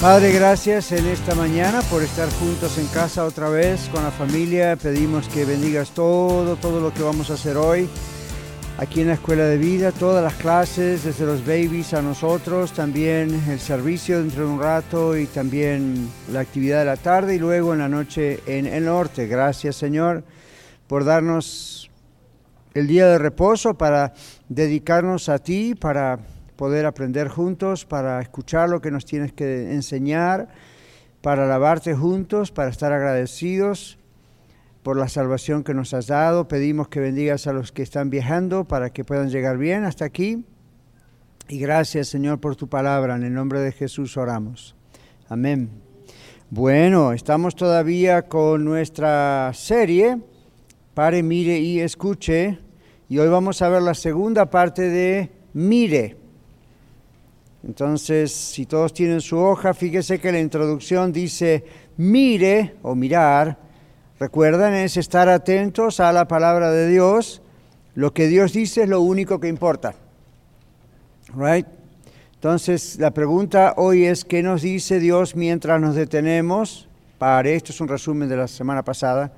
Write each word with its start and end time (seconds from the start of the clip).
Padre, 0.00 0.30
gracias 0.30 0.92
en 0.92 1.06
esta 1.06 1.34
mañana 1.34 1.80
por 1.90 2.02
estar 2.02 2.28
juntos 2.34 2.76
en 2.78 2.86
casa 2.88 3.24
otra 3.24 3.48
vez 3.48 3.88
con 3.88 4.04
la 4.04 4.10
familia. 4.10 4.76
Pedimos 4.76 5.26
que 5.28 5.44
bendigas 5.44 5.90
todo, 5.90 6.56
todo 6.56 6.80
lo 6.80 6.92
que 6.92 7.02
vamos 7.02 7.30
a 7.30 7.34
hacer 7.34 7.56
hoy 7.56 7.88
aquí 8.78 9.00
en 9.00 9.08
la 9.08 9.14
Escuela 9.14 9.44
de 9.44 9.56
Vida, 9.56 9.92
todas 9.92 10.22
las 10.22 10.34
clases, 10.34 11.04
desde 11.04 11.24
los 11.24 11.40
babies 11.40 11.94
a 11.94 12.02
nosotros, 12.02 12.72
también 12.72 13.42
el 13.48 13.58
servicio 13.58 14.18
dentro 14.18 14.46
de 14.46 14.52
un 14.52 14.60
rato 14.60 15.16
y 15.16 15.26
también 15.26 16.10
la 16.30 16.40
actividad 16.40 16.80
de 16.80 16.84
la 16.84 16.98
tarde 16.98 17.36
y 17.36 17.38
luego 17.38 17.72
en 17.72 17.78
la 17.78 17.88
noche 17.88 18.40
en 18.46 18.66
el 18.66 18.84
norte. 18.84 19.26
Gracias 19.26 19.76
Señor 19.76 20.24
por 20.86 21.04
darnos 21.04 21.90
el 22.74 22.86
día 22.86 23.06
de 23.06 23.18
reposo 23.18 23.74
para 23.74 24.12
dedicarnos 24.50 25.30
a 25.30 25.38
ti, 25.38 25.74
para 25.74 26.18
poder 26.56 26.86
aprender 26.86 27.28
juntos, 27.28 27.84
para 27.84 28.20
escuchar 28.20 28.68
lo 28.68 28.80
que 28.80 28.90
nos 28.90 29.04
tienes 29.04 29.32
que 29.32 29.72
enseñar, 29.72 30.48
para 31.20 31.44
alabarte 31.44 31.94
juntos, 31.94 32.50
para 32.50 32.70
estar 32.70 32.92
agradecidos 32.92 33.98
por 34.82 34.96
la 34.96 35.08
salvación 35.08 35.64
que 35.64 35.74
nos 35.74 35.94
has 35.94 36.06
dado. 36.06 36.48
Pedimos 36.48 36.88
que 36.88 37.00
bendigas 37.00 37.46
a 37.46 37.52
los 37.52 37.72
que 37.72 37.82
están 37.82 38.10
viajando 38.10 38.64
para 38.64 38.90
que 38.90 39.04
puedan 39.04 39.30
llegar 39.30 39.58
bien 39.58 39.84
hasta 39.84 40.04
aquí. 40.04 40.44
Y 41.48 41.58
gracias 41.58 42.08
Señor 42.08 42.40
por 42.40 42.56
tu 42.56 42.68
palabra. 42.68 43.16
En 43.16 43.24
el 43.24 43.34
nombre 43.34 43.60
de 43.60 43.72
Jesús 43.72 44.16
oramos. 44.16 44.76
Amén. 45.28 45.70
Bueno, 46.50 47.12
estamos 47.12 47.56
todavía 47.56 48.22
con 48.22 48.64
nuestra 48.64 49.50
serie. 49.54 50.18
Pare, 50.94 51.22
mire 51.22 51.58
y 51.58 51.80
escuche. 51.80 52.60
Y 53.08 53.18
hoy 53.18 53.28
vamos 53.28 53.62
a 53.62 53.68
ver 53.68 53.82
la 53.82 53.94
segunda 53.94 54.48
parte 54.48 54.82
de 54.82 55.30
Mire. 55.52 56.25
Entonces, 57.66 58.32
si 58.32 58.64
todos 58.64 58.94
tienen 58.94 59.20
su 59.20 59.36
hoja, 59.38 59.74
fíjese 59.74 60.20
que 60.20 60.30
la 60.30 60.38
introducción 60.38 61.12
dice 61.12 61.64
mire 61.96 62.76
o 62.82 62.94
mirar. 62.94 63.58
Recuerdan, 64.20 64.72
es 64.74 64.96
estar 64.96 65.28
atentos 65.28 65.98
a 65.98 66.12
la 66.12 66.28
palabra 66.28 66.70
de 66.70 66.88
Dios. 66.88 67.42
Lo 67.96 68.14
que 68.14 68.28
Dios 68.28 68.52
dice 68.52 68.84
es 68.84 68.88
lo 68.88 69.00
único 69.00 69.40
que 69.40 69.48
importa. 69.48 69.94
Right? 71.34 71.66
Entonces, 72.34 73.00
la 73.00 73.10
pregunta 73.10 73.74
hoy 73.76 74.04
es, 74.04 74.24
¿qué 74.24 74.44
nos 74.44 74.62
dice 74.62 75.00
Dios 75.00 75.34
mientras 75.34 75.80
nos 75.80 75.96
detenemos? 75.96 76.88
Para, 77.18 77.48
esto 77.48 77.72
es 77.72 77.80
un 77.80 77.88
resumen 77.88 78.28
de 78.28 78.36
la 78.36 78.46
semana 78.46 78.84
pasada. 78.84 79.32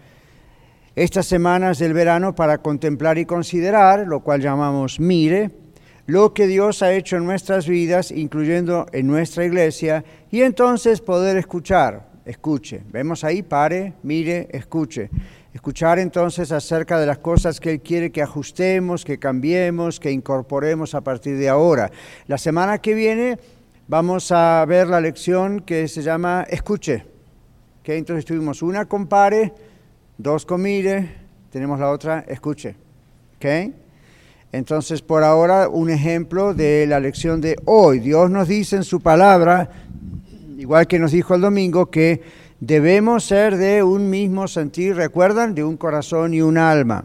Estas 0.94 1.24
semanas 1.24 1.78
del 1.78 1.94
verano 1.94 2.34
para 2.34 2.58
contemplar 2.58 3.16
y 3.16 3.24
considerar, 3.24 4.06
lo 4.06 4.20
cual 4.20 4.42
llamamos 4.42 5.00
mire 5.00 5.50
lo 6.08 6.32
que 6.32 6.46
Dios 6.46 6.82
ha 6.82 6.94
hecho 6.94 7.18
en 7.18 7.26
nuestras 7.26 7.68
vidas, 7.68 8.10
incluyendo 8.10 8.86
en 8.92 9.06
nuestra 9.06 9.44
iglesia, 9.44 10.02
y 10.30 10.40
entonces 10.40 11.02
poder 11.02 11.36
escuchar. 11.36 12.08
Escuche. 12.24 12.80
Vemos 12.90 13.24
ahí, 13.24 13.42
pare, 13.42 13.92
mire, 14.02 14.48
escuche. 14.50 15.10
Escuchar 15.52 15.98
entonces 15.98 16.50
acerca 16.50 16.98
de 16.98 17.04
las 17.04 17.18
cosas 17.18 17.60
que 17.60 17.72
Él 17.72 17.82
quiere 17.82 18.10
que 18.10 18.22
ajustemos, 18.22 19.04
que 19.04 19.18
cambiemos, 19.18 20.00
que 20.00 20.10
incorporemos 20.10 20.94
a 20.94 21.02
partir 21.02 21.36
de 21.36 21.50
ahora. 21.50 21.90
La 22.26 22.38
semana 22.38 22.78
que 22.78 22.94
viene 22.94 23.38
vamos 23.86 24.32
a 24.32 24.64
ver 24.66 24.88
la 24.88 25.02
lección 25.02 25.60
que 25.60 25.88
se 25.88 26.00
llama 26.00 26.46
Escuche. 26.48 27.04
¿Okay? 27.80 27.98
Entonces 27.98 28.24
tuvimos 28.24 28.62
una 28.62 28.86
con 28.86 29.08
pare, 29.08 29.52
dos 30.16 30.46
con 30.46 30.62
mire, 30.62 31.16
tenemos 31.50 31.78
la 31.78 31.90
otra 31.90 32.24
escuche. 32.26 32.76
¿Okay? 33.36 33.74
Entonces, 34.52 35.02
por 35.02 35.24
ahora, 35.24 35.68
un 35.68 35.90
ejemplo 35.90 36.54
de 36.54 36.86
la 36.86 37.00
lección 37.00 37.40
de 37.40 37.56
hoy. 37.66 37.98
Dios 38.00 38.30
nos 38.30 38.48
dice 38.48 38.76
en 38.76 38.84
su 38.84 39.00
palabra, 39.00 39.68
igual 40.56 40.86
que 40.86 40.98
nos 40.98 41.12
dijo 41.12 41.34
el 41.34 41.42
domingo, 41.42 41.90
que 41.90 42.22
debemos 42.58 43.24
ser 43.24 43.58
de 43.58 43.82
un 43.82 44.08
mismo 44.08 44.48
sentir, 44.48 44.96
recuerdan, 44.96 45.54
de 45.54 45.64
un 45.64 45.76
corazón 45.76 46.32
y 46.32 46.40
un 46.40 46.56
alma. 46.56 47.04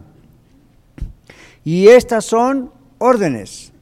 Y 1.64 1.88
estas 1.88 2.24
son 2.24 2.70
órdenes. 2.98 3.72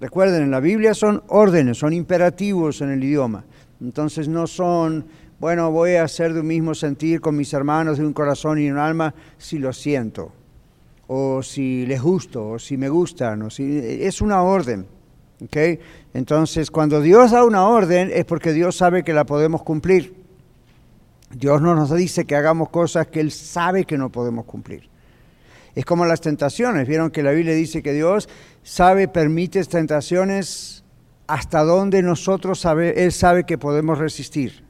Recuerden, 0.00 0.42
en 0.42 0.50
la 0.50 0.60
Biblia 0.60 0.92
son 0.92 1.22
órdenes, 1.28 1.78
son 1.78 1.92
imperativos 1.92 2.80
en 2.80 2.90
el 2.90 3.04
idioma. 3.04 3.44
Entonces 3.80 4.26
no 4.26 4.48
son, 4.48 5.04
bueno, 5.38 5.70
voy 5.70 5.94
a 5.94 6.08
ser 6.08 6.34
de 6.34 6.40
un 6.40 6.46
mismo 6.48 6.74
sentir 6.74 7.20
con 7.20 7.36
mis 7.36 7.52
hermanos, 7.52 7.98
de 7.98 8.06
un 8.06 8.12
corazón 8.12 8.58
y 8.58 8.68
un 8.68 8.78
alma, 8.78 9.14
si 9.38 9.58
lo 9.58 9.72
siento 9.72 10.32
o 11.12 11.42
si 11.42 11.86
les 11.86 12.00
gusto, 12.00 12.50
o 12.50 12.58
si 12.60 12.76
me 12.76 12.88
gustan, 12.88 13.42
o 13.42 13.50
si 13.50 13.80
es 13.82 14.20
una 14.20 14.42
orden. 14.42 14.86
¿okay? 15.42 15.80
Entonces, 16.14 16.70
cuando 16.70 17.00
Dios 17.00 17.32
da 17.32 17.44
una 17.44 17.66
orden 17.66 18.12
es 18.14 18.24
porque 18.24 18.52
Dios 18.52 18.76
sabe 18.76 19.02
que 19.02 19.12
la 19.12 19.26
podemos 19.26 19.64
cumplir. 19.64 20.14
Dios 21.34 21.60
no 21.60 21.74
nos 21.74 21.92
dice 21.92 22.26
que 22.26 22.36
hagamos 22.36 22.68
cosas 22.68 23.08
que 23.08 23.18
Él 23.18 23.32
sabe 23.32 23.86
que 23.86 23.98
no 23.98 24.10
podemos 24.10 24.44
cumplir. 24.44 24.88
Es 25.74 25.84
como 25.84 26.06
las 26.06 26.20
tentaciones. 26.20 26.86
Vieron 26.86 27.10
que 27.10 27.24
la 27.24 27.32
Biblia 27.32 27.54
dice 27.54 27.82
que 27.82 27.92
Dios 27.92 28.28
sabe, 28.62 29.08
permite 29.08 29.64
tentaciones 29.64 30.84
hasta 31.26 31.64
donde 31.64 32.02
nosotros 32.04 32.60
sabe, 32.60 33.02
Él 33.04 33.10
sabe 33.10 33.42
que 33.42 33.58
podemos 33.58 33.98
resistir. 33.98 34.62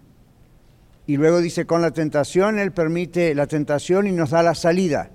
Y 1.06 1.18
luego 1.18 1.42
dice, 1.42 1.66
con 1.66 1.82
la 1.82 1.90
tentación, 1.90 2.58
Él 2.58 2.72
permite 2.72 3.34
la 3.34 3.46
tentación 3.46 4.06
y 4.06 4.12
nos 4.12 4.30
da 4.30 4.42
la 4.42 4.54
salida. 4.54 5.10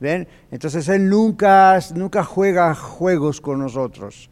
Entonces 0.00 0.88
Él 0.88 1.08
nunca, 1.08 1.78
nunca 1.94 2.22
juega 2.22 2.74
juegos 2.74 3.40
con 3.40 3.58
nosotros, 3.58 4.28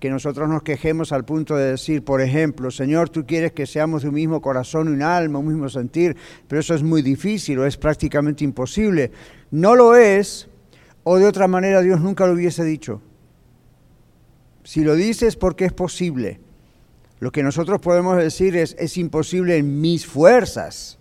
que 0.00 0.10
nosotros 0.10 0.48
nos 0.48 0.62
quejemos 0.62 1.12
al 1.12 1.24
punto 1.24 1.56
de 1.56 1.72
decir, 1.72 2.02
por 2.02 2.20
ejemplo, 2.20 2.70
Señor, 2.70 3.10
tú 3.10 3.26
quieres 3.26 3.52
que 3.52 3.66
seamos 3.66 4.02
de 4.02 4.08
un 4.08 4.14
mismo 4.14 4.40
corazón 4.40 4.88
un 4.88 5.02
alma, 5.02 5.38
un 5.38 5.48
mismo 5.48 5.68
sentir, 5.68 6.16
pero 6.48 6.60
eso 6.60 6.74
es 6.74 6.82
muy 6.82 7.02
difícil 7.02 7.58
o 7.58 7.66
es 7.66 7.76
prácticamente 7.76 8.42
imposible. 8.42 9.12
No 9.50 9.76
lo 9.76 9.94
es, 9.94 10.48
o 11.04 11.18
de 11.18 11.26
otra 11.26 11.46
manera 11.46 11.82
Dios 11.82 12.00
nunca 12.00 12.26
lo 12.26 12.32
hubiese 12.32 12.64
dicho. 12.64 13.00
Si 14.64 14.82
lo 14.82 14.94
dice 14.94 15.26
es 15.26 15.36
porque 15.36 15.66
es 15.66 15.72
posible. 15.72 16.40
Lo 17.20 17.30
que 17.30 17.42
nosotros 17.42 17.80
podemos 17.80 18.16
decir 18.16 18.56
es, 18.56 18.74
es 18.78 18.96
imposible 18.96 19.56
en 19.56 19.80
mis 19.80 20.06
fuerzas. 20.06 20.98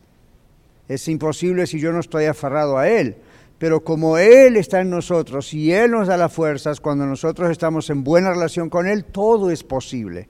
Es 0.88 1.08
imposible 1.08 1.66
si 1.66 1.80
yo 1.80 1.92
no 1.92 2.00
estoy 2.00 2.26
aferrado 2.26 2.78
a 2.78 2.90
Él 2.90 3.16
pero 3.62 3.84
como 3.84 4.18
Él 4.18 4.58
está 4.58 4.82
en 4.82 4.90
nosotros 4.90 5.54
y 5.54 5.72
Él 5.72 5.92
nos 5.92 6.08
da 6.08 6.18
las 6.18 6.34
fuerzas, 6.34 6.82
cuando 6.82 7.06
nosotros 7.06 7.52
estamos 7.52 7.92
en 7.92 8.04
buena 8.04 8.32
relación 8.32 8.72
con 8.72 8.88
Él, 8.88 9.06
todo 9.06 9.52
es 9.52 9.64
posible. 9.64 10.30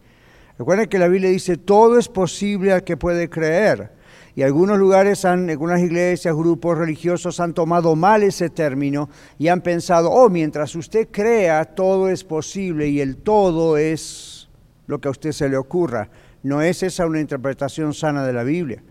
Recuerden 0.59 0.89
que 0.89 0.99
la 0.99 1.07
Biblia 1.07 1.29
dice, 1.29 1.55
todo 1.55 1.97
es 1.97 2.09
posible 2.09 2.73
al 2.73 2.83
que 2.83 2.97
puede 2.97 3.29
creer. 3.29 3.93
Y 4.35 4.41
algunos 4.41 4.77
lugares, 4.77 5.23
han, 5.23 5.49
algunas 5.49 5.79
iglesias, 5.79 6.35
grupos 6.35 6.77
religiosos 6.77 7.39
han 7.39 7.53
tomado 7.53 7.95
mal 7.95 8.21
ese 8.21 8.49
término 8.49 9.09
y 9.39 9.47
han 9.47 9.61
pensado, 9.61 10.11
oh, 10.11 10.29
mientras 10.29 10.75
usted 10.75 11.07
crea, 11.09 11.63
todo 11.63 12.09
es 12.09 12.25
posible 12.25 12.89
y 12.89 12.99
el 12.99 13.15
todo 13.15 13.77
es 13.77 14.49
lo 14.87 14.99
que 14.99 15.07
a 15.07 15.11
usted 15.11 15.31
se 15.31 15.47
le 15.47 15.55
ocurra. 15.55 16.09
No 16.43 16.61
es 16.61 16.83
esa 16.83 17.05
una 17.05 17.21
interpretación 17.21 17.93
sana 17.93 18.25
de 18.25 18.33
la 18.33 18.43
Biblia. 18.43 18.83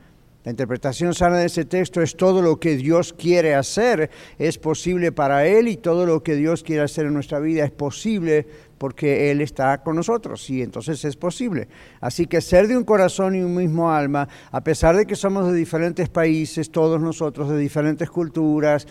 La 0.42 0.50
interpretación 0.50 1.12
sana 1.12 1.36
de 1.36 1.46
ese 1.46 1.66
texto 1.66 2.00
es 2.00 2.16
todo 2.16 2.40
lo 2.40 2.58
que 2.58 2.76
Dios 2.76 3.12
quiere 3.12 3.54
hacer, 3.54 4.10
es 4.38 4.56
posible 4.56 5.12
para 5.12 5.46
Él 5.46 5.68
y 5.68 5.76
todo 5.76 6.06
lo 6.06 6.22
que 6.22 6.34
Dios 6.34 6.62
quiere 6.62 6.80
hacer 6.80 7.04
en 7.04 7.12
nuestra 7.12 7.40
vida 7.40 7.62
es 7.62 7.70
posible 7.70 8.46
porque 8.78 9.30
Él 9.30 9.42
está 9.42 9.82
con 9.82 9.96
nosotros 9.96 10.48
y 10.48 10.62
entonces 10.62 11.04
es 11.04 11.14
posible. 11.14 11.68
Así 12.00 12.24
que 12.26 12.40
ser 12.40 12.68
de 12.68 12.78
un 12.78 12.84
corazón 12.84 13.34
y 13.34 13.42
un 13.42 13.54
mismo 13.54 13.92
alma, 13.92 14.26
a 14.50 14.62
pesar 14.62 14.96
de 14.96 15.04
que 15.04 15.14
somos 15.14 15.46
de 15.46 15.54
diferentes 15.54 16.08
países, 16.08 16.70
todos 16.70 16.98
nosotros 17.02 17.50
de 17.50 17.58
diferentes 17.58 18.08
culturas, 18.08 18.86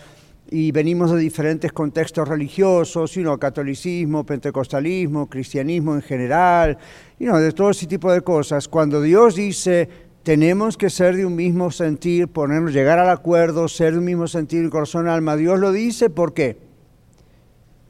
y 0.52 0.72
venimos 0.72 1.12
de 1.12 1.18
diferentes 1.18 1.72
contextos 1.72 2.28
religiosos, 2.28 3.14
you 3.14 3.38
catolicismo, 3.38 4.24
pentecostalismo, 4.24 5.28
cristianismo 5.28 5.94
en 5.94 6.02
general, 6.02 6.78
you 7.18 7.32
de 7.36 7.52
todo 7.52 7.70
ese 7.70 7.86
tipo 7.86 8.12
de 8.12 8.20
cosas. 8.20 8.66
Cuando 8.66 9.00
Dios 9.00 9.36
dice, 9.36 10.09
tenemos 10.22 10.76
que 10.76 10.90
ser 10.90 11.16
de 11.16 11.24
un 11.24 11.34
mismo 11.34 11.70
sentir, 11.70 12.28
ponernos, 12.28 12.72
llegar 12.72 12.98
al 12.98 13.08
acuerdo, 13.08 13.68
ser 13.68 13.92
de 13.92 13.98
un 13.98 14.04
mismo 14.04 14.26
sentir, 14.26 14.68
corazón, 14.68 15.08
alma. 15.08 15.36
Dios 15.36 15.58
lo 15.58 15.72
dice, 15.72 16.10
¿por 16.10 16.34
qué? 16.34 16.58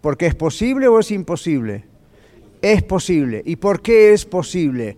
¿Porque 0.01 0.27
es 0.27 0.35
posible 0.35 0.87
o 0.89 1.01
es 1.01 1.11
imposible? 1.11 1.85
Es 2.63 2.83
posible. 2.83 3.43
¿Y 3.45 3.57
por 3.57 3.83
qué 3.83 4.13
es 4.13 4.25
posible? 4.25 4.97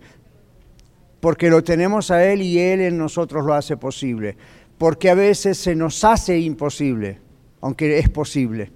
Porque 1.19 1.49
lo 1.49 1.63
tenemos 1.63 2.11
a 2.11 2.23
Él 2.23 2.41
y 2.41 2.59
Él 2.59 2.81
en 2.81 2.97
nosotros 2.97 3.45
lo 3.45 3.53
hace 3.53 3.77
posible. 3.77 4.37
Porque 4.77 5.09
a 5.09 5.15
veces 5.15 5.57
se 5.57 5.75
nos 5.75 6.03
hace 6.03 6.39
imposible. 6.39 7.19
aunque 7.61 7.97
es 7.97 8.09
posible. 8.09 8.71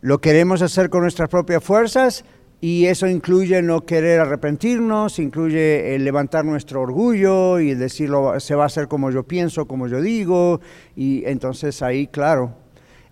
Lo 0.00 0.18
queremos 0.20 0.62
hacer 0.62 0.88
con 0.88 1.02
nuestras 1.02 1.28
propias 1.28 1.62
fuerzas 1.62 2.24
y 2.64 2.86
eso 2.86 3.08
incluye 3.08 3.60
no 3.60 3.84
querer 3.84 4.20
arrepentirnos, 4.20 5.18
incluye 5.18 5.98
levantar 5.98 6.44
nuestro 6.44 6.80
orgullo 6.80 7.58
y 7.58 7.74
decirlo, 7.74 8.38
se 8.38 8.54
va 8.54 8.62
a 8.62 8.66
hacer 8.66 8.86
como 8.86 9.10
yo 9.10 9.24
pienso, 9.24 9.66
como 9.66 9.88
yo 9.88 10.00
digo, 10.00 10.60
y 10.94 11.24
entonces 11.26 11.82
ahí, 11.82 12.06
claro, 12.06 12.54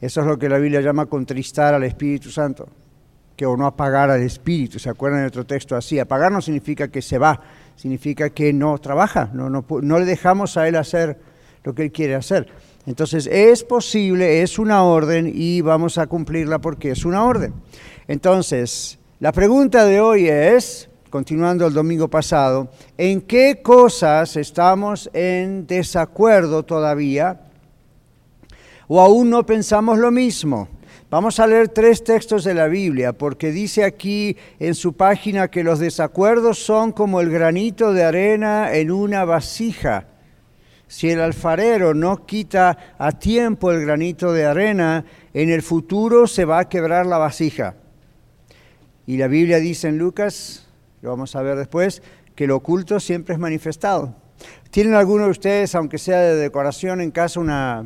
eso 0.00 0.20
es 0.20 0.26
lo 0.28 0.38
que 0.38 0.48
la 0.48 0.58
Biblia 0.58 0.80
llama 0.80 1.06
contristar 1.06 1.74
al 1.74 1.82
Espíritu 1.82 2.30
Santo, 2.30 2.68
que 3.34 3.44
o 3.44 3.56
no 3.56 3.66
apagar 3.66 4.08
al 4.08 4.22
Espíritu, 4.22 4.78
¿se 4.78 4.88
acuerdan 4.88 5.22
de 5.22 5.26
otro 5.26 5.44
texto 5.44 5.74
así? 5.74 5.98
Apagar 5.98 6.30
no 6.30 6.40
significa 6.40 6.86
que 6.86 7.02
se 7.02 7.18
va, 7.18 7.40
significa 7.74 8.30
que 8.30 8.52
no 8.52 8.78
trabaja, 8.78 9.30
no, 9.34 9.50
no, 9.50 9.66
no 9.82 9.98
le 9.98 10.04
dejamos 10.04 10.56
a 10.58 10.68
Él 10.68 10.76
hacer 10.76 11.18
lo 11.64 11.74
que 11.74 11.82
Él 11.82 11.90
quiere 11.90 12.14
hacer. 12.14 12.46
Entonces 12.86 13.26
es 13.26 13.64
posible, 13.64 14.42
es 14.42 14.60
una 14.60 14.84
orden 14.84 15.28
y 15.34 15.60
vamos 15.60 15.98
a 15.98 16.06
cumplirla 16.06 16.60
porque 16.60 16.92
es 16.92 17.04
una 17.04 17.24
orden. 17.24 17.52
Entonces, 18.06 18.99
la 19.20 19.32
pregunta 19.32 19.84
de 19.84 20.00
hoy 20.00 20.28
es, 20.28 20.88
continuando 21.10 21.66
el 21.66 21.74
domingo 21.74 22.08
pasado, 22.08 22.70
¿en 22.96 23.20
qué 23.20 23.60
cosas 23.62 24.34
estamos 24.36 25.10
en 25.12 25.66
desacuerdo 25.66 26.62
todavía 26.62 27.42
o 28.88 28.98
aún 28.98 29.28
no 29.28 29.44
pensamos 29.44 29.98
lo 29.98 30.10
mismo? 30.10 30.68
Vamos 31.10 31.38
a 31.38 31.46
leer 31.46 31.68
tres 31.68 32.02
textos 32.02 32.44
de 32.44 32.54
la 32.54 32.66
Biblia, 32.66 33.12
porque 33.12 33.50
dice 33.50 33.84
aquí 33.84 34.38
en 34.58 34.74
su 34.74 34.94
página 34.94 35.48
que 35.48 35.64
los 35.64 35.80
desacuerdos 35.80 36.58
son 36.58 36.92
como 36.92 37.20
el 37.20 37.28
granito 37.28 37.92
de 37.92 38.04
arena 38.04 38.72
en 38.72 38.90
una 38.90 39.26
vasija. 39.26 40.06
Si 40.86 41.10
el 41.10 41.20
alfarero 41.20 41.92
no 41.92 42.24
quita 42.24 42.94
a 42.96 43.12
tiempo 43.12 43.70
el 43.70 43.84
granito 43.84 44.32
de 44.32 44.46
arena, 44.46 45.04
en 45.34 45.50
el 45.50 45.60
futuro 45.60 46.26
se 46.26 46.46
va 46.46 46.60
a 46.60 46.68
quebrar 46.70 47.04
la 47.04 47.18
vasija. 47.18 47.74
Y 49.10 49.16
la 49.16 49.26
Biblia 49.26 49.58
dice 49.58 49.88
en 49.88 49.98
Lucas, 49.98 50.68
lo 51.02 51.10
vamos 51.10 51.34
a 51.34 51.42
ver 51.42 51.58
después, 51.58 52.00
que 52.36 52.46
lo 52.46 52.54
oculto 52.54 53.00
siempre 53.00 53.34
es 53.34 53.40
manifestado. 53.40 54.14
¿Tienen 54.70 54.94
alguno 54.94 55.24
de 55.24 55.30
ustedes, 55.32 55.74
aunque 55.74 55.98
sea 55.98 56.20
de 56.20 56.36
decoración 56.36 57.00
en 57.00 57.10
casa, 57.10 57.40
una, 57.40 57.84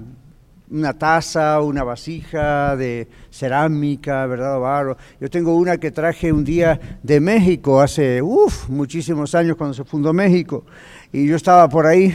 una 0.69 0.93
taza, 0.93 1.63
una 1.63 1.83
vasija 1.83 2.77
de 2.77 3.09
cerámica, 3.31 4.27
¿verdad? 4.27 4.61
Barro. 4.61 4.99
Yo 5.19 5.31
tengo 5.31 5.57
una 5.57 5.79
que 5.79 5.91
traje 5.91 6.31
un 6.31 6.45
día 6.45 6.79
de 7.03 7.21
México, 7.21 7.81
hace 7.81 8.21
muchísimos 8.69 9.35
años 9.35 9.57
cuando 9.57 9.73
se 9.73 9.85
fundó 9.85 10.13
México, 10.13 10.67
y 11.11 11.27
yo 11.27 11.37
estaba 11.37 11.71
por 11.71 11.87
ahí, 11.87 12.15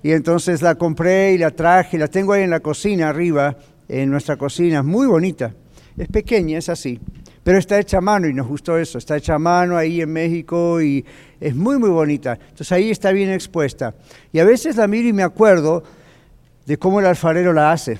y 0.00 0.12
entonces 0.12 0.62
la 0.62 0.76
compré 0.76 1.32
y 1.32 1.38
la 1.38 1.50
traje, 1.50 1.96
y 1.96 1.98
la 1.98 2.06
tengo 2.06 2.32
ahí 2.32 2.44
en 2.44 2.50
la 2.50 2.60
cocina 2.60 3.08
arriba, 3.08 3.56
en 3.88 4.12
nuestra 4.12 4.36
cocina, 4.36 4.84
muy 4.84 5.08
bonita. 5.08 5.52
Es 5.96 6.06
pequeña, 6.06 6.58
es 6.58 6.68
así, 6.68 7.00
pero 7.44 7.58
está 7.58 7.78
hecha 7.78 7.98
a 7.98 8.00
mano 8.00 8.26
y 8.26 8.34
nos 8.34 8.48
gustó 8.48 8.76
eso, 8.78 8.98
está 8.98 9.16
hecha 9.16 9.34
a 9.34 9.38
mano 9.38 9.76
ahí 9.76 10.00
en 10.00 10.12
México 10.12 10.82
y 10.82 11.04
es 11.40 11.54
muy, 11.54 11.78
muy 11.78 11.90
bonita. 11.90 12.32
Entonces 12.40 12.72
ahí 12.72 12.90
está 12.90 13.12
bien 13.12 13.30
expuesta. 13.30 13.94
Y 14.32 14.40
a 14.40 14.44
veces 14.44 14.76
la 14.76 14.88
miro 14.88 15.08
y 15.08 15.12
me 15.12 15.22
acuerdo 15.22 15.84
de 16.66 16.78
cómo 16.78 16.98
el 17.00 17.06
alfarero 17.06 17.52
la 17.52 17.70
hace, 17.70 17.98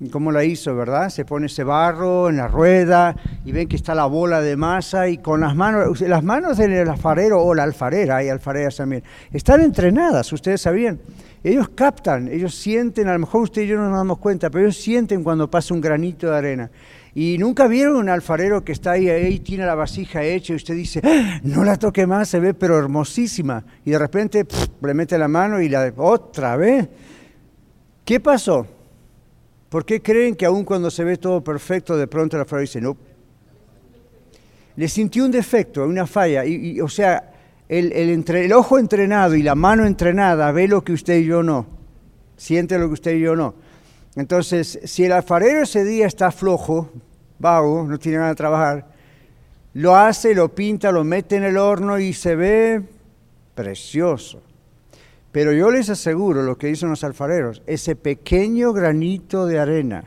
y 0.00 0.08
cómo 0.08 0.32
la 0.32 0.44
hizo, 0.44 0.74
¿verdad? 0.74 1.10
Se 1.10 1.26
pone 1.26 1.46
ese 1.46 1.62
barro 1.62 2.30
en 2.30 2.38
la 2.38 2.48
rueda 2.48 3.14
y 3.44 3.52
ven 3.52 3.68
que 3.68 3.76
está 3.76 3.94
la 3.94 4.06
bola 4.06 4.40
de 4.40 4.56
masa 4.56 5.08
y 5.08 5.18
con 5.18 5.40
las 5.40 5.54
manos, 5.54 6.00
las 6.00 6.24
manos 6.24 6.56
del 6.56 6.88
alfarero 6.88 7.42
o 7.42 7.54
la 7.54 7.64
alfarera, 7.64 8.16
hay 8.16 8.30
alfareras 8.30 8.76
también, 8.76 9.02
están 9.30 9.60
entrenadas, 9.60 10.32
ustedes 10.32 10.62
sabían. 10.62 10.98
Ellos 11.44 11.70
captan, 11.70 12.28
ellos 12.28 12.54
sienten, 12.54 13.08
a 13.08 13.14
lo 13.14 13.20
mejor 13.20 13.42
usted 13.42 13.62
y 13.62 13.66
yo 13.66 13.76
no 13.76 13.88
nos 13.88 13.96
damos 13.96 14.18
cuenta, 14.18 14.50
pero 14.50 14.64
ellos 14.64 14.76
sienten 14.76 15.22
cuando 15.22 15.50
pasa 15.50 15.72
un 15.72 15.80
granito 15.80 16.30
de 16.30 16.36
arena. 16.36 16.70
Y 17.14 17.38
nunca 17.38 17.66
vieron 17.66 17.96
un 17.96 18.08
alfarero 18.08 18.64
que 18.64 18.72
está 18.72 18.92
ahí, 18.92 19.08
ahí 19.08 19.40
tiene 19.40 19.66
la 19.66 19.74
vasija 19.74 20.22
hecha 20.22 20.52
y 20.52 20.56
usted 20.56 20.74
dice, 20.74 21.00
¡Ah! 21.02 21.40
no 21.42 21.64
la 21.64 21.76
toque 21.76 22.06
más, 22.06 22.28
se 22.28 22.38
ve 22.38 22.54
pero 22.54 22.78
hermosísima. 22.78 23.64
Y 23.84 23.90
de 23.90 23.98
repente 23.98 24.46
le 24.80 24.94
mete 24.94 25.18
la 25.18 25.26
mano 25.26 25.60
y 25.60 25.68
la 25.68 25.92
otra 25.96 26.56
vez. 26.56 26.88
¿Qué 28.04 28.20
pasó? 28.20 28.66
¿Por 29.68 29.84
qué 29.84 30.00
creen 30.00 30.36
que 30.36 30.46
aun 30.46 30.64
cuando 30.64 30.90
se 30.90 31.04
ve 31.04 31.16
todo 31.16 31.42
perfecto, 31.42 31.96
de 31.96 32.06
pronto 32.06 32.36
el 32.36 32.42
alfarero 32.42 32.62
dice, 32.62 32.80
no? 32.80 32.96
Le 34.76 34.88
sintió 34.88 35.24
un 35.24 35.30
defecto, 35.32 35.84
una 35.84 36.06
falla. 36.06 36.44
Y, 36.44 36.80
o 36.80 36.88
sea, 36.88 37.32
el, 37.68 37.92
el, 37.92 38.10
entre, 38.10 38.44
el 38.44 38.52
ojo 38.52 38.78
entrenado 38.78 39.34
y 39.34 39.42
la 39.42 39.54
mano 39.54 39.84
entrenada 39.84 40.50
ve 40.52 40.68
lo 40.68 40.82
que 40.82 40.92
usted 40.92 41.18
y 41.18 41.26
yo 41.26 41.42
no. 41.42 41.66
Siente 42.36 42.78
lo 42.78 42.86
que 42.86 42.94
usted 42.94 43.14
y 43.14 43.20
yo 43.20 43.36
no. 43.36 43.54
Entonces, 44.16 44.80
si 44.84 45.04
el 45.04 45.12
alfarero 45.12 45.62
ese 45.62 45.84
día 45.84 46.06
está 46.06 46.30
flojo, 46.32 46.90
vago, 47.38 47.84
no 47.86 47.98
tiene 47.98 48.18
nada 48.18 48.30
de 48.30 48.34
trabajar, 48.36 48.86
lo 49.74 49.94
hace, 49.94 50.34
lo 50.34 50.54
pinta, 50.54 50.90
lo 50.90 51.04
mete 51.04 51.36
en 51.36 51.44
el 51.44 51.56
horno 51.56 51.98
y 51.98 52.12
se 52.12 52.34
ve 52.34 52.82
precioso. 53.54 54.42
Pero 55.30 55.52
yo 55.52 55.70
les 55.70 55.88
aseguro 55.88 56.42
lo 56.42 56.58
que 56.58 56.66
dicen 56.66 56.90
los 56.90 57.04
alfareros, 57.04 57.62
ese 57.66 57.94
pequeño 57.94 58.72
granito 58.72 59.46
de 59.46 59.60
arena 59.60 60.04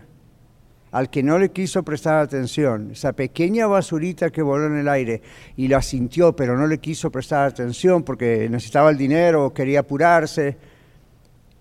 al 0.93 1.09
que 1.09 1.23
no 1.23 1.39
le 1.39 1.49
quiso 1.49 1.81
prestar 1.81 2.19
atención, 2.19 2.91
esa 2.91 3.13
pequeña 3.13 3.65
basurita 3.65 4.29
que 4.29 4.43
voló 4.43 4.67
en 4.67 4.77
el 4.77 4.87
aire 4.87 5.23
y 5.57 5.67
la 5.67 5.81
sintió, 5.81 6.35
pero 6.35 6.55
no 6.55 6.67
le 6.67 6.77
quiso 6.77 7.11
prestar 7.11 7.47
atención 7.47 8.03
porque 8.03 8.47
necesitaba 8.47 8.91
el 8.91 8.97
dinero 8.97 9.51
quería 9.51 9.79
apurarse, 9.79 10.55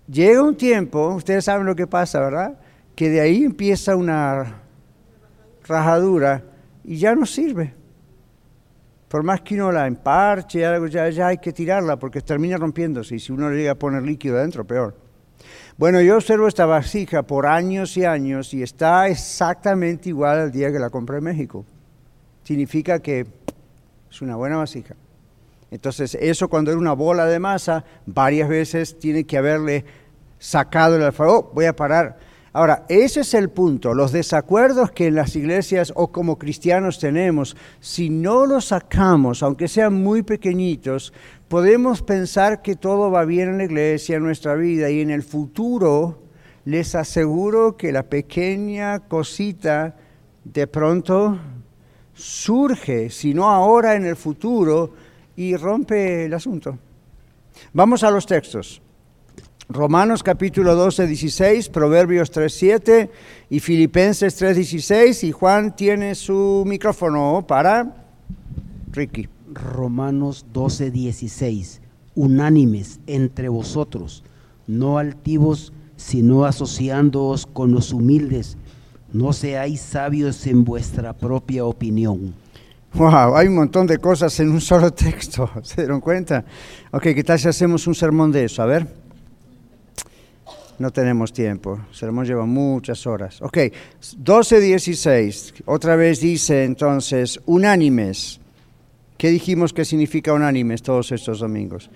Llega 0.07 0.41
un 0.41 0.55
tiempo, 0.55 1.09
ustedes 1.15 1.45
saben 1.45 1.65
lo 1.65 1.75
que 1.75 1.87
pasa, 1.87 2.19
¿verdad? 2.19 2.59
Que 2.95 3.09
de 3.09 3.21
ahí 3.21 3.43
empieza 3.43 3.95
una 3.95 4.61
rajadura 5.65 6.43
y 6.83 6.97
ya 6.97 7.15
no 7.15 7.25
sirve. 7.25 7.73
Por 9.07 9.23
más 9.23 9.41
que 9.41 9.55
uno 9.55 9.71
la 9.71 9.87
emparche, 9.87 10.65
algo, 10.65 10.87
ya, 10.87 11.09
ya 11.09 11.27
hay 11.27 11.37
que 11.37 11.53
tirarla 11.53 11.97
porque 11.97 12.21
termina 12.21 12.57
rompiéndose 12.57 13.15
y 13.15 13.19
si 13.19 13.31
uno 13.31 13.49
le 13.49 13.57
llega 13.57 13.71
a 13.71 13.75
poner 13.75 14.03
líquido 14.03 14.37
adentro, 14.37 14.65
peor. 14.65 14.95
Bueno, 15.77 16.01
yo 16.01 16.17
observo 16.17 16.47
esta 16.47 16.65
vasija 16.65 17.23
por 17.23 17.45
años 17.45 17.95
y 17.97 18.05
años 18.05 18.53
y 18.53 18.61
está 18.61 19.07
exactamente 19.07 20.09
igual 20.09 20.39
al 20.39 20.51
día 20.51 20.71
que 20.71 20.79
la 20.79 20.89
compré 20.89 21.17
en 21.17 21.23
México. 21.23 21.65
Significa 22.43 22.99
que 22.99 23.25
es 24.11 24.21
una 24.21 24.35
buena 24.35 24.57
vasija. 24.57 24.95
Entonces, 25.73 26.13
eso 26.21 26.49
cuando 26.49 26.69
era 26.69 26.79
una 26.79 26.93
bola 26.93 27.25
de 27.25 27.39
masa, 27.39 27.83
varias 28.05 28.47
veces 28.47 28.99
tiene 28.99 29.23
que 29.23 29.39
haberle 29.39 29.83
sacado 30.37 30.97
el 30.97 31.01
alfarero. 31.01 31.37
Oh, 31.37 31.51
voy 31.51 31.65
a 31.65 31.75
parar. 31.75 32.19
Ahora, 32.51 32.85
ese 32.89 33.21
es 33.21 33.33
el 33.33 33.49
punto. 33.49 33.95
Los 33.95 34.11
desacuerdos 34.11 34.91
que 34.91 35.07
en 35.07 35.15
las 35.15 35.35
iglesias 35.35 35.91
o 35.95 36.11
como 36.11 36.37
cristianos 36.37 36.99
tenemos, 36.99 37.57
si 37.79 38.11
no 38.11 38.45
los 38.45 38.65
sacamos, 38.65 39.41
aunque 39.41 39.67
sean 39.67 39.95
muy 39.95 40.21
pequeñitos, 40.21 41.11
podemos 41.47 42.03
pensar 42.03 42.61
que 42.61 42.75
todo 42.75 43.09
va 43.09 43.25
bien 43.25 43.49
en 43.49 43.57
la 43.57 43.63
iglesia, 43.63 44.17
en 44.17 44.23
nuestra 44.23 44.53
vida, 44.53 44.91
y 44.91 45.01
en 45.01 45.09
el 45.09 45.23
futuro 45.23 46.19
les 46.65 46.93
aseguro 46.93 47.77
que 47.77 47.91
la 47.91 48.03
pequeña 48.03 48.99
cosita 48.99 49.95
de 50.43 50.67
pronto 50.67 51.39
surge, 52.13 53.09
si 53.09 53.33
no 53.33 53.49
ahora 53.49 53.95
en 53.95 54.05
el 54.05 54.15
futuro, 54.15 54.93
y 55.35 55.55
rompe 55.55 56.25
el 56.25 56.33
asunto. 56.33 56.77
Vamos 57.73 58.03
a 58.03 58.11
los 58.11 58.25
textos. 58.25 58.81
Romanos 59.69 60.21
capítulo 60.21 60.75
12, 60.75 61.07
16, 61.07 61.69
Proverbios 61.69 62.29
3, 62.31 62.53
7 62.53 63.11
y 63.49 63.59
Filipenses 63.59 64.35
3, 64.35 64.55
16. 64.55 65.23
Y 65.23 65.31
Juan 65.31 65.75
tiene 65.75 66.15
su 66.15 66.63
micrófono 66.67 67.45
para 67.47 68.07
Ricky. 68.91 69.29
Romanos 69.51 70.45
12, 70.51 70.91
16. 70.91 71.81
Unánimes 72.15 72.99
entre 73.07 73.49
vosotros, 73.49 74.23
no 74.67 74.97
altivos, 74.97 75.73
sino 75.95 76.45
asociándoos 76.45 77.45
con 77.45 77.71
los 77.71 77.93
humildes. 77.93 78.57
No 79.11 79.31
seáis 79.31 79.81
sabios 79.81 80.45
en 80.45 80.63
vuestra 80.63 81.13
propia 81.13 81.65
opinión. 81.65 82.35
Wow, 82.95 83.35
hay 83.35 83.47
un 83.47 83.55
montón 83.55 83.87
de 83.87 83.97
cosas 83.97 84.39
en 84.39 84.51
un 84.51 84.61
solo 84.61 84.93
texto, 84.93 85.49
¿se 85.63 85.81
dieron 85.81 85.99
cuenta? 85.99 86.45
Ok, 86.91 87.01
¿qué 87.15 87.23
tal 87.23 87.39
si 87.39 87.47
hacemos 87.47 87.87
un 87.87 87.95
sermón 87.95 88.31
de 88.31 88.45
eso? 88.45 88.61
A 88.61 88.67
ver. 88.67 88.85
No 90.77 90.91
tenemos 90.91 91.33
tiempo, 91.33 91.79
el 91.89 91.95
sermón 91.95 92.25
lleva 92.25 92.45
muchas 92.45 93.07
horas. 93.07 93.41
Ok, 93.41 93.57
12, 94.17 94.59
16, 94.59 95.53
otra 95.65 95.95
vez 95.95 96.19
dice 96.19 96.65
entonces, 96.65 97.39
unánimes. 97.45 98.39
¿Qué 99.17 99.29
dijimos 99.29 99.73
que 99.73 99.85
significa 99.85 100.33
unánimes 100.33 100.83
todos 100.83 101.11
estos 101.11 101.39
domingos? 101.39 101.89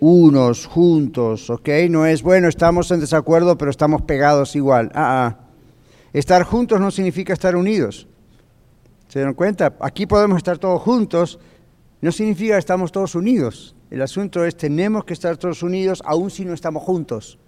Unos, 0.00 0.66
juntos, 0.66 1.48
ok, 1.48 1.68
no 1.88 2.04
es, 2.04 2.22
bueno, 2.22 2.48
estamos 2.48 2.90
en 2.90 3.00
desacuerdo, 3.00 3.56
pero 3.56 3.70
estamos 3.70 4.02
pegados 4.02 4.54
igual. 4.54 4.90
Ah, 4.94 5.26
ah. 5.26 5.38
Estar 6.12 6.42
juntos 6.42 6.78
no 6.78 6.90
significa 6.90 7.32
estar 7.32 7.56
unidos. 7.56 8.06
¿Se 9.12 9.20
dan 9.20 9.34
cuenta? 9.34 9.74
Aquí 9.80 10.06
podemos 10.06 10.38
estar 10.38 10.56
todos 10.56 10.80
juntos, 10.80 11.38
no 12.00 12.10
significa 12.10 12.54
que 12.54 12.60
estamos 12.60 12.90
todos 12.90 13.14
unidos. 13.14 13.76
El 13.90 14.00
asunto 14.00 14.42
es 14.42 14.56
tenemos 14.56 15.04
que 15.04 15.12
estar 15.12 15.36
todos 15.36 15.62
unidos 15.62 16.02
aun 16.06 16.30
si 16.30 16.46
no 16.46 16.54
estamos 16.54 16.82
juntos. 16.82 17.38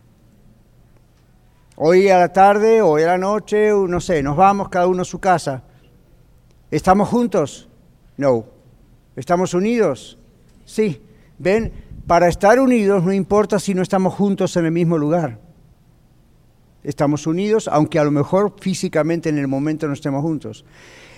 Hoy 1.77 2.11
a 2.11 2.19
la 2.19 2.31
tarde, 2.35 2.83
hoy 2.83 3.05
a 3.05 3.07
la 3.07 3.17
noche, 3.17 3.71
no 3.71 3.99
sé, 3.99 4.23
nos 4.23 4.37
vamos 4.37 4.69
cada 4.69 4.87
uno 4.87 5.01
a 5.01 5.05
su 5.07 5.21
casa. 5.21 5.63
¿Estamos 6.71 7.09
juntos? 7.09 7.67
No. 8.19 8.45
¿Estamos 9.17 9.55
unidos? 9.55 10.19
Sí. 10.67 11.01
¿Ven? 11.39 11.73
Para 12.07 12.29
estar 12.29 12.61
unidos 12.61 13.03
no 13.03 13.11
importa 13.15 13.59
si 13.59 13.73
no 13.73 13.81
estamos 13.81 14.13
juntos 14.13 14.55
en 14.59 14.67
el 14.67 14.71
mismo 14.71 14.99
lugar. 14.99 15.39
Estamos 16.83 17.27
unidos, 17.27 17.69
aunque 17.69 17.99
a 17.99 18.05
lo 18.05 18.11
mejor 18.11 18.55
físicamente 18.61 19.31
en 19.31 19.39
el 19.39 19.49
momento 19.49 19.87
no 19.87 19.95
estemos 19.95 20.21
juntos. 20.21 20.67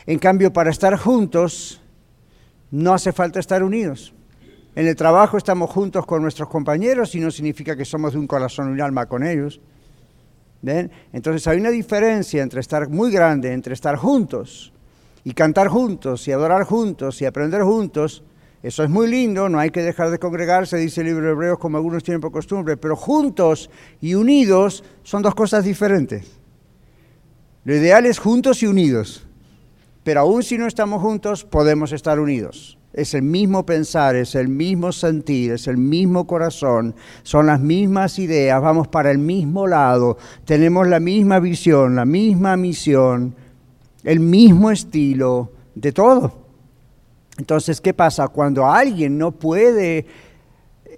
En 0.06 0.18
cambio, 0.18 0.52
para 0.52 0.70
estar 0.70 0.96
juntos 0.96 1.80
no 2.70 2.94
hace 2.94 3.12
falta 3.12 3.40
estar 3.40 3.62
unidos. 3.62 4.14
En 4.74 4.86
el 4.86 4.94
trabajo 4.94 5.36
estamos 5.36 5.70
juntos 5.70 6.04
con 6.06 6.22
nuestros 6.22 6.48
compañeros 6.48 7.14
y 7.14 7.20
no 7.20 7.30
significa 7.30 7.76
que 7.76 7.84
somos 7.84 8.12
de 8.12 8.18
un 8.18 8.26
corazón 8.26 8.68
y 8.68 8.72
un 8.72 8.80
alma 8.80 9.06
con 9.06 9.26
ellos. 9.26 9.60
Entonces 11.12 11.46
hay 11.46 11.58
una 11.58 11.70
diferencia 11.70 12.42
entre 12.42 12.60
estar 12.60 12.88
muy 12.88 13.10
grande, 13.10 13.52
entre 13.52 13.74
estar 13.74 13.96
juntos 13.96 14.72
y 15.24 15.32
cantar 15.32 15.68
juntos 15.68 16.26
y 16.28 16.32
adorar 16.32 16.64
juntos 16.64 17.20
y 17.22 17.24
aprender 17.24 17.62
juntos. 17.62 18.22
Eso 18.62 18.82
es 18.82 18.90
muy 18.90 19.08
lindo, 19.08 19.48
no 19.48 19.58
hay 19.58 19.70
que 19.70 19.82
dejar 19.82 20.10
de 20.10 20.18
congregarse, 20.18 20.76
dice 20.76 21.02
el 21.02 21.08
libro 21.08 21.26
de 21.26 21.32
Hebreos, 21.32 21.58
como 21.58 21.76
algunos 21.76 22.02
tienen 22.02 22.20
por 22.20 22.32
costumbre, 22.32 22.76
pero 22.76 22.96
juntos 22.96 23.70
y 24.00 24.14
unidos 24.14 24.82
son 25.02 25.22
dos 25.22 25.34
cosas 25.34 25.64
diferentes. 25.64 26.38
Lo 27.64 27.74
ideal 27.74 28.06
es 28.06 28.18
juntos 28.18 28.62
y 28.62 28.66
unidos, 28.66 29.26
pero 30.06 30.20
aún 30.20 30.44
si 30.44 30.56
no 30.56 30.68
estamos 30.68 31.02
juntos, 31.02 31.44
podemos 31.44 31.90
estar 31.90 32.20
unidos 32.20 32.78
es 32.92 33.12
el 33.12 33.22
mismo 33.22 33.66
pensar, 33.66 34.14
es 34.14 34.36
el 34.36 34.46
mismo 34.46 34.92
sentir, 34.92 35.50
es 35.50 35.66
el 35.66 35.78
mismo 35.78 36.28
corazón, 36.28 36.94
son 37.24 37.46
las 37.46 37.60
mismas 37.60 38.20
ideas, 38.20 38.62
vamos 38.62 38.86
para 38.86 39.10
el 39.10 39.18
mismo 39.18 39.66
lado, 39.66 40.16
tenemos 40.44 40.86
la 40.86 41.00
misma 41.00 41.40
visión, 41.40 41.96
la 41.96 42.04
misma 42.04 42.56
misión, 42.56 43.34
el 44.04 44.20
mismo 44.20 44.70
estilo 44.70 45.52
de 45.74 45.90
todo. 45.90 46.46
Entonces, 47.36 47.80
¿qué 47.80 47.92
pasa? 47.92 48.28
Cuando 48.28 48.64
alguien 48.64 49.18
no 49.18 49.32
puede 49.32 50.06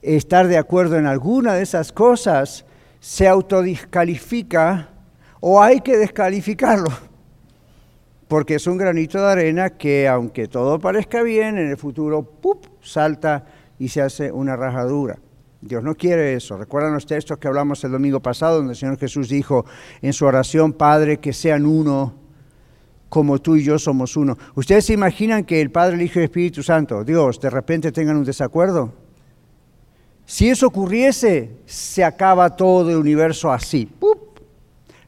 estar 0.02 0.48
de 0.48 0.58
acuerdo 0.58 0.96
en 0.96 1.06
alguna 1.06 1.54
de 1.54 1.62
esas 1.62 1.92
cosas, 1.92 2.66
se 3.00 3.26
autodescalifica 3.26 4.90
o 5.40 5.62
hay 5.62 5.80
que 5.80 5.96
descalificarlo 5.96 7.08
porque 8.28 8.56
es 8.56 8.66
un 8.66 8.76
granito 8.76 9.18
de 9.18 9.32
arena 9.32 9.70
que 9.70 10.06
aunque 10.06 10.46
todo 10.46 10.78
parezca 10.78 11.22
bien, 11.22 11.58
en 11.58 11.68
el 11.68 11.76
futuro 11.76 12.22
¡pup! 12.22 12.66
salta 12.82 13.46
y 13.78 13.88
se 13.88 14.02
hace 14.02 14.30
una 14.30 14.54
rajadura. 14.54 15.18
Dios 15.60 15.82
no 15.82 15.94
quiere 15.94 16.34
eso. 16.34 16.56
Recuerdan 16.56 16.92
los 16.92 17.06
textos 17.06 17.38
que 17.38 17.48
hablamos 17.48 17.82
el 17.82 17.90
domingo 17.90 18.20
pasado, 18.20 18.56
donde 18.58 18.74
el 18.74 18.78
Señor 18.78 18.98
Jesús 18.98 19.28
dijo 19.28 19.64
en 20.02 20.12
su 20.12 20.24
oración, 20.24 20.72
Padre, 20.72 21.18
que 21.18 21.32
sean 21.32 21.66
uno 21.66 22.14
como 23.08 23.40
tú 23.40 23.56
y 23.56 23.64
yo 23.64 23.78
somos 23.78 24.16
uno. 24.16 24.36
¿Ustedes 24.54 24.84
se 24.84 24.92
imaginan 24.92 25.44
que 25.44 25.60
el 25.60 25.70
Padre, 25.70 25.96
el 25.96 26.02
Hijo 26.02 26.18
y 26.18 26.22
el 26.22 26.24
Espíritu 26.24 26.62
Santo, 26.62 27.02
Dios, 27.02 27.40
de 27.40 27.50
repente 27.50 27.90
tengan 27.90 28.16
un 28.16 28.24
desacuerdo? 28.24 28.92
Si 30.26 30.48
eso 30.48 30.66
ocurriese, 30.66 31.56
se 31.64 32.04
acaba 32.04 32.54
todo 32.54 32.90
el 32.90 32.98
universo 32.98 33.50
así. 33.50 33.86
¡Pup! 33.86 34.38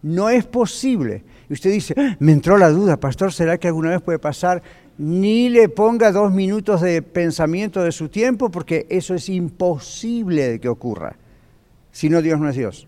No 0.02 0.30
es 0.30 0.46
posible. 0.46 1.22
Y 1.50 1.52
usted 1.52 1.72
dice, 1.72 1.94
ah, 1.96 2.16
me 2.20 2.30
entró 2.30 2.56
la 2.56 2.70
duda, 2.70 2.96
pastor, 2.96 3.32
¿será 3.32 3.58
que 3.58 3.66
alguna 3.66 3.90
vez 3.90 4.00
puede 4.00 4.20
pasar? 4.20 4.62
Ni 4.98 5.48
le 5.48 5.68
ponga 5.68 6.12
dos 6.12 6.30
minutos 6.30 6.80
de 6.80 7.02
pensamiento 7.02 7.82
de 7.82 7.90
su 7.90 8.08
tiempo, 8.08 8.50
porque 8.50 8.86
eso 8.88 9.16
es 9.16 9.28
imposible 9.28 10.48
de 10.48 10.60
que 10.60 10.68
ocurra. 10.68 11.16
Si 11.90 12.08
no, 12.08 12.22
Dios 12.22 12.38
no 12.38 12.48
es 12.48 12.54
Dios. 12.54 12.86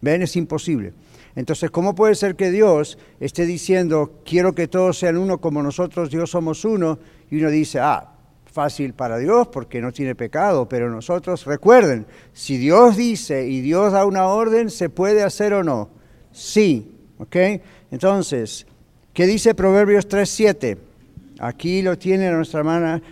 ¿Ven? 0.00 0.22
Es 0.22 0.36
imposible. 0.36 0.94
Entonces, 1.36 1.70
¿cómo 1.70 1.94
puede 1.94 2.14
ser 2.14 2.34
que 2.34 2.50
Dios 2.50 2.96
esté 3.20 3.44
diciendo, 3.44 4.20
quiero 4.24 4.54
que 4.54 4.66
todos 4.66 4.98
sean 4.98 5.18
uno 5.18 5.38
como 5.38 5.62
nosotros, 5.62 6.10
Dios 6.10 6.30
somos 6.30 6.64
uno? 6.64 6.98
Y 7.30 7.36
uno 7.40 7.50
dice, 7.50 7.78
ah, 7.78 8.08
fácil 8.46 8.94
para 8.94 9.18
Dios 9.18 9.48
porque 9.48 9.82
no 9.82 9.92
tiene 9.92 10.14
pecado, 10.14 10.66
pero 10.66 10.88
nosotros, 10.88 11.44
recuerden, 11.44 12.06
si 12.32 12.56
Dios 12.56 12.96
dice 12.96 13.46
y 13.46 13.60
Dios 13.60 13.92
da 13.92 14.06
una 14.06 14.28
orden, 14.28 14.70
¿se 14.70 14.88
puede 14.88 15.22
hacer 15.22 15.52
o 15.52 15.62
no? 15.62 15.90
Sí, 16.32 16.92
¿Ok? 17.18 17.36
Entonces, 17.90 18.66
¿qué 19.12 19.26
dice 19.26 19.54
Proverbios 19.54 20.08
3.7? 20.08 20.78
Aquí 21.38 21.82
lo 21.82 21.98
tiene 21.98 22.30
nuestra 22.30 22.60
hermana 22.60 23.02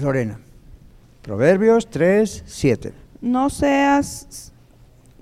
Lorena. 0.00 0.38
Proverbios 1.22 1.90
3.7. 1.90 2.92
No 3.20 3.50
seas, 3.50 4.52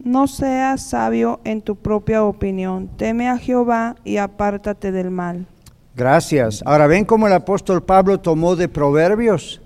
no 0.02 0.26
seas 0.26 0.83
sabio 0.90 1.40
en 1.45 1.62
tu 1.62 1.76
propia 1.76 2.25
opinión. 2.25 2.88
Teme 2.97 3.28
a 3.28 3.38
Jehová 3.38 3.97
y 4.04 4.16
apártate 4.19 4.93
del 4.93 5.11
mal. 5.11 5.47
Gracias. 5.95 6.62
Ahora 6.66 6.87
ven 6.87 7.04
cómo 7.04 7.26
el 7.26 7.33
apóstol 7.33 7.83
Pablo 7.83 8.21
tomó 8.21 8.57
de 8.57 8.69
Proverbios. 8.69 9.61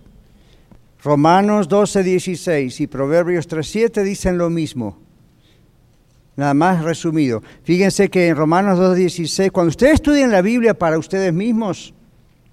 Romanos 1.03 1.69
12.16 1.69 2.81
y 2.81 2.87
Proverbios 2.87 3.49
3.7 3.49 4.03
dicen 4.03 4.37
lo 4.37 4.51
mismo 4.51 5.08
nada 6.39 6.55
más 6.55 6.85
resumido. 6.85 7.43
Fíjense 7.65 8.09
que 8.09 8.29
en 8.29 8.37
Romanos 8.37 8.79
2.16, 8.79 9.51
cuando 9.51 9.71
ustedes 9.71 9.95
estudian 9.95 10.31
la 10.31 10.41
Biblia 10.41 10.73
para 10.73 10.97
ustedes 10.97 11.35
mismos, 11.35 11.93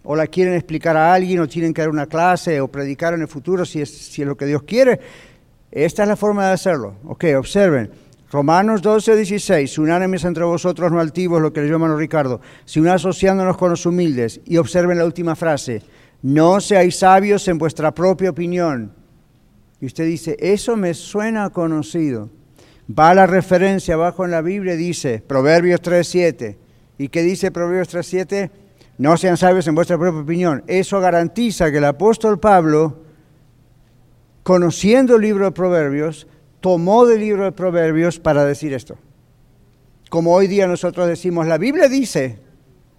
o 0.03 0.15
la 0.15 0.25
quieren 0.25 0.55
explicar 0.55 0.97
a 0.97 1.13
alguien, 1.13 1.39
o 1.39 1.47
tienen 1.47 1.71
que 1.71 1.83
dar 1.83 1.91
una 1.91 2.07
clase, 2.07 2.59
o 2.61 2.67
predicar 2.67 3.13
en 3.13 3.21
el 3.21 3.27
futuro, 3.27 3.63
si 3.63 3.81
es, 3.81 3.91
si 3.91 4.25
lo 4.25 4.35
que 4.35 4.47
Dios 4.47 4.63
quiere, 4.63 4.99
esta 5.71 6.01
es 6.01 6.09
la 6.09 6.15
forma 6.15 6.47
de 6.47 6.53
hacerlo. 6.53 6.95
Ok, 7.05 7.25
observen. 7.37 7.91
Romanos 8.31 8.81
12, 8.81 9.17
16, 9.17 9.77
unánimes 9.77 10.25
entre 10.25 10.45
vosotros 10.45 10.91
no 10.91 10.99
altivos, 10.99 11.39
lo 11.39 11.53
que 11.53 11.61
le 11.61 11.69
llaman 11.69 11.95
Ricardo, 11.95 12.41
si 12.65 12.85
asociándonos 12.87 13.55
con 13.55 13.69
los 13.69 13.85
humildes. 13.85 14.41
Y 14.45 14.57
observen 14.57 14.97
la 14.97 15.05
última 15.05 15.35
frase, 15.35 15.83
no 16.23 16.59
seáis 16.59 16.97
sabios 16.97 17.47
en 17.47 17.59
vuestra 17.59 17.93
propia 17.93 18.31
opinión. 18.31 18.91
Y 19.79 19.85
usted 19.85 20.07
dice, 20.07 20.35
eso 20.39 20.75
me 20.75 20.95
suena 20.95 21.51
conocido. 21.51 22.31
Va 22.87 23.13
la 23.15 23.25
referencia 23.25 23.95
abajo 23.95 24.25
en 24.25 24.31
la 24.31 24.41
Biblia, 24.41 24.75
dice 24.75 25.23
Proverbios 25.25 25.81
3.7. 25.81 26.55
¿Y 26.97 27.09
qué 27.09 27.23
dice 27.23 27.51
Proverbios 27.51 27.93
3.7? 27.93 28.51
No 28.97 29.17
sean 29.17 29.37
sabios 29.37 29.67
en 29.67 29.75
vuestra 29.75 29.97
propia 29.97 30.21
opinión. 30.21 30.63
Eso 30.67 30.99
garantiza 30.99 31.71
que 31.71 31.79
el 31.79 31.85
apóstol 31.85 32.39
Pablo, 32.39 33.01
conociendo 34.43 35.15
el 35.15 35.23
libro 35.23 35.45
de 35.45 35.51
Proverbios, 35.51 36.27
tomó 36.61 37.05
del 37.05 37.19
libro 37.19 37.43
de 37.43 37.51
Proverbios 37.51 38.19
para 38.19 38.45
decir 38.45 38.73
esto. 38.73 38.97
Como 40.09 40.33
hoy 40.33 40.47
día 40.47 40.67
nosotros 40.67 41.07
decimos, 41.07 41.47
la 41.47 41.57
Biblia 41.57 41.89
dice 41.89 42.39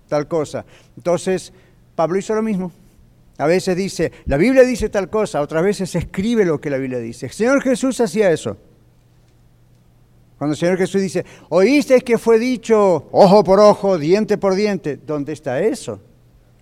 tal 0.09 0.29
cosa. 0.29 0.67
Entonces, 0.97 1.53
Pablo 1.95 2.19
hizo 2.19 2.35
lo 2.35 2.43
mismo. 2.43 2.73
A 3.39 3.47
veces 3.47 3.77
dice, 3.77 4.13
la 4.27 4.37
Biblia 4.37 4.63
dice 4.65 4.89
tal 4.89 5.11
cosa, 5.11 5.41
otras 5.41 5.63
veces 5.63 5.95
escribe 5.95 6.45
lo 6.45 6.61
que 6.61 6.71
la 6.71 6.79
Biblia 6.79 6.99
dice. 6.99 7.27
El 7.27 7.33
Señor 7.33 7.63
Jesús 7.63 8.01
hacía 8.01 8.31
eso. 8.31 8.57
Cuando 10.39 10.53
el 10.53 10.59
Señor 10.59 10.77
Jesús 10.77 11.01
dice, 11.01 11.25
oíste 11.49 12.01
que 12.03 12.19
fue 12.19 12.39
dicho 12.39 13.09
ojo 13.11 13.43
por 13.43 13.59
ojo, 13.59 13.99
diente 13.99 14.37
por 14.37 14.55
diente, 14.55 14.99
¿dónde 14.99 15.33
está 15.33 15.61
eso? 15.61 16.01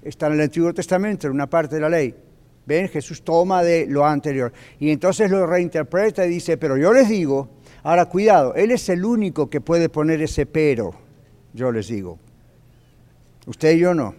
Está 0.02 0.28
en 0.28 0.34
el 0.34 0.42
Antiguo 0.42 0.72
Testamento, 0.72 1.26
en 1.26 1.32
una 1.32 1.48
parte 1.48 1.76
de 1.76 1.80
la 1.80 1.88
ley. 1.88 2.14
¿Ven? 2.66 2.88
Jesús 2.88 3.22
toma 3.22 3.62
de 3.62 3.86
lo 3.86 4.06
anterior. 4.06 4.52
Y 4.78 4.90
entonces 4.90 5.30
lo 5.30 5.46
reinterpreta 5.46 6.24
y 6.24 6.30
dice, 6.30 6.56
pero 6.56 6.76
yo 6.76 6.92
les 6.92 7.08
digo, 7.08 7.50
ahora 7.82 8.06
cuidado, 8.06 8.54
Él 8.54 8.70
es 8.70 8.88
el 8.88 9.04
único 9.04 9.50
que 9.50 9.60
puede 9.60 9.88
poner 9.88 10.22
ese 10.22 10.46
pero, 10.46 10.92
yo 11.52 11.72
les 11.72 11.88
digo. 11.88 12.18
Usted 13.46 13.74
y 13.74 13.80
yo 13.80 13.92
no. 13.92 14.14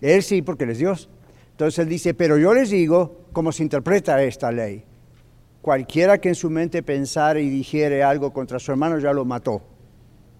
Él 0.00 0.22
sí, 0.22 0.42
porque 0.42 0.64
Él 0.64 0.70
es 0.70 0.78
Dios. 0.78 1.08
Entonces 1.52 1.78
Él 1.78 1.88
dice, 1.88 2.12
pero 2.14 2.36
yo 2.36 2.52
les 2.52 2.70
digo 2.70 3.24
cómo 3.32 3.50
se 3.50 3.62
interpreta 3.62 4.22
esta 4.22 4.52
ley 4.52 4.84
cualquiera 5.68 6.16
que 6.16 6.30
en 6.30 6.34
su 6.34 6.48
mente 6.48 6.82
pensara 6.82 7.40
y 7.40 7.50
dijere 7.50 8.02
algo 8.02 8.32
contra 8.32 8.58
su 8.58 8.70
hermano 8.70 8.98
ya 8.98 9.12
lo 9.12 9.26
mató. 9.26 9.60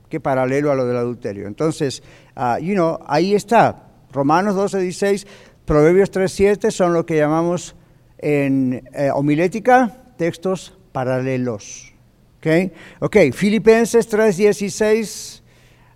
Qué 0.08 0.20
paralelo 0.20 0.72
a 0.72 0.74
lo 0.74 0.86
del 0.86 0.96
adulterio. 0.96 1.46
Entonces, 1.46 2.02
uh, 2.34 2.58
you 2.58 2.98
ahí 3.06 3.34
está. 3.34 3.90
Romanos 4.10 4.54
12, 4.54 4.80
16, 4.80 5.26
Proverbios 5.66 6.10
3, 6.10 6.32
7 6.32 6.70
son 6.70 6.94
lo 6.94 7.04
que 7.04 7.18
llamamos 7.18 7.76
en 8.16 8.82
eh, 8.94 9.10
homilética 9.12 10.02
textos 10.16 10.78
paralelos. 10.92 11.92
¿Okay? 12.38 12.72
ok, 13.00 13.16
Filipenses 13.34 14.08
3, 14.08 14.34
16. 14.34 15.42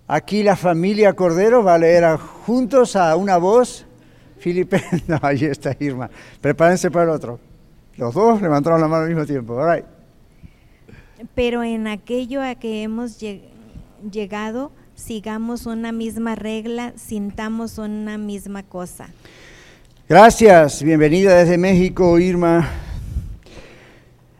Aquí 0.09 0.43
la 0.43 0.55
familia 0.55 1.13
Cordero 1.13 1.63
va 1.63 1.73
a 1.73 1.79
leer 1.79 2.17
juntos 2.17 2.95
a 2.95 3.15
una 3.15 3.37
voz. 3.37 3.87
Filipenses, 4.37 5.01
no, 5.09 5.17
ahí 5.23 5.45
está 5.45 5.75
Irma. 5.79 6.07
Prepárense 6.39 6.91
para 6.91 7.05
el 7.05 7.09
otro. 7.09 7.39
Los 7.97 8.15
dos 8.15 8.41
levantaron 8.41 8.81
la 8.81 8.87
mano 8.87 9.03
al 9.03 9.09
mismo 9.09 9.25
tiempo. 9.25 9.59
Pero 11.35 11.63
en 11.63 11.87
aquello 11.87 12.41
a 12.41 12.55
que 12.55 12.81
hemos 12.81 13.23
llegado, 14.11 14.71
sigamos 14.95 15.67
una 15.67 15.91
misma 15.91 16.35
regla, 16.35 16.93
sintamos 16.95 17.77
una 17.77 18.17
misma 18.17 18.63
cosa. 18.63 19.09
Gracias, 20.09 20.81
bienvenida 20.81 21.35
desde 21.35 21.57
México, 21.57 22.17
Irma. 22.17 22.67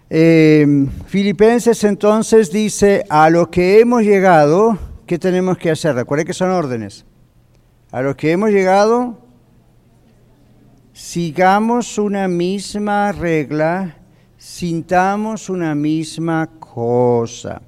Eh, 0.09 0.87
Filipenses 1.05 1.83
entonces 1.83 2.51
dice, 2.51 3.05
a 3.09 3.29
lo 3.29 3.51
que 3.51 3.79
hemos 3.79 4.01
llegado, 4.01 4.77
¿qué 5.05 5.19
tenemos 5.19 5.57
que 5.59 5.69
hacer? 5.69 5.95
Recuerde 5.95 6.25
que 6.25 6.33
son 6.33 6.49
órdenes. 6.49 7.05
A 7.91 8.01
lo 8.01 8.17
que 8.17 8.31
hemos 8.31 8.49
llegado, 8.49 9.22
sigamos 11.03 11.97
una 11.97 12.29
misma 12.29 13.11
regla, 13.11 13.97
sintamos 14.37 15.49
una 15.49 15.75
misma 15.75 16.49
cosa. 16.61 17.61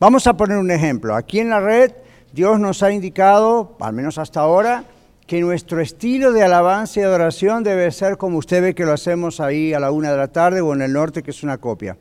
Vamos 0.00 0.26
a 0.26 0.36
poner 0.36 0.58
un 0.58 0.72
ejemplo. 0.72 1.14
Aquí 1.14 1.38
en 1.38 1.50
la 1.50 1.60
red, 1.60 1.92
Dios 2.32 2.58
nos 2.58 2.82
ha 2.82 2.90
indicado, 2.90 3.76
al 3.78 3.92
menos 3.92 4.18
hasta 4.18 4.40
ahora, 4.40 4.82
que 5.24 5.40
nuestro 5.40 5.80
estilo 5.80 6.32
de 6.32 6.42
alabanza 6.42 6.98
y 6.98 7.04
adoración 7.04 7.62
debe 7.62 7.92
ser 7.92 8.16
como 8.16 8.38
usted 8.38 8.60
ve 8.60 8.74
que 8.74 8.84
lo 8.84 8.92
hacemos 8.92 9.38
ahí 9.38 9.72
a 9.72 9.78
la 9.78 9.92
una 9.92 10.10
de 10.10 10.16
la 10.16 10.28
tarde 10.28 10.60
o 10.60 10.74
en 10.74 10.82
el 10.82 10.92
norte, 10.92 11.22
que 11.22 11.30
es 11.30 11.44
una 11.44 11.58
copia. 11.58 11.96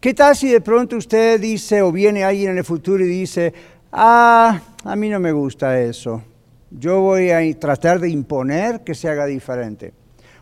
¿Qué 0.00 0.14
tal 0.14 0.34
si 0.34 0.50
de 0.50 0.62
pronto 0.62 0.96
usted 0.96 1.40
dice 1.40 1.80
o 1.80 1.92
viene 1.92 2.24
alguien 2.24 2.50
en 2.50 2.58
el 2.58 2.64
futuro 2.64 3.04
y 3.04 3.08
dice, 3.08 3.54
ah, 3.92 4.60
a 4.82 4.96
mí 4.96 5.08
no 5.08 5.20
me 5.20 5.30
gusta 5.30 5.80
eso, 5.80 6.22
yo 6.78 7.00
voy 7.00 7.30
a 7.30 7.58
tratar 7.58 8.00
de 8.00 8.10
imponer 8.10 8.82
que 8.82 8.94
se 8.94 9.08
haga 9.08 9.26
diferente? 9.26 9.94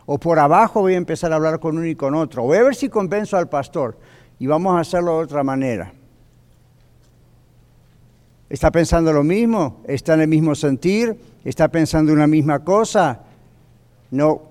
O 0.05 0.17
por 0.17 0.39
abajo 0.39 0.81
voy 0.81 0.95
a 0.95 0.97
empezar 0.97 1.31
a 1.31 1.35
hablar 1.35 1.59
con 1.59 1.77
uno 1.77 1.85
y 1.85 1.95
con 1.95 2.15
otro. 2.15 2.43
Voy 2.43 2.57
a 2.57 2.63
ver 2.63 2.75
si 2.75 2.89
convenzo 2.89 3.37
al 3.37 3.47
pastor 3.47 3.97
y 4.39 4.47
vamos 4.47 4.75
a 4.75 4.79
hacerlo 4.79 5.17
de 5.17 5.23
otra 5.23 5.43
manera. 5.43 5.93
¿Está 8.49 8.71
pensando 8.71 9.13
lo 9.13 9.23
mismo? 9.23 9.81
¿Está 9.87 10.15
en 10.15 10.21
el 10.21 10.27
mismo 10.27 10.53
sentir? 10.53 11.17
¿Está 11.43 11.69
pensando 11.69 12.11
una 12.11 12.27
misma 12.27 12.63
cosa? 12.63 13.21
No. 14.11 14.43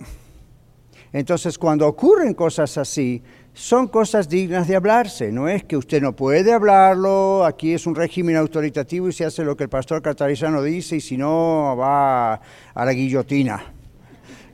Entonces, 1.12 1.59
cuando 1.59 1.87
ocurren 1.87 2.35
cosas 2.35 2.79
así, 2.79 3.23
son 3.54 3.88
cosas 3.88 4.28
dignas 4.28 4.66
de 4.66 4.76
hablarse. 4.76 5.30
No 5.30 5.49
es 5.49 5.64
que 5.64 5.76
usted 5.76 6.00
no 6.00 6.14
puede 6.14 6.52
hablarlo, 6.52 7.44
aquí 7.44 7.73
es 7.75 7.87
un 7.87 7.94
régimen 7.94 8.37
autoritativo 8.37 9.09
y 9.09 9.12
se 9.12 9.25
hace 9.25 9.44
lo 9.44 9.56
que 9.56 9.64
el 9.64 9.71
pastor 9.71 10.02
catarizano 10.02 10.62
dice 10.62 10.97
y 10.97 11.00
si 11.00 11.16
no 11.16 11.76
va 11.76 12.35
a 12.35 12.85
la 12.85 12.92
guillotina. 12.92 13.62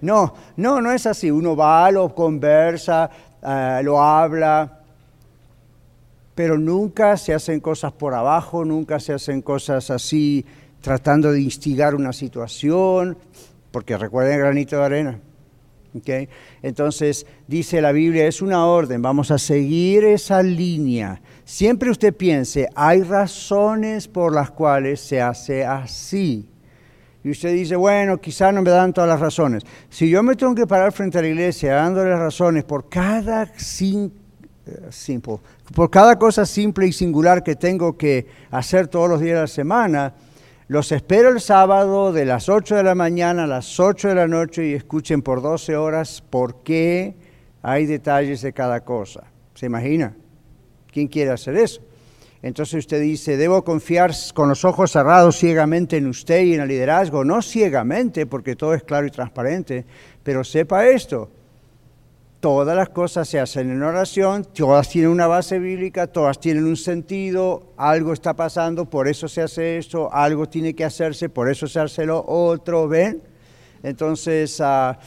No, 0.00 0.34
no, 0.56 0.80
no 0.80 0.92
es 0.92 1.06
así. 1.06 1.30
Uno 1.30 1.56
va, 1.56 1.90
lo 1.90 2.14
conversa, 2.14 3.10
uh, 3.42 3.82
lo 3.82 4.00
habla, 4.00 4.80
pero 6.34 6.56
nunca 6.56 7.16
se 7.16 7.34
hacen 7.34 7.60
cosas 7.60 7.92
por 7.92 8.14
abajo, 8.14 8.64
nunca 8.64 9.00
se 9.00 9.12
hacen 9.12 9.42
cosas 9.42 9.90
así 9.90 10.44
tratando 10.80 11.32
de 11.32 11.40
instigar 11.40 11.96
una 11.96 12.12
situación, 12.12 13.18
porque 13.72 13.96
recuerden 13.96 14.34
el 14.34 14.40
granito 14.40 14.76
de 14.76 14.84
arena. 14.84 15.20
¿Okay? 15.94 16.28
Entonces, 16.62 17.26
dice 17.46 17.80
la 17.80 17.92
Biblia, 17.92 18.26
es 18.26 18.42
una 18.42 18.66
orden, 18.66 19.02
vamos 19.02 19.30
a 19.30 19.38
seguir 19.38 20.04
esa 20.04 20.42
línea. 20.42 21.20
Siempre 21.44 21.90
usted 21.90 22.14
piense, 22.14 22.68
hay 22.74 23.02
razones 23.02 24.08
por 24.08 24.34
las 24.34 24.50
cuales 24.50 25.00
se 25.00 25.20
hace 25.20 25.64
así. 25.64 26.48
Y 27.24 27.30
usted 27.30 27.52
dice, 27.52 27.76
bueno, 27.76 28.18
quizá 28.18 28.52
no 28.52 28.62
me 28.62 28.70
dan 28.70 28.92
todas 28.92 29.10
las 29.10 29.20
razones. 29.20 29.64
Si 29.90 30.08
yo 30.08 30.22
me 30.22 30.36
tengo 30.36 30.54
que 30.54 30.66
parar 30.66 30.92
frente 30.92 31.18
a 31.18 31.22
la 31.22 31.28
iglesia 31.28 31.74
dándole 31.74 32.14
razones 32.16 32.64
por 32.64 32.88
cada 32.88 33.46
cinco 33.56 34.14
simple. 34.90 35.38
Por 35.74 35.90
cada 35.90 36.18
cosa 36.18 36.46
simple 36.46 36.86
y 36.86 36.92
singular 36.92 37.42
que 37.42 37.56
tengo 37.56 37.96
que 37.96 38.26
hacer 38.50 38.88
todos 38.88 39.08
los 39.08 39.20
días 39.20 39.36
de 39.36 39.40
la 39.42 39.46
semana, 39.46 40.14
los 40.68 40.92
espero 40.92 41.30
el 41.30 41.40
sábado 41.40 42.12
de 42.12 42.26
las 42.26 42.50
8 42.50 42.76
de 42.76 42.82
la 42.82 42.94
mañana 42.94 43.44
a 43.44 43.46
las 43.46 43.80
8 43.80 44.08
de 44.08 44.14
la 44.14 44.28
noche 44.28 44.66
y 44.66 44.74
escuchen 44.74 45.22
por 45.22 45.40
12 45.40 45.74
horas 45.76 46.22
por 46.28 46.62
qué 46.62 47.16
hay 47.62 47.86
detalles 47.86 48.42
de 48.42 48.52
cada 48.52 48.84
cosa. 48.84 49.24
¿Se 49.54 49.64
imagina? 49.64 50.14
¿Quién 50.92 51.08
quiere 51.08 51.30
hacer 51.30 51.56
eso? 51.56 51.80
Entonces 52.42 52.80
usted 52.80 53.00
dice, 53.00 53.38
debo 53.38 53.64
confiar 53.64 54.12
con 54.34 54.50
los 54.50 54.62
ojos 54.66 54.92
cerrados 54.92 55.38
ciegamente 55.38 55.96
en 55.96 56.06
usted 56.06 56.42
y 56.42 56.54
en 56.54 56.60
el 56.60 56.68
liderazgo. 56.68 57.24
No 57.24 57.40
ciegamente, 57.40 58.26
porque 58.26 58.54
todo 58.54 58.74
es 58.74 58.82
claro 58.82 59.06
y 59.06 59.10
transparente, 59.10 59.86
pero 60.22 60.44
sepa 60.44 60.86
esto, 60.86 61.30
Todas 62.40 62.76
las 62.76 62.90
cosas 62.90 63.28
se 63.28 63.40
hacen 63.40 63.68
en 63.68 63.82
oración, 63.82 64.44
todas 64.44 64.88
tienen 64.88 65.10
una 65.10 65.26
base 65.26 65.58
bíblica, 65.58 66.06
todas 66.06 66.38
tienen 66.38 66.66
un 66.66 66.76
sentido, 66.76 67.72
algo 67.76 68.12
está 68.12 68.34
pasando, 68.34 68.88
por 68.88 69.08
eso 69.08 69.26
se 69.26 69.42
hace 69.42 69.76
esto, 69.78 70.12
algo 70.12 70.48
tiene 70.48 70.72
que 70.74 70.84
hacerse, 70.84 71.28
por 71.28 71.50
eso 71.50 71.66
se 71.66 71.80
hace 71.80 72.06
lo 72.06 72.24
otro, 72.24 72.86
¿ven? 72.86 73.20
Entonces, 73.82 74.60
ah, 74.60 75.00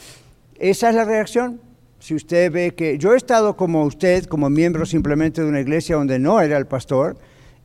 esa 0.58 0.90
es 0.90 0.94
la 0.94 1.06
reacción. 1.06 1.58
Si 1.98 2.14
usted 2.14 2.52
ve 2.52 2.74
que 2.74 2.98
yo 2.98 3.14
he 3.14 3.16
estado 3.16 3.56
como 3.56 3.84
usted, 3.84 4.26
como 4.26 4.50
miembro 4.50 4.84
simplemente 4.84 5.40
de 5.40 5.48
una 5.48 5.60
iglesia 5.60 5.96
donde 5.96 6.18
no 6.18 6.38
era 6.38 6.58
el 6.58 6.66
pastor, 6.66 7.16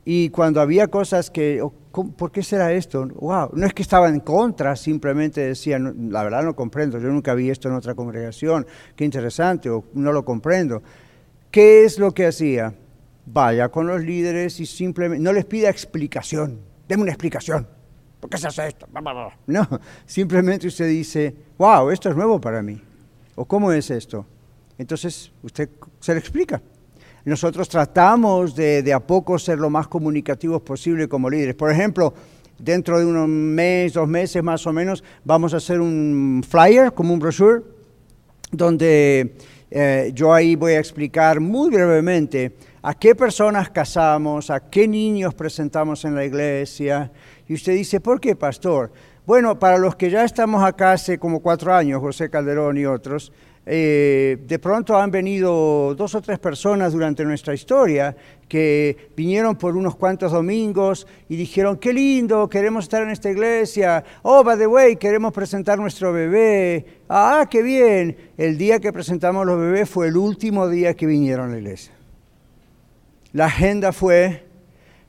y 0.06 0.30
cuando 0.30 0.62
había 0.62 0.86
cosas 0.86 1.28
que, 1.30 1.62
¿por 2.04 2.32
qué 2.32 2.42
será 2.42 2.72
esto? 2.72 3.06
Wow, 3.06 3.50
no 3.54 3.66
es 3.66 3.74
que 3.74 3.82
estaba 3.82 4.08
en 4.08 4.20
contra, 4.20 4.76
simplemente 4.76 5.40
decía, 5.40 5.78
la 5.78 6.22
verdad 6.22 6.42
no 6.42 6.54
comprendo, 6.54 6.98
yo 6.98 7.08
nunca 7.08 7.34
vi 7.34 7.50
esto 7.50 7.68
en 7.68 7.74
otra 7.74 7.94
congregación, 7.94 8.66
qué 8.96 9.04
interesante, 9.04 9.70
o 9.70 9.84
no 9.94 10.12
lo 10.12 10.24
comprendo. 10.24 10.82
¿Qué 11.50 11.84
es 11.84 11.98
lo 11.98 12.12
que 12.12 12.26
hacía? 12.26 12.74
Vaya 13.26 13.68
con 13.68 13.86
los 13.86 14.02
líderes 14.02 14.60
y 14.60 14.66
simplemente, 14.66 15.22
no 15.22 15.32
les 15.32 15.44
pida 15.44 15.68
explicación, 15.70 16.60
déme 16.88 17.02
una 17.02 17.12
explicación. 17.12 17.66
¿Por 18.20 18.30
qué 18.30 18.38
se 18.38 18.48
hace 18.48 18.68
esto? 18.68 18.86
No, 19.46 19.68
simplemente 20.06 20.66
usted 20.66 20.88
dice, 20.88 21.34
wow, 21.56 21.90
esto 21.90 22.08
es 22.10 22.16
nuevo 22.16 22.40
para 22.40 22.62
mí. 22.62 22.80
¿O 23.36 23.44
cómo 23.44 23.70
es 23.72 23.90
esto? 23.90 24.26
Entonces 24.76 25.32
usted 25.42 25.70
se 26.00 26.12
lo 26.12 26.18
explica. 26.18 26.60
Nosotros 27.24 27.68
tratamos 27.68 28.54
de, 28.54 28.92
a 28.92 29.00
poco 29.00 29.38
ser 29.38 29.58
lo 29.58 29.70
más 29.70 29.88
comunicativos 29.88 30.62
posible 30.62 31.08
como 31.08 31.28
líderes. 31.28 31.54
Por 31.54 31.70
ejemplo, 31.70 32.14
dentro 32.58 32.98
de 32.98 33.06
un 33.06 33.54
mes, 33.54 33.92
dos 33.92 34.08
meses 34.08 34.42
más 34.42 34.66
o 34.66 34.72
menos, 34.72 35.04
vamos 35.24 35.54
a 35.54 35.58
hacer 35.58 35.80
un 35.80 36.42
flyer, 36.48 36.92
como 36.92 37.12
un 37.12 37.18
brochure, 37.18 37.62
donde 38.50 39.34
eh, 39.70 40.10
yo 40.14 40.32
ahí 40.32 40.56
voy 40.56 40.72
a 40.72 40.78
explicar 40.78 41.40
muy 41.40 41.70
brevemente 41.70 42.54
a 42.82 42.94
qué 42.94 43.14
personas 43.14 43.70
casamos, 43.70 44.50
a 44.50 44.70
qué 44.70 44.88
niños 44.88 45.34
presentamos 45.34 46.04
en 46.04 46.14
la 46.14 46.24
iglesia. 46.24 47.10
Y 47.46 47.54
usted 47.54 47.74
dice, 47.74 48.00
¿por 48.00 48.20
qué, 48.20 48.36
pastor? 48.36 48.90
Bueno, 49.26 49.58
para 49.58 49.76
los 49.76 49.94
que 49.94 50.08
ya 50.08 50.24
estamos 50.24 50.62
acá 50.62 50.92
hace 50.92 51.18
como 51.18 51.40
cuatro 51.40 51.74
años, 51.74 52.00
José 52.00 52.30
Calderón 52.30 52.78
y 52.78 52.86
otros, 52.86 53.30
eh, 53.70 54.38
de 54.46 54.58
pronto 54.58 54.96
han 54.96 55.10
venido 55.10 55.94
dos 55.94 56.14
o 56.14 56.22
tres 56.22 56.38
personas 56.38 56.94
durante 56.94 57.22
nuestra 57.22 57.52
historia 57.52 58.16
que 58.48 59.10
vinieron 59.14 59.56
por 59.56 59.76
unos 59.76 59.94
cuantos 59.94 60.32
domingos 60.32 61.06
y 61.28 61.36
dijeron, 61.36 61.76
qué 61.76 61.92
lindo, 61.92 62.48
queremos 62.48 62.86
estar 62.86 63.02
en 63.02 63.10
esta 63.10 63.28
iglesia. 63.30 64.02
Oh, 64.22 64.42
by 64.42 64.56
the 64.56 64.66
way, 64.66 64.96
queremos 64.96 65.34
presentar 65.34 65.78
nuestro 65.78 66.14
bebé. 66.14 67.02
Ah, 67.10 67.46
qué 67.50 67.62
bien. 67.62 68.16
El 68.38 68.56
día 68.56 68.80
que 68.80 68.90
presentamos 68.90 69.44
los 69.44 69.58
bebés 69.58 69.90
fue 69.90 70.08
el 70.08 70.16
último 70.16 70.66
día 70.66 70.94
que 70.94 71.04
vinieron 71.04 71.50
a 71.50 71.52
la 71.52 71.58
iglesia. 71.58 71.92
La 73.34 73.46
agenda 73.46 73.92
fue, 73.92 74.46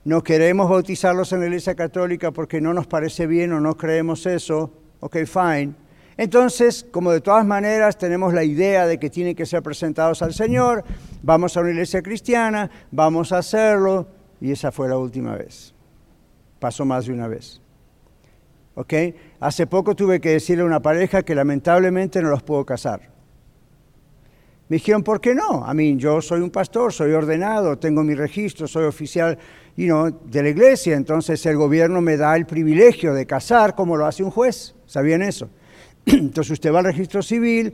no 0.04 0.22
queremos 0.22 0.70
bautizarlos 0.70 1.32
en 1.32 1.40
la 1.40 1.46
iglesia 1.46 1.76
católica 1.76 2.32
porque 2.32 2.60
no 2.60 2.74
nos 2.74 2.88
parece 2.88 3.26
bien 3.26 3.54
o 3.54 3.62
no 3.62 3.78
creemos 3.78 4.26
eso. 4.26 4.74
Ok, 5.00 5.20
fine 5.26 5.76
entonces, 6.20 6.86
como 6.92 7.14
de 7.14 7.22
todas 7.22 7.46
maneras 7.46 7.98
tenemos 7.98 8.34
la 8.34 8.44
idea 8.44 8.86
de 8.86 9.00
que 9.00 9.10
tienen 9.10 9.38
que 9.38 9.46
ser 9.46 9.64
presentados 9.64 10.22
al 10.22 10.34
Señor, 10.34 10.84
vamos 11.24 11.56
a 11.56 11.62
una 11.62 11.70
iglesia 11.70 12.02
cristiana, 12.02 12.70
vamos 12.92 13.32
a 13.32 13.38
hacerlo, 13.38 14.06
y 14.42 14.52
esa 14.52 14.70
fue 14.74 14.90
la 14.90 14.98
última 14.98 15.38
vez. 15.38 15.74
Pasó 16.60 16.84
más 16.84 17.06
de 17.06 17.14
una 17.14 17.30
vez. 17.30 17.62
¿Ok? 18.76 18.94
Hace 19.40 19.66
poco 19.66 19.96
tuve 19.96 20.20
que 20.20 20.32
decirle 20.32 20.64
a 20.64 20.66
una 20.66 20.82
pareja 20.82 21.24
que 21.24 21.34
lamentablemente 21.34 22.22
no 22.22 22.32
los 22.32 22.44
puedo 22.44 22.66
casar. 22.66 23.00
Me 24.68 24.76
dijeron, 24.76 25.04
¿por 25.04 25.22
qué 25.22 25.34
no? 25.34 25.64
A 25.64 25.74
mí, 25.74 25.96
yo 25.96 26.22
soy 26.22 26.42
un 26.42 26.50
pastor, 26.50 26.92
soy 26.92 27.14
ordenado, 27.14 27.80
tengo 27.80 28.04
mi 28.04 28.14
registro, 28.14 28.68
soy 28.68 28.84
oficial 28.84 29.38
de 29.78 30.44
la 30.44 30.50
iglesia, 30.50 30.98
entonces 30.98 31.46
el 31.46 31.56
gobierno 31.56 32.02
me 32.02 32.18
da 32.18 32.36
el 32.36 32.46
privilegio 32.46 33.14
de 33.14 33.26
casar 33.26 33.74
como 33.74 33.96
lo 33.96 34.06
hace 34.06 34.22
un 34.22 34.32
juez. 34.32 34.76
¿Sabían 34.86 35.22
eso? 35.22 35.50
Entonces 36.06 36.52
usted 36.52 36.74
va 36.74 36.80
al 36.80 36.86
registro 36.86 37.22
civil, 37.22 37.74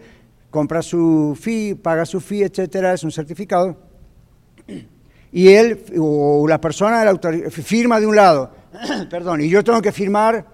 compra 0.50 0.82
su 0.82 1.38
fee, 1.40 1.76
paga 1.76 2.06
su 2.06 2.20
fee, 2.20 2.44
etcétera, 2.44 2.94
es 2.94 3.04
un 3.04 3.12
certificado. 3.12 3.78
Y 5.32 5.50
él 5.50 5.84
o 6.00 6.48
la 6.48 6.62
persona 6.62 7.04
firma 7.50 8.00
de 8.00 8.08
un 8.08 8.16
lado, 8.16 8.52
perdón, 9.10 9.42
y 9.42 9.50
yo 9.50 9.64
tengo 9.64 9.82
que 9.82 9.92
firmar 9.92 10.46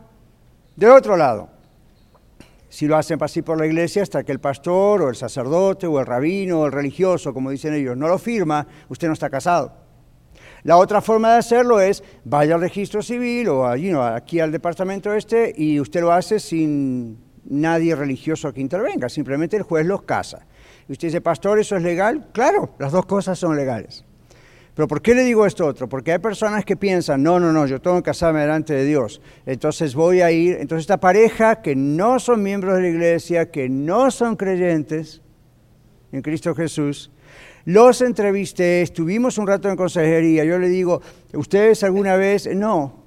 de 0.75 0.89
otro 0.89 1.15
lado. 1.15 1.49
Si 2.67 2.88
lo 2.88 2.95
hacen 2.95 3.21
así 3.21 3.41
por 3.41 3.60
la 3.60 3.67
iglesia, 3.67 4.01
hasta 4.01 4.23
que 4.23 4.31
el 4.31 4.39
pastor 4.39 5.01
o 5.01 5.10
el 5.10 5.15
sacerdote 5.15 5.88
o 5.88 5.99
el 5.99 6.05
rabino 6.05 6.62
o 6.62 6.65
el 6.65 6.71
religioso, 6.71 7.34
como 7.34 7.51
dicen 7.51 7.73
ellos, 7.73 7.97
no 7.97 8.07
lo 8.07 8.17
firma, 8.17 8.65
usted 8.88 9.07
no 9.07 9.13
está 9.13 9.29
casado. 9.29 9.73
La 10.63 10.77
otra 10.77 11.01
forma 11.01 11.34
de 11.34 11.39
hacerlo 11.39 11.79
es 11.79 12.03
vaya 12.23 12.55
al 12.55 12.62
registro 12.62 13.01
civil 13.01 13.49
o 13.49 13.67
aquí 13.67 14.39
al 14.39 14.51
departamento 14.51 15.13
este 15.13 15.53
y 15.55 15.79
usted 15.79 16.01
lo 16.01 16.12
hace 16.12 16.39
sin 16.39 17.17
nadie 17.52 17.96
religioso 17.96 18.54
que 18.54 18.62
intervenga, 18.62 19.10
simplemente 19.10 19.58
el 19.58 19.64
juez 19.64 19.86
los 19.86 20.04
casa. 20.04 20.46
usted 20.88 21.10
dice, 21.10 21.22
pastor, 21.22 21.60
¿eso 21.60 21.76
es 21.76 21.84
legal? 21.84 22.28
Claro, 22.32 22.74
las 22.80 22.92
dos 22.92 23.06
cosas 23.06 23.38
son 23.38 23.56
legales. 23.56 24.04
Pero 24.74 24.88
¿por 24.88 25.02
qué 25.02 25.14
le 25.14 25.24
digo 25.24 25.46
esto 25.46 25.66
otro? 25.66 25.90
Porque 25.90 26.14
hay 26.14 26.20
personas 26.20 26.64
que 26.64 26.78
piensan, 26.78 27.22
no, 27.22 27.40
no, 27.40 27.52
no, 27.52 27.68
yo 27.68 27.82
tengo 27.82 27.98
que 27.98 28.04
casarme 28.04 28.40
delante 28.40 28.74
de 28.74 28.86
Dios. 28.86 29.22
Entonces 29.46 29.94
voy 29.94 30.22
a 30.22 30.32
ir, 30.32 30.58
entonces 30.60 30.84
esta 30.84 31.00
pareja 31.00 31.62
que 31.62 31.76
no 31.76 32.20
son 32.20 32.42
miembros 32.42 32.76
de 32.76 32.84
la 32.84 32.88
iglesia, 32.88 33.52
que 33.52 33.68
no 33.68 34.10
son 34.12 34.38
creyentes 34.38 35.22
en 36.14 36.22
Cristo 36.22 36.56
Jesús, 36.56 37.12
los 37.66 38.02
entrevisté, 38.02 38.82
estuvimos 38.82 39.38
un 39.38 39.46
rato 39.46 39.70
en 39.70 39.76
consejería, 39.76 40.46
yo 40.46 40.58
le 40.58 40.70
digo, 40.70 41.02
¿ustedes 41.34 41.84
alguna 41.84 42.16
vez? 42.16 42.48
No. 42.56 43.04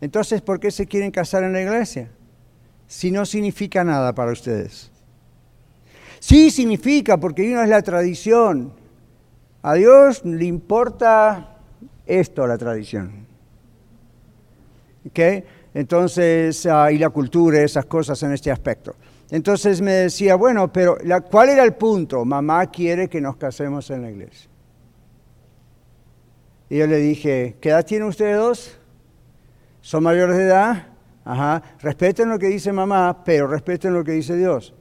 Entonces, 0.00 0.40
¿por 0.40 0.58
qué 0.58 0.70
se 0.70 0.86
quieren 0.86 1.10
casar 1.10 1.44
en 1.44 1.52
la 1.52 1.60
iglesia? 1.60 2.10
Si 2.92 3.10
no 3.10 3.24
significa 3.24 3.82
nada 3.84 4.14
para 4.14 4.32
ustedes. 4.32 4.90
Sí 6.20 6.50
significa, 6.50 7.16
porque 7.16 7.50
uno 7.50 7.62
es 7.62 7.68
la 7.70 7.80
tradición. 7.80 8.74
A 9.62 9.72
Dios 9.74 10.22
le 10.26 10.44
importa 10.44 11.56
esto, 12.04 12.46
la 12.46 12.58
tradición. 12.58 13.26
¿Ok? 15.06 15.18
Entonces, 15.72 16.66
ah, 16.66 16.92
y 16.92 16.98
la 16.98 17.08
cultura, 17.08 17.62
esas 17.62 17.86
cosas 17.86 18.22
en 18.24 18.32
este 18.32 18.50
aspecto. 18.50 18.94
Entonces 19.30 19.80
me 19.80 19.92
decía, 19.92 20.34
bueno, 20.34 20.70
pero 20.70 20.98
¿cuál 21.30 21.48
era 21.48 21.64
el 21.64 21.72
punto? 21.72 22.26
Mamá 22.26 22.66
quiere 22.66 23.08
que 23.08 23.22
nos 23.22 23.36
casemos 23.36 23.88
en 23.88 24.02
la 24.02 24.10
iglesia. 24.10 24.50
Y 26.68 26.76
yo 26.76 26.86
le 26.86 26.98
dije, 26.98 27.56
¿qué 27.58 27.70
edad 27.70 27.86
tienen 27.86 28.06
ustedes 28.06 28.36
dos? 28.36 28.78
¿Son 29.80 30.02
mayores 30.02 30.36
de 30.36 30.42
edad? 30.42 30.91
Ajá. 31.24 31.62
Respeten 31.80 32.28
lo 32.28 32.38
que 32.38 32.48
dice 32.48 32.72
mamá, 32.72 33.22
pero 33.24 33.46
respeten 33.46 33.94
lo 33.94 34.04
que 34.04 34.12
dice 34.12 34.36
Dios. 34.36 34.74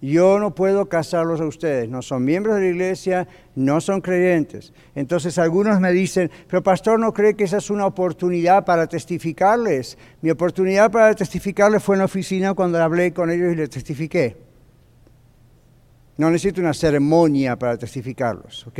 Yo 0.00 0.38
no 0.38 0.54
puedo 0.54 0.88
casarlos 0.88 1.40
a 1.40 1.46
ustedes, 1.46 1.88
no 1.88 2.02
son 2.02 2.24
miembros 2.24 2.54
de 2.54 2.60
la 2.62 2.68
iglesia, 2.68 3.26
no 3.56 3.80
son 3.80 4.00
creyentes. 4.00 4.72
Entonces 4.94 5.38
algunos 5.38 5.80
me 5.80 5.90
dicen, 5.90 6.30
pero 6.46 6.62
pastor, 6.62 7.00
¿no 7.00 7.12
cree 7.12 7.34
que 7.34 7.44
esa 7.44 7.56
es 7.56 7.68
una 7.68 7.84
oportunidad 7.84 8.64
para 8.64 8.86
testificarles? 8.86 9.98
Mi 10.22 10.30
oportunidad 10.30 10.92
para 10.92 11.14
testificarles 11.14 11.82
fue 11.82 11.96
en 11.96 12.00
la 12.00 12.04
oficina 12.04 12.54
cuando 12.54 12.80
hablé 12.80 13.12
con 13.12 13.28
ellos 13.28 13.52
y 13.52 13.56
les 13.56 13.70
testifiqué. 13.70 14.36
No 16.16 16.30
necesito 16.30 16.60
una 16.60 16.74
ceremonia 16.74 17.56
para 17.56 17.76
testificarlos, 17.76 18.68
¿ok? 18.68 18.78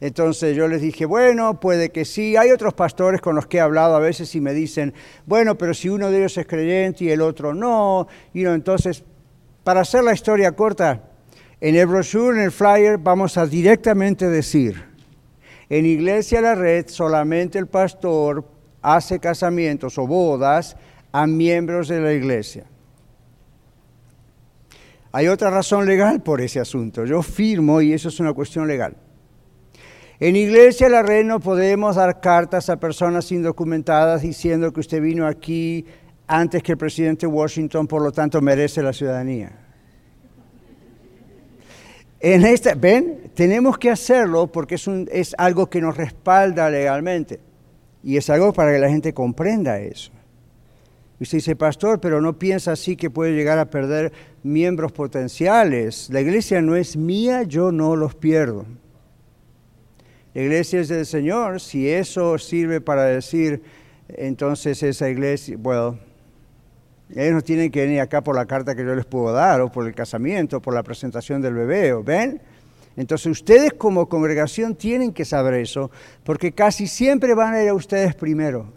Entonces 0.00 0.56
yo 0.56 0.66
les 0.66 0.80
dije, 0.80 1.04
bueno, 1.04 1.60
puede 1.60 1.90
que 1.90 2.04
sí. 2.04 2.36
Hay 2.36 2.50
otros 2.50 2.72
pastores 2.72 3.20
con 3.20 3.34
los 3.34 3.46
que 3.46 3.58
he 3.58 3.60
hablado 3.60 3.96
a 3.96 4.00
veces 4.00 4.34
y 4.34 4.40
me 4.40 4.54
dicen, 4.54 4.94
bueno, 5.26 5.58
pero 5.58 5.74
si 5.74 5.88
uno 5.88 6.10
de 6.10 6.18
ellos 6.18 6.38
es 6.38 6.46
creyente 6.46 7.04
y 7.04 7.10
el 7.10 7.20
otro 7.20 7.52
no. 7.52 8.08
Y 8.32 8.44
entonces 8.46 9.04
para 9.64 9.82
hacer 9.82 10.02
la 10.02 10.12
historia 10.12 10.52
corta, 10.52 11.02
en 11.60 11.76
el 11.76 11.86
brochure, 11.86 12.38
en 12.38 12.44
el 12.44 12.50
flyer, 12.50 12.98
vamos 12.98 13.36
a 13.36 13.46
directamente 13.46 14.28
decir, 14.28 14.82
en 15.68 15.86
Iglesia 15.86 16.40
La 16.40 16.54
Red 16.54 16.88
solamente 16.88 17.58
el 17.58 17.66
pastor 17.66 18.44
hace 18.82 19.20
casamientos 19.20 19.98
o 19.98 20.06
bodas 20.06 20.76
a 21.12 21.26
miembros 21.26 21.88
de 21.88 22.00
la 22.00 22.12
iglesia. 22.12 22.64
Hay 25.12 25.28
otra 25.28 25.50
razón 25.50 25.86
legal 25.86 26.22
por 26.22 26.40
ese 26.40 26.60
asunto. 26.60 27.04
Yo 27.04 27.22
firmo 27.22 27.80
y 27.80 27.92
eso 27.92 28.08
es 28.08 28.20
una 28.20 28.32
cuestión 28.32 28.66
legal. 28.66 28.96
En 30.20 30.36
Iglesia 30.36 30.90
La 30.90 31.02
Red 31.02 31.24
no 31.24 31.40
podemos 31.40 31.96
dar 31.96 32.20
cartas 32.20 32.68
a 32.68 32.78
personas 32.78 33.32
indocumentadas 33.32 34.20
diciendo 34.20 34.70
que 34.70 34.80
usted 34.80 35.00
vino 35.00 35.26
aquí 35.26 35.86
antes 36.26 36.62
que 36.62 36.72
el 36.72 36.78
presidente 36.78 37.26
Washington, 37.26 37.86
por 37.86 38.02
lo 38.02 38.12
tanto 38.12 38.42
merece 38.42 38.82
la 38.82 38.92
ciudadanía. 38.92 39.50
En 42.20 42.44
esta, 42.44 42.74
ven, 42.74 43.30
tenemos 43.32 43.78
que 43.78 43.88
hacerlo 43.88 44.46
porque 44.46 44.74
es, 44.74 44.86
un, 44.86 45.08
es 45.10 45.34
algo 45.38 45.70
que 45.70 45.80
nos 45.80 45.96
respalda 45.96 46.68
legalmente 46.68 47.40
y 48.04 48.18
es 48.18 48.28
algo 48.28 48.52
para 48.52 48.72
que 48.72 48.78
la 48.78 48.90
gente 48.90 49.14
comprenda 49.14 49.80
eso. 49.80 50.12
Usted 51.18 51.38
dice, 51.38 51.56
pastor, 51.56 51.98
pero 51.98 52.20
no 52.20 52.38
piensa 52.38 52.72
así 52.72 52.94
que 52.94 53.08
puede 53.08 53.32
llegar 53.32 53.58
a 53.58 53.70
perder 53.70 54.12
miembros 54.42 54.92
potenciales. 54.92 56.10
La 56.10 56.20
iglesia 56.20 56.60
no 56.60 56.76
es 56.76 56.94
mía, 56.94 57.42
yo 57.42 57.72
no 57.72 57.96
los 57.96 58.14
pierdo. 58.14 58.66
La 60.34 60.42
iglesia 60.42 60.80
es 60.80 60.88
del 60.88 61.06
Señor. 61.06 61.60
Si 61.60 61.88
eso 61.88 62.38
sirve 62.38 62.80
para 62.80 63.04
decir, 63.04 63.62
entonces 64.08 64.82
esa 64.82 65.08
iglesia, 65.08 65.56
bueno, 65.58 65.98
ellos 67.14 67.34
no 67.34 67.42
tienen 67.42 67.70
que 67.70 67.82
venir 67.82 68.00
acá 68.00 68.22
por 68.22 68.36
la 68.36 68.46
carta 68.46 68.74
que 68.76 68.84
yo 68.84 68.94
les 68.94 69.04
puedo 69.04 69.32
dar, 69.32 69.60
o 69.60 69.70
por 69.70 69.86
el 69.86 69.94
casamiento, 69.94 70.58
o 70.58 70.60
por 70.60 70.74
la 70.74 70.82
presentación 70.82 71.42
del 71.42 71.54
bebé, 71.54 71.92
¿ven? 72.04 72.40
Entonces 72.96 73.26
ustedes 73.26 73.72
como 73.72 74.08
congregación 74.08 74.74
tienen 74.74 75.12
que 75.12 75.24
saber 75.24 75.54
eso, 75.54 75.90
porque 76.22 76.52
casi 76.52 76.86
siempre 76.86 77.34
van 77.34 77.54
a 77.54 77.62
ir 77.62 77.68
a 77.70 77.74
ustedes 77.74 78.14
primero, 78.14 78.72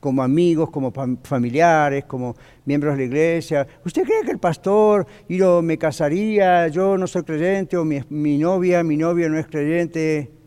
como 0.00 0.22
amigos, 0.22 0.70
como 0.70 0.92
familiares, 1.22 2.04
como 2.04 2.36
miembros 2.64 2.94
de 2.94 3.00
la 3.00 3.06
iglesia. 3.06 3.66
¿Usted 3.84 4.04
cree 4.04 4.22
que 4.22 4.30
el 4.30 4.38
pastor, 4.38 5.06
yo 5.28 5.60
me 5.60 5.76
casaría, 5.76 6.68
yo 6.68 6.96
no 6.96 7.06
soy 7.06 7.24
creyente, 7.24 7.76
o 7.76 7.84
mi, 7.84 8.00
mi 8.08 8.38
novia, 8.38 8.82
mi 8.82 8.96
novio 8.96 9.28
no 9.28 9.38
es 9.38 9.46
creyente? 9.46 10.37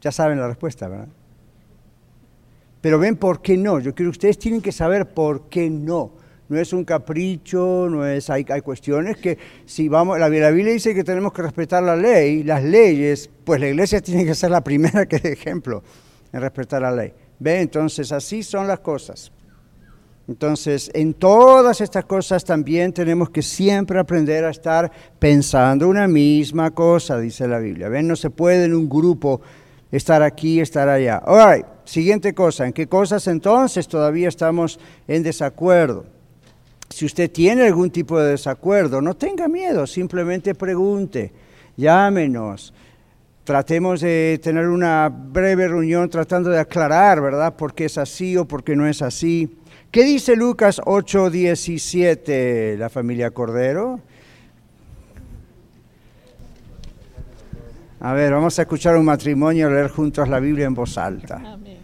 Ya 0.00 0.12
saben 0.12 0.38
la 0.38 0.48
respuesta, 0.48 0.88
¿verdad? 0.88 1.08
Pero 2.80 2.98
ven 2.98 3.16
por 3.16 3.42
qué 3.42 3.56
no. 3.56 3.78
Yo 3.80 3.94
quiero 3.94 4.10
que 4.10 4.16
ustedes 4.16 4.38
tienen 4.38 4.62
que 4.62 4.72
saber 4.72 5.12
por 5.12 5.48
qué 5.48 5.68
no. 5.68 6.12
No 6.48 6.58
es 6.58 6.72
un 6.72 6.84
capricho, 6.84 7.86
no 7.88 8.04
es 8.04 8.28
hay, 8.28 8.44
hay 8.48 8.60
cuestiones 8.60 9.18
que 9.18 9.38
si 9.66 9.88
vamos 9.88 10.18
la, 10.18 10.28
la, 10.28 10.50
Biblia 10.50 10.72
dice 10.72 10.94
que 10.94 11.04
tenemos 11.04 11.32
que 11.32 11.42
respetar 11.42 11.80
la 11.80 11.94
ley, 11.94 12.42
las 12.42 12.64
leyes, 12.64 13.30
pues 13.44 13.60
la 13.60 13.68
iglesia 13.68 14.00
tiene 14.02 14.24
que 14.24 14.34
ser 14.34 14.50
la 14.50 14.64
primera 14.64 15.06
que 15.06 15.18
dé 15.18 15.32
ejemplo 15.32 15.82
en 16.32 16.40
respetar 16.40 16.82
la 16.82 16.90
ley. 16.90 17.12
¿Ve? 17.38 17.60
Entonces 17.60 18.10
así 18.10 18.42
son 18.42 18.66
las 18.66 18.80
cosas. 18.80 19.30
Entonces, 20.30 20.92
en 20.94 21.14
todas 21.14 21.80
estas 21.80 22.04
cosas 22.04 22.44
también 22.44 22.92
tenemos 22.92 23.30
que 23.30 23.42
siempre 23.42 23.98
aprender 23.98 24.44
a 24.44 24.50
estar 24.50 24.90
pensando 25.18 25.88
una 25.88 26.06
misma 26.06 26.70
cosa, 26.70 27.18
dice 27.18 27.48
la 27.48 27.58
Biblia. 27.58 27.88
¿Ven? 27.88 28.06
No 28.06 28.14
se 28.14 28.30
puede 28.30 28.66
en 28.66 28.74
un 28.74 28.88
grupo 28.88 29.40
estar 29.90 30.22
aquí, 30.22 30.60
estar 30.60 30.88
allá. 30.88 31.22
All 31.26 31.54
right. 31.54 31.66
Siguiente 31.84 32.34
cosa, 32.34 32.66
¿en 32.66 32.72
qué 32.72 32.86
cosas 32.86 33.26
entonces 33.26 33.88
todavía 33.88 34.28
estamos 34.28 34.78
en 35.08 35.24
desacuerdo? 35.24 36.06
Si 36.88 37.04
usted 37.04 37.30
tiene 37.30 37.66
algún 37.66 37.90
tipo 37.90 38.20
de 38.20 38.30
desacuerdo, 38.30 39.00
no 39.00 39.14
tenga 39.14 39.48
miedo, 39.48 39.86
simplemente 39.86 40.54
pregunte, 40.54 41.32
llámenos, 41.76 42.72
tratemos 43.42 44.00
de 44.00 44.38
tener 44.42 44.68
una 44.68 45.08
breve 45.08 45.66
reunión 45.66 46.08
tratando 46.08 46.50
de 46.50 46.60
aclarar, 46.60 47.20
¿verdad?, 47.20 47.56
por 47.56 47.74
qué 47.74 47.86
es 47.86 47.98
así 47.98 48.36
o 48.36 48.44
por 48.44 48.62
qué 48.62 48.76
no 48.76 48.86
es 48.86 49.02
así. 49.02 49.58
¿Qué 49.90 50.04
dice 50.04 50.36
Lucas 50.36 50.80
8:17, 50.84 52.76
la 52.76 52.88
familia 52.88 53.32
Cordero? 53.32 54.00
A 58.00 58.12
ver, 58.14 58.32
vamos 58.32 58.58
a 58.58 58.62
escuchar 58.62 58.96
un 58.96 59.04
matrimonio 59.04 59.70
leer 59.70 59.88
juntos 59.88 60.28
la 60.28 60.40
Biblia 60.40 60.66
en 60.66 60.74
voz 60.74 60.96
alta. 60.98 61.36
Amén 61.36 61.80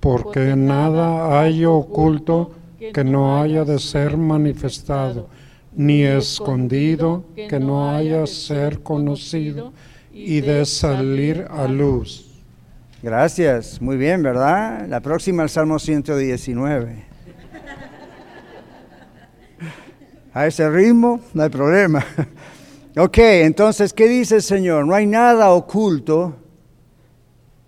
porque 0.00 0.54
nada 0.56 1.40
hay 1.40 1.64
oculto 1.64 2.54
que 2.78 3.04
no 3.04 3.40
haya 3.40 3.64
de 3.64 3.78
ser 3.78 4.16
manifestado, 4.16 5.28
ni 5.74 6.02
escondido 6.02 7.24
que 7.34 7.58
no 7.58 7.90
haya 7.90 8.20
de 8.20 8.26
ser 8.26 8.80
conocido 8.80 9.72
y 10.12 10.40
de 10.40 10.64
salir 10.64 11.46
a 11.50 11.66
luz. 11.66 12.26
Gracias, 13.02 13.80
muy 13.80 13.96
bien, 13.96 14.22
¿verdad? 14.22 14.86
La 14.88 15.00
próxima 15.00 15.42
el 15.42 15.48
Salmo 15.48 15.78
119. 15.78 17.08
A 20.32 20.46
ese 20.46 20.68
ritmo 20.70 21.20
no 21.34 21.42
hay 21.42 21.48
problema. 21.48 22.04
Ok, 22.96 23.18
entonces, 23.18 23.92
¿qué 23.92 24.08
dice 24.08 24.36
el 24.36 24.42
Señor? 24.42 24.86
No 24.86 24.94
hay 24.94 25.06
nada 25.06 25.50
oculto 25.50 26.36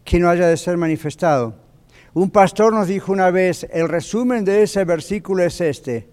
que 0.03 0.19
no 0.19 0.29
haya 0.29 0.49
de 0.49 0.57
ser 0.57 0.77
manifestado. 0.77 1.55
Un 2.15 2.31
pastor 2.31 2.73
nos 2.73 2.89
dijo 2.89 3.13
una 3.13 3.31
vez, 3.31 3.67
el 3.71 3.89
resumen 3.89 4.45
de 4.45 4.63
ese 4.63 4.85
versículo 4.85 5.45
es 5.45 5.61
este, 5.61 6.09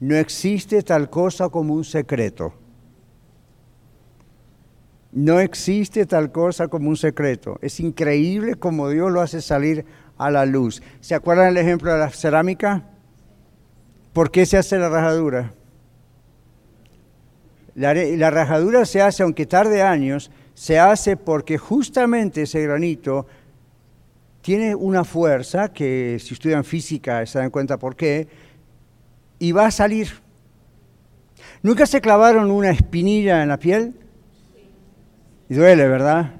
no 0.00 0.16
existe 0.16 0.82
tal 0.82 1.08
cosa 1.08 1.48
como 1.48 1.74
un 1.74 1.84
secreto. 1.84 2.52
No 5.12 5.40
existe 5.40 6.04
tal 6.06 6.30
cosa 6.30 6.68
como 6.68 6.88
un 6.88 6.96
secreto. 6.96 7.58
Es 7.62 7.80
increíble 7.80 8.56
como 8.56 8.88
Dios 8.88 9.10
lo 9.10 9.20
hace 9.20 9.40
salir 9.40 9.84
a 10.18 10.30
la 10.30 10.44
luz. 10.44 10.82
¿Se 11.00 11.14
acuerdan 11.14 11.48
el 11.48 11.56
ejemplo 11.56 11.92
de 11.92 11.98
la 11.98 12.10
cerámica? 12.10 12.84
¿Por 14.12 14.30
qué 14.30 14.44
se 14.44 14.58
hace 14.58 14.78
la 14.78 14.88
rajadura? 14.88 15.54
La, 17.74 18.30
rajadura 18.30 18.84
se 18.84 19.00
hace, 19.00 19.22
aunque 19.22 19.46
tarde 19.46 19.82
años, 19.82 20.30
se 20.54 20.78
hace 20.78 21.16
porque 21.16 21.58
justamente 21.58 22.42
ese 22.42 22.62
granito 22.62 23.26
tiene 24.42 24.74
una 24.74 25.04
fuerza 25.04 25.72
que 25.72 26.18
si 26.20 26.34
estudian 26.34 26.64
física 26.64 27.24
se 27.26 27.38
dan 27.38 27.50
cuenta 27.50 27.78
por 27.78 27.96
qué, 27.96 28.28
y 29.38 29.52
va 29.52 29.66
a 29.66 29.70
salir. 29.70 30.08
¿Nunca 31.62 31.86
se 31.86 32.00
clavaron 32.00 32.50
una 32.50 32.70
espinilla 32.70 33.42
en 33.42 33.48
la 33.48 33.58
piel? 33.58 33.94
Y 35.48 35.54
duele, 35.54 35.86
¿verdad? 35.88 36.39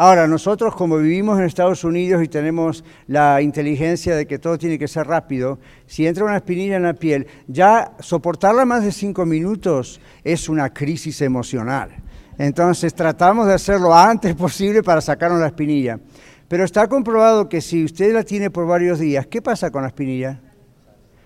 Ahora, 0.00 0.28
nosotros 0.28 0.76
como 0.76 0.98
vivimos 0.98 1.40
en 1.40 1.44
Estados 1.46 1.82
Unidos 1.82 2.22
y 2.22 2.28
tenemos 2.28 2.84
la 3.08 3.42
inteligencia 3.42 4.14
de 4.14 4.28
que 4.28 4.38
todo 4.38 4.56
tiene 4.56 4.78
que 4.78 4.86
ser 4.86 5.08
rápido, 5.08 5.58
si 5.86 6.06
entra 6.06 6.24
una 6.24 6.36
espinilla 6.36 6.76
en 6.76 6.84
la 6.84 6.94
piel, 6.94 7.26
ya 7.48 7.96
soportarla 7.98 8.64
más 8.64 8.84
de 8.84 8.92
cinco 8.92 9.26
minutos 9.26 10.00
es 10.22 10.48
una 10.48 10.72
crisis 10.72 11.20
emocional. 11.20 11.90
Entonces 12.38 12.94
tratamos 12.94 13.48
de 13.48 13.54
hacerlo 13.54 13.92
antes 13.92 14.36
posible 14.36 14.84
para 14.84 15.00
sacarnos 15.00 15.40
la 15.40 15.48
espinilla. 15.48 15.98
Pero 16.46 16.62
está 16.62 16.86
comprobado 16.86 17.48
que 17.48 17.60
si 17.60 17.84
usted 17.84 18.14
la 18.14 18.22
tiene 18.22 18.50
por 18.50 18.68
varios 18.68 19.00
días, 19.00 19.26
¿qué 19.26 19.42
pasa 19.42 19.72
con 19.72 19.82
la 19.82 19.88
espinilla? 19.88 20.40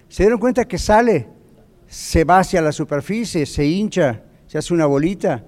¿Se 0.08 0.22
dieron 0.22 0.40
cuenta 0.40 0.64
que 0.64 0.78
sale? 0.78 1.28
Se 1.88 2.24
va 2.24 2.38
hacia 2.38 2.62
la 2.62 2.72
superficie, 2.72 3.44
se 3.44 3.66
hincha, 3.66 4.22
se 4.46 4.56
hace 4.56 4.72
una 4.72 4.87
bolita. 4.87 5.44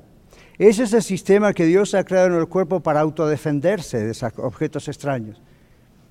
Ese 0.59 0.85
es 0.85 0.93
el 0.93 1.03
sistema 1.03 1.53
que 1.53 1.67
Dios 1.67 1.95
ha 1.95 2.05
creado 2.05 2.29
en 2.29 2.35
el 2.35 2.47
cuerpo 2.47 2.81
para 2.81 3.01
autodefenderse 3.01 4.05
de 4.05 4.13
esos 4.13 4.33
objetos 4.39 4.87
extraños. 4.89 5.41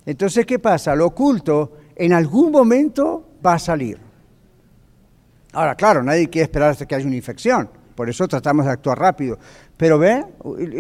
Entonces, 0.06 0.46
¿qué 0.46 0.60
pasa? 0.60 0.96
Lo 0.96 1.08
oculto 1.08 1.78
en 1.96 2.12
algún 2.12 2.52
momento 2.52 3.30
va 3.46 3.54
a 3.54 3.60
salir. 3.60 4.00
Ahora, 5.54 5.76
claro, 5.76 6.04
nadie 6.04 6.30
quiere 6.30 6.44
esperar 6.44 6.72
hasta 6.72 6.86
que 6.86 6.96
haya 6.96 7.06
una 7.06 7.16
infección, 7.16 7.70
por 7.96 8.10
eso 8.10 8.28
tratamos 8.28 8.66
de 8.66 8.72
actuar 8.72 9.00
rápido. 9.00 9.38
Pero 9.78 10.00
ve, 10.00 10.26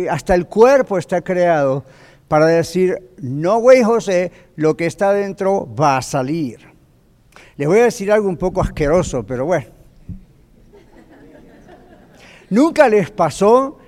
hasta 0.09 0.35
el 0.35 0.47
cuerpo 0.47 0.97
está 0.97 1.21
creado 1.21 1.85
para 2.27 2.47
decir, 2.47 3.11
no, 3.21 3.59
güey 3.59 3.83
José, 3.83 4.31
lo 4.55 4.75
que 4.75 4.87
está 4.87 5.13
dentro 5.13 5.73
va 5.73 5.97
a 5.97 6.01
salir. 6.01 6.59
Les 7.55 7.67
voy 7.67 7.79
a 7.79 7.83
decir 7.83 8.11
algo 8.11 8.27
un 8.27 8.37
poco 8.37 8.61
asqueroso, 8.61 9.23
pero 9.23 9.45
bueno. 9.45 9.82
¿Nunca 12.53 12.87
les 12.87 13.09
pasó 13.09 13.79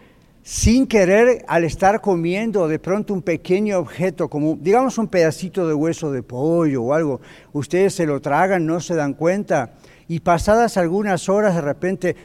sin 0.41 0.87
querer 0.87 1.45
al 1.47 1.65
estar 1.65 2.01
comiendo 2.01 2.67
de 2.67 2.79
pronto 2.79 3.13
un 3.13 3.21
pequeño 3.21 3.77
objeto, 3.77 4.27
como 4.27 4.57
digamos 4.59 4.97
un 4.97 5.07
pedacito 5.07 5.67
de 5.67 5.75
hueso 5.75 6.11
de 6.11 6.23
pollo 6.23 6.81
o 6.81 6.93
algo, 6.95 7.21
ustedes 7.53 7.93
se 7.93 8.07
lo 8.07 8.21
tragan, 8.21 8.65
no 8.65 8.79
se 8.79 8.95
dan 8.95 9.13
cuenta 9.13 9.75
y 10.07 10.21
pasadas 10.21 10.77
algunas 10.77 11.29
horas 11.29 11.53
de 11.53 11.61
repente 11.61 12.15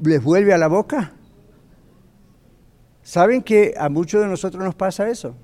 les 0.00 0.22
vuelve 0.22 0.54
a 0.54 0.58
la 0.58 0.68
boca? 0.68 1.14
¿Saben 3.02 3.42
que 3.42 3.74
a 3.76 3.88
muchos 3.88 4.22
de 4.22 4.28
nosotros 4.28 4.62
nos 4.62 4.76
pasa 4.76 5.10
eso? 5.10 5.34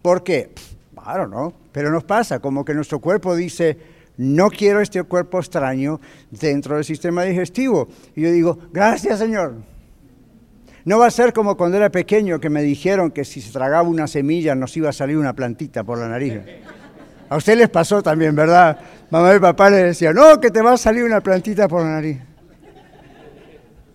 ¿Por 0.00 0.22
qué? 0.22 0.52
Claro, 0.94 1.26
¿no? 1.26 1.54
Pero 1.72 1.90
nos 1.90 2.04
pasa, 2.04 2.38
como 2.38 2.64
que 2.64 2.72
nuestro 2.72 3.00
cuerpo 3.00 3.34
dice, 3.34 3.78
no 4.16 4.50
quiero 4.50 4.80
este 4.80 5.02
cuerpo 5.02 5.38
extraño 5.38 6.00
dentro 6.30 6.76
del 6.76 6.84
sistema 6.84 7.24
digestivo. 7.24 7.88
Y 8.14 8.22
yo 8.22 8.30
digo, 8.30 8.58
gracias 8.72 9.18
Señor. 9.18 9.56
No 10.84 10.98
va 10.98 11.06
a 11.06 11.10
ser 11.10 11.32
como 11.32 11.56
cuando 11.56 11.78
era 11.78 11.90
pequeño 11.90 12.38
que 12.38 12.50
me 12.50 12.62
dijeron 12.62 13.10
que 13.10 13.24
si 13.24 13.40
se 13.40 13.52
tragaba 13.52 13.88
una 13.88 14.06
semilla 14.06 14.54
nos 14.54 14.76
iba 14.76 14.90
a 14.90 14.92
salir 14.92 15.16
una 15.16 15.32
plantita 15.32 15.82
por 15.82 15.98
la 15.98 16.08
nariz. 16.08 16.40
A 17.30 17.36
usted 17.36 17.56
les 17.56 17.70
pasó 17.70 18.02
también, 18.02 18.36
¿verdad? 18.36 18.78
Mamá 19.10 19.34
y 19.34 19.38
papá 19.38 19.70
le 19.70 19.78
decían, 19.78 20.14
no, 20.14 20.38
que 20.38 20.50
te 20.50 20.60
va 20.60 20.74
a 20.74 20.76
salir 20.76 21.04
una 21.04 21.22
plantita 21.22 21.68
por 21.68 21.82
la 21.82 21.90
nariz. 21.90 22.18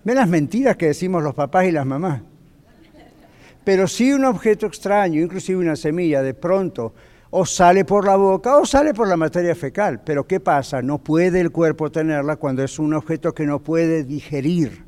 Ven 0.03 0.15
las 0.15 0.27
mentiras 0.27 0.77
que 0.77 0.87
decimos 0.87 1.21
los 1.21 1.35
papás 1.35 1.65
y 1.65 1.71
las 1.71 1.85
mamás. 1.85 2.21
Pero 3.63 3.87
si 3.87 4.11
un 4.11 4.25
objeto 4.25 4.65
extraño, 4.65 5.21
inclusive 5.21 5.59
una 5.59 5.75
semilla, 5.75 6.23
de 6.23 6.33
pronto 6.33 6.93
o 7.31 7.45
sale 7.45 7.85
por 7.85 8.05
la 8.05 8.15
boca 8.15 8.57
o 8.57 8.65
sale 8.65 8.93
por 8.93 9.07
la 9.07 9.17
materia 9.17 9.55
fecal. 9.55 10.01
Pero 10.03 10.25
¿qué 10.25 10.39
pasa? 10.39 10.81
No 10.81 10.97
puede 10.99 11.39
el 11.39 11.51
cuerpo 11.51 11.91
tenerla 11.91 12.37
cuando 12.37 12.63
es 12.63 12.79
un 12.79 12.93
objeto 12.93 13.33
que 13.33 13.45
no 13.45 13.59
puede 13.59 14.03
digerir. 14.03 14.85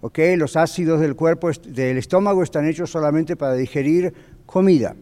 ¿Ok? 0.00 0.18
Los 0.36 0.56
ácidos 0.56 1.00
del 1.00 1.14
cuerpo, 1.14 1.50
del 1.66 1.98
estómago, 1.98 2.42
están 2.42 2.66
hechos 2.66 2.90
solamente 2.90 3.36
para 3.36 3.54
digerir 3.54 4.12
comida. 4.46 4.96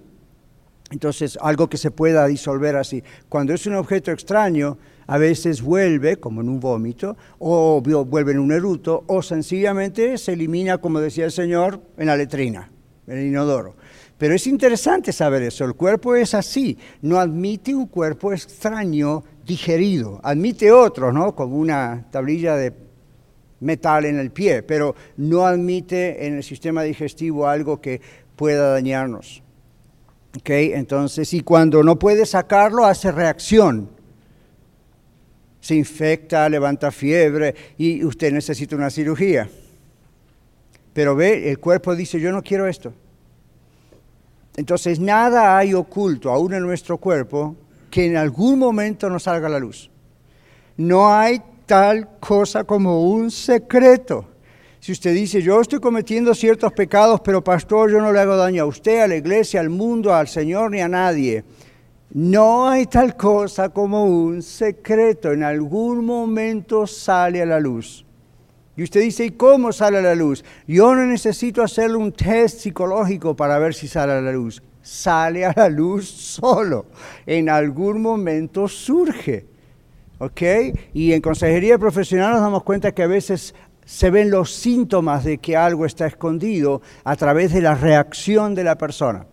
Entonces, 0.91 1.39
algo 1.41 1.69
que 1.69 1.79
se 1.79 1.91
pueda 1.91 2.27
disolver 2.27 2.77
así. 2.77 3.03
Cuando 3.29 3.55
es 3.55 3.67
un 3.67 3.77
objeto 3.77 4.11
extraño, 4.11 4.77
a 5.07 5.19
veces 5.19 5.63
vuelve, 5.63 6.17
como 6.17 6.41
en 6.41 6.49
un 6.49 6.59
vómito, 6.59 7.17
o 7.39 7.81
vuelve 7.81 8.33
en 8.33 8.41
un 8.41 8.53
eruto, 8.53 9.05
o 9.07 9.23
sencillamente 9.23 10.19
se 10.19 10.33
elimina, 10.33 10.79
como 10.79 11.01
decía 11.01 11.25
el 11.25 11.33
Señor, 11.33 11.81
en 11.97 12.09
la 12.09 12.17
letrina, 12.17 12.71
en 13.07 13.19
el 13.19 13.27
inodoro. 13.27 13.77
Pero 14.21 14.35
es 14.35 14.47
interesante 14.47 15.15
saber 15.15 15.43
eso. 15.45 15.65
El 15.65 15.73
cuerpo 15.73 16.15
es 16.15 16.35
así. 16.35 16.77
No 17.01 17.19
admite 17.19 17.75
un 17.75 17.87
cuerpo 17.87 18.35
extraño 18.35 19.25
digerido. 19.47 20.21
Admite 20.23 20.71
otros, 20.71 21.15
¿no? 21.15 21.35
Como 21.35 21.57
una 21.57 22.07
tablilla 22.11 22.55
de 22.55 22.71
metal 23.61 24.05
en 24.05 24.19
el 24.19 24.31
pie, 24.31 24.63
pero 24.63 24.95
no 25.17 25.47
admite 25.47 26.27
en 26.27 26.37
el 26.37 26.43
sistema 26.43 26.83
digestivo 26.83 27.49
algo 27.49 27.81
que 27.81 28.03
pueda 28.37 28.73
dañarnos. 28.73 29.43
¿Ok? 30.37 30.51
Entonces, 30.51 31.33
y 31.33 31.41
cuando 31.41 31.83
no 31.83 31.99
puede 31.99 32.27
sacarlo, 32.27 32.85
hace 32.85 33.11
reacción. 33.11 33.89
Se 35.63 35.75
infecta, 35.75 36.47
levanta 36.51 36.91
fiebre 36.91 37.55
y 37.79 38.05
usted 38.05 38.35
necesita 38.35 38.77
una 38.77 38.91
cirugía. 38.91 39.49
Pero 40.93 41.17
ve, 41.17 41.51
el 41.51 41.59
cuerpo 41.59 41.97
dice, 41.97 42.21
yo 42.21 42.33
no 42.33 42.43
quiero 42.43 42.67
esto. 42.67 42.93
Entonces 44.57 45.01
nada 45.01 45.57
hay 45.57 45.75
oculto 45.75 46.31
aún 46.31 46.55
en 46.55 46.63
nuestro 46.63 46.99
cuerpo 46.99 47.57
que 47.91 48.07
en 48.07 48.17
algún 48.17 48.59
momento 48.59 49.09
no 49.09 49.19
salga 49.19 49.47
a 49.47 49.51
la 49.51 49.59
luz. 49.59 49.91
No 50.77 51.13
hay 51.13 51.41
tal 51.67 52.19
cosa 52.19 52.65
como 52.65 53.11
un 53.11 53.31
secreto. 53.31 54.27
Si 54.81 54.93
usted 54.93 55.15
dice, 55.15 55.43
yo 55.43 55.61
estoy 55.61 55.79
cometiendo 55.79 56.35
ciertos 56.35 56.73
pecados, 56.73 57.21
pero 57.21 57.45
pastor, 57.45 57.91
yo 57.91 58.01
no 58.01 58.13
le 58.13 58.21
hago 58.21 58.37
daño 58.37 58.63
a 58.63 58.67
usted, 58.67 59.01
a 59.01 59.09
la 59.09 59.17
iglesia, 59.17 59.61
al 59.61 59.69
mundo, 59.69 60.15
al 60.15 60.27
Señor 60.27 60.71
ni 60.71 60.81
a 60.81 60.89
nadie. 60.89 61.45
No 62.13 62.69
hay 62.69 62.87
tal 62.87 63.17
cosa 63.17 63.69
como 63.69 64.05
un 64.05 64.43
secreto. 64.43 65.33
En 65.33 65.45
algún 65.45 66.05
momento 66.05 66.87
sale 66.87 67.43
a 67.43 67.47
la 67.47 67.61
luz. 67.61 68.05
Y 68.81 68.85
usted 68.85 69.03
dice, 69.03 69.27
¿y 69.27 69.31
cómo 69.33 69.73
sale 69.73 69.99
a 69.99 70.01
la 70.01 70.15
luz? 70.15 70.43
Yo 70.67 70.95
no 70.95 71.05
necesito 71.05 71.63
hacerle 71.63 71.99
un 71.99 72.13
test 72.13 72.61
psicológico 72.61 73.37
para 73.37 73.59
ver 73.59 73.75
si 73.75 73.87
sale 73.87 74.15
a 74.15 74.23
la 74.23 74.33
luz. 74.33 74.63
Sale 74.81 75.45
a 75.45 75.53
la 75.55 75.69
luz 75.69 76.09
solo. 76.09 76.87
En 77.27 77.51
algún 77.51 78.01
momento 78.01 78.69
surge. 78.69 79.45
¿Ok? 80.19 80.41
Y 80.95 81.13
en 81.13 81.21
consejería 81.21 81.77
profesional 81.77 82.33
nos 82.33 82.41
damos 82.41 82.63
cuenta 82.63 82.93
que 82.93 83.03
a 83.03 83.07
veces 83.07 83.55
se 83.85 84.09
ven 84.09 84.31
los 84.31 84.51
síntomas 84.51 85.25
de 85.25 85.37
que 85.37 85.59
algo 85.59 85.85
está 85.85 86.07
escondido 86.07 86.81
a 87.05 87.17
través 87.17 87.53
de 87.53 87.61
la 87.61 87.75
reacción 87.75 88.55
de 88.55 88.65
la 88.65 88.79
persona. 88.79 89.27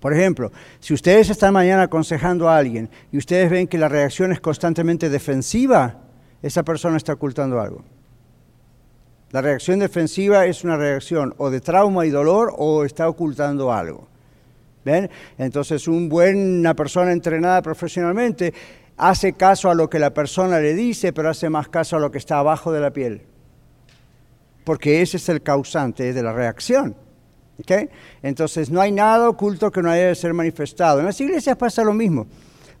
Por 0.00 0.12
ejemplo, 0.14 0.50
si 0.80 0.94
ustedes 0.94 1.30
están 1.30 1.52
mañana 1.52 1.82
aconsejando 1.82 2.48
a 2.48 2.58
alguien 2.58 2.90
y 3.12 3.18
ustedes 3.18 3.52
ven 3.52 3.68
que 3.68 3.78
la 3.78 3.88
reacción 3.88 4.32
es 4.32 4.40
constantemente 4.40 5.08
defensiva, 5.08 6.00
esa 6.42 6.64
persona 6.64 6.96
está 6.96 7.12
ocultando 7.12 7.60
algo. 7.60 7.84
La 9.30 9.42
reacción 9.42 9.78
defensiva 9.78 10.46
es 10.46 10.64
una 10.64 10.76
reacción 10.76 11.34
o 11.36 11.50
de 11.50 11.60
trauma 11.60 12.06
y 12.06 12.10
dolor 12.10 12.54
o 12.56 12.84
está 12.84 13.08
ocultando 13.08 13.72
algo. 13.72 14.08
¿Ven? 14.84 15.10
Entonces, 15.36 15.86
un 15.86 16.10
una 16.10 16.74
persona 16.74 17.12
entrenada 17.12 17.60
profesionalmente 17.60 18.54
hace 18.96 19.34
caso 19.34 19.70
a 19.70 19.74
lo 19.74 19.90
que 19.90 19.98
la 19.98 20.14
persona 20.14 20.58
le 20.60 20.74
dice, 20.74 21.12
pero 21.12 21.28
hace 21.28 21.50
más 21.50 21.68
caso 21.68 21.96
a 21.96 22.00
lo 22.00 22.10
que 22.10 22.18
está 22.18 22.38
abajo 22.38 22.72
de 22.72 22.80
la 22.80 22.90
piel. 22.90 23.22
Porque 24.64 25.02
ese 25.02 25.18
es 25.18 25.28
el 25.28 25.42
causante 25.42 26.12
de 26.12 26.22
la 26.22 26.32
reacción. 26.32 26.96
Entonces, 28.22 28.70
no 28.70 28.80
hay 28.80 28.92
nada 28.92 29.28
oculto 29.28 29.70
que 29.70 29.82
no 29.82 29.90
haya 29.90 30.06
de 30.06 30.14
ser 30.14 30.32
manifestado. 30.32 31.00
En 31.00 31.06
las 31.06 31.20
iglesias 31.20 31.56
pasa 31.56 31.84
lo 31.84 31.92
mismo. 31.92 32.26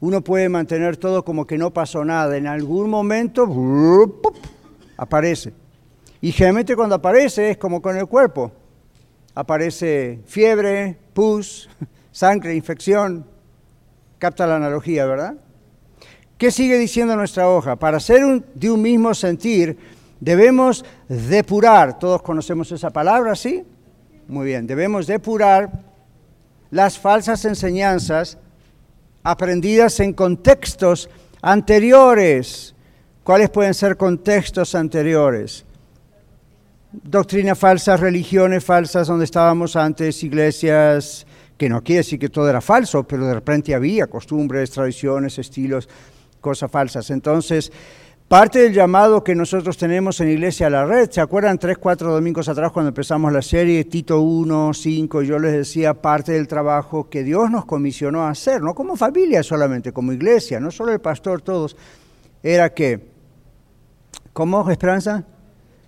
Uno 0.00 0.22
puede 0.22 0.48
mantener 0.48 0.96
todo 0.96 1.24
como 1.24 1.46
que 1.46 1.58
no 1.58 1.72
pasó 1.72 2.04
nada. 2.04 2.36
En 2.36 2.46
algún 2.46 2.88
momento, 2.88 3.46
aparece. 4.96 5.52
Y 6.20 6.32
generalmente 6.32 6.74
cuando 6.74 6.96
aparece 6.96 7.50
es 7.50 7.58
como 7.58 7.80
con 7.80 7.96
el 7.96 8.06
cuerpo. 8.06 8.50
Aparece 9.34 10.20
fiebre, 10.26 10.96
pus, 11.12 11.68
sangre, 12.12 12.54
infección. 12.54 13.24
Capta 14.18 14.46
la 14.46 14.56
analogía, 14.56 15.06
¿verdad? 15.06 15.34
¿Qué 16.36 16.50
sigue 16.50 16.78
diciendo 16.78 17.16
nuestra 17.16 17.48
hoja? 17.48 17.76
Para 17.76 18.00
ser 18.00 18.22
de 18.54 18.70
un 18.70 18.82
mismo 18.82 19.14
sentir, 19.14 19.76
debemos 20.20 20.84
depurar. 21.08 21.98
Todos 21.98 22.22
conocemos 22.22 22.70
esa 22.72 22.90
palabra, 22.90 23.34
¿sí? 23.36 23.64
Muy 24.26 24.46
bien, 24.46 24.66
debemos 24.66 25.06
depurar 25.06 25.70
las 26.70 26.98
falsas 26.98 27.44
enseñanzas 27.44 28.38
aprendidas 29.22 30.00
en 30.00 30.12
contextos 30.12 31.08
anteriores. 31.40 32.74
¿Cuáles 33.24 33.50
pueden 33.50 33.74
ser 33.74 33.96
contextos 33.96 34.74
anteriores? 34.74 35.64
Doctrina 36.92 37.54
falsa, 37.54 37.96
religiones 37.96 38.64
falsas 38.64 39.08
donde 39.08 39.24
estábamos 39.24 39.76
antes, 39.76 40.22
iglesias, 40.22 41.26
que 41.56 41.68
no 41.68 41.82
quiere 41.82 41.98
decir 41.98 42.18
que 42.18 42.28
todo 42.28 42.48
era 42.48 42.60
falso, 42.60 43.02
pero 43.02 43.26
de 43.26 43.34
repente 43.34 43.74
había 43.74 44.06
costumbres, 44.06 44.70
tradiciones, 44.70 45.38
estilos, 45.38 45.88
cosas 46.40 46.70
falsas. 46.70 47.10
Entonces, 47.10 47.72
Parte 48.28 48.58
del 48.58 48.74
llamado 48.74 49.24
que 49.24 49.34
nosotros 49.34 49.78
tenemos 49.78 50.20
en 50.20 50.28
Iglesia 50.28 50.66
a 50.66 50.70
la 50.70 50.84
Red, 50.84 51.10
¿se 51.10 51.22
acuerdan 51.22 51.56
tres, 51.56 51.78
cuatro 51.78 52.12
domingos 52.12 52.46
atrás 52.46 52.72
cuando 52.72 52.90
empezamos 52.90 53.32
la 53.32 53.40
serie 53.40 53.86
Tito 53.86 54.20
1, 54.20 54.74
5? 54.74 55.22
Yo 55.22 55.38
les 55.38 55.52
decía 55.52 55.94
parte 55.94 56.32
del 56.32 56.46
trabajo 56.46 57.08
que 57.08 57.24
Dios 57.24 57.50
nos 57.50 57.64
comisionó 57.64 58.24
a 58.24 58.28
hacer, 58.28 58.60
no 58.60 58.74
como 58.74 58.96
familia 58.96 59.42
solamente, 59.42 59.92
como 59.92 60.12
iglesia, 60.12 60.60
no 60.60 60.70
solo 60.70 60.92
el 60.92 61.00
pastor, 61.00 61.40
todos, 61.40 61.74
era 62.42 62.74
que, 62.74 63.00
¿cómo 64.34 64.70
Esperanza? 64.70 65.24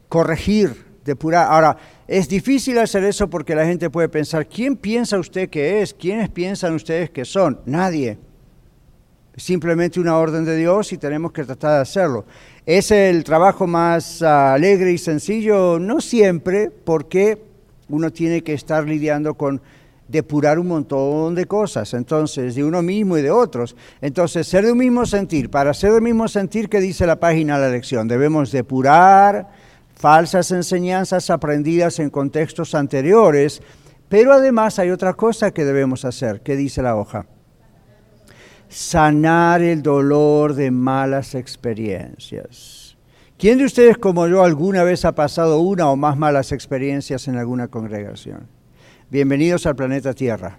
Corregir, 0.08 0.89
depurar. 1.04 1.46
Ahora, 1.50 1.76
es 2.06 2.28
difícil 2.28 2.78
hacer 2.78 3.04
eso 3.04 3.28
porque 3.28 3.54
la 3.54 3.66
gente 3.66 3.90
puede 3.90 4.08
pensar, 4.08 4.46
¿quién 4.46 4.76
piensa 4.76 5.18
usted 5.18 5.48
que 5.48 5.82
es? 5.82 5.94
¿Quiénes 5.94 6.28
piensan 6.28 6.74
ustedes 6.74 7.10
que 7.10 7.24
son? 7.24 7.60
Nadie 7.66 8.18
simplemente 9.40 10.00
una 10.00 10.16
orden 10.16 10.44
de 10.44 10.56
Dios 10.56 10.92
y 10.92 10.98
tenemos 10.98 11.32
que 11.32 11.44
tratar 11.44 11.76
de 11.76 11.80
hacerlo. 11.80 12.24
¿Es 12.66 12.90
el 12.90 13.24
trabajo 13.24 13.66
más 13.66 14.22
ah, 14.22 14.54
alegre 14.54 14.92
y 14.92 14.98
sencillo? 14.98 15.78
No 15.78 16.00
siempre, 16.00 16.70
porque 16.70 17.42
uno 17.88 18.12
tiene 18.12 18.42
que 18.42 18.54
estar 18.54 18.84
lidiando 18.84 19.34
con 19.34 19.60
depurar 20.06 20.58
un 20.58 20.66
montón 20.66 21.34
de 21.34 21.46
cosas, 21.46 21.94
entonces, 21.94 22.56
de 22.56 22.64
uno 22.64 22.82
mismo 22.82 23.16
y 23.16 23.22
de 23.22 23.30
otros. 23.30 23.76
Entonces, 24.00 24.46
ser 24.46 24.66
de 24.66 24.72
un 24.72 24.78
mismo 24.78 25.06
sentir. 25.06 25.50
Para 25.50 25.72
ser 25.72 25.92
del 25.92 26.02
mismo 26.02 26.26
sentir, 26.28 26.68
¿qué 26.68 26.80
dice 26.80 27.06
la 27.06 27.20
página 27.20 27.58
de 27.58 27.66
la 27.66 27.72
lección? 27.72 28.08
Debemos 28.08 28.50
depurar 28.50 29.48
falsas 30.00 30.50
enseñanzas 30.50 31.30
aprendidas 31.30 31.98
en 31.98 32.10
contextos 32.10 32.74
anteriores, 32.74 33.62
pero 34.08 34.32
además 34.32 34.78
hay 34.78 34.90
otra 34.90 35.14
cosa 35.14 35.52
que 35.52 35.64
debemos 35.64 36.04
hacer. 36.04 36.40
¿Qué 36.40 36.56
dice 36.56 36.82
la 36.82 36.96
hoja? 36.96 37.26
sanar 38.70 39.62
el 39.62 39.82
dolor 39.82 40.54
de 40.54 40.70
malas 40.70 41.34
experiencias. 41.34 42.96
¿Quién 43.36 43.58
de 43.58 43.64
ustedes 43.64 43.98
como 43.98 44.28
yo 44.28 44.44
alguna 44.44 44.84
vez 44.84 45.04
ha 45.04 45.14
pasado 45.14 45.60
una 45.60 45.90
o 45.90 45.96
más 45.96 46.16
malas 46.16 46.52
experiencias 46.52 47.26
en 47.26 47.36
alguna 47.36 47.68
congregación? 47.68 48.46
Bienvenidos 49.10 49.66
al 49.66 49.74
planeta 49.74 50.14
Tierra. 50.14 50.58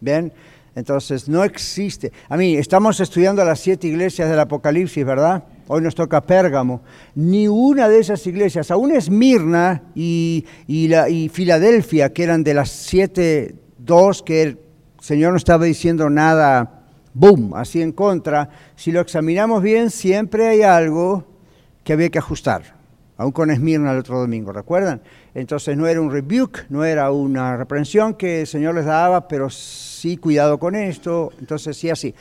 ¿Ven? 0.00 0.32
Entonces, 0.74 1.28
no 1.28 1.42
existe. 1.42 2.12
A 2.28 2.36
mí, 2.36 2.54
estamos 2.54 3.00
estudiando 3.00 3.44
las 3.44 3.60
siete 3.60 3.88
iglesias 3.88 4.30
del 4.30 4.38
Apocalipsis, 4.38 5.04
¿verdad? 5.04 5.44
Hoy 5.68 5.80
nos 5.80 5.94
toca 5.94 6.20
Pérgamo. 6.20 6.82
Ni 7.14 7.48
una 7.48 7.88
de 7.88 7.98
esas 7.98 8.26
iglesias, 8.26 8.70
aún 8.70 8.92
Esmirna 8.92 9.82
y, 9.94 10.44
y, 10.66 10.88
la, 10.88 11.08
y 11.08 11.28
Filadelfia, 11.28 12.12
que 12.12 12.24
eran 12.24 12.44
de 12.44 12.54
las 12.54 12.70
siete, 12.70 13.54
dos 13.78 14.22
que 14.22 14.58
Señor 15.00 15.32
no 15.32 15.36
estaba 15.36 15.64
diciendo 15.64 16.08
nada, 16.08 16.84
boom, 17.12 17.54
así 17.54 17.82
en 17.82 17.92
contra. 17.92 18.48
Si 18.76 18.92
lo 18.92 19.00
examinamos 19.00 19.62
bien, 19.62 19.90
siempre 19.90 20.48
hay 20.48 20.62
algo 20.62 21.24
que 21.82 21.92
había 21.92 22.08
que 22.08 22.18
ajustar, 22.18 22.76
aún 23.16 23.32
con 23.32 23.50
Esmirna 23.50 23.90
el 23.92 23.98
otro 23.98 24.20
domingo, 24.20 24.52
¿recuerdan? 24.52 25.02
Entonces 25.34 25.76
no 25.76 25.88
era 25.88 26.00
un 26.00 26.12
rebuke, 26.12 26.66
no 26.68 26.84
era 26.84 27.10
una 27.10 27.56
reprensión 27.56 28.14
que 28.14 28.42
el 28.42 28.46
Señor 28.46 28.76
les 28.76 28.84
daba, 28.84 29.26
pero 29.26 29.50
sí 29.50 30.16
cuidado 30.16 30.58
con 30.58 30.76
esto, 30.76 31.32
entonces 31.40 31.76
sí 31.76 31.90
así. 31.90 32.14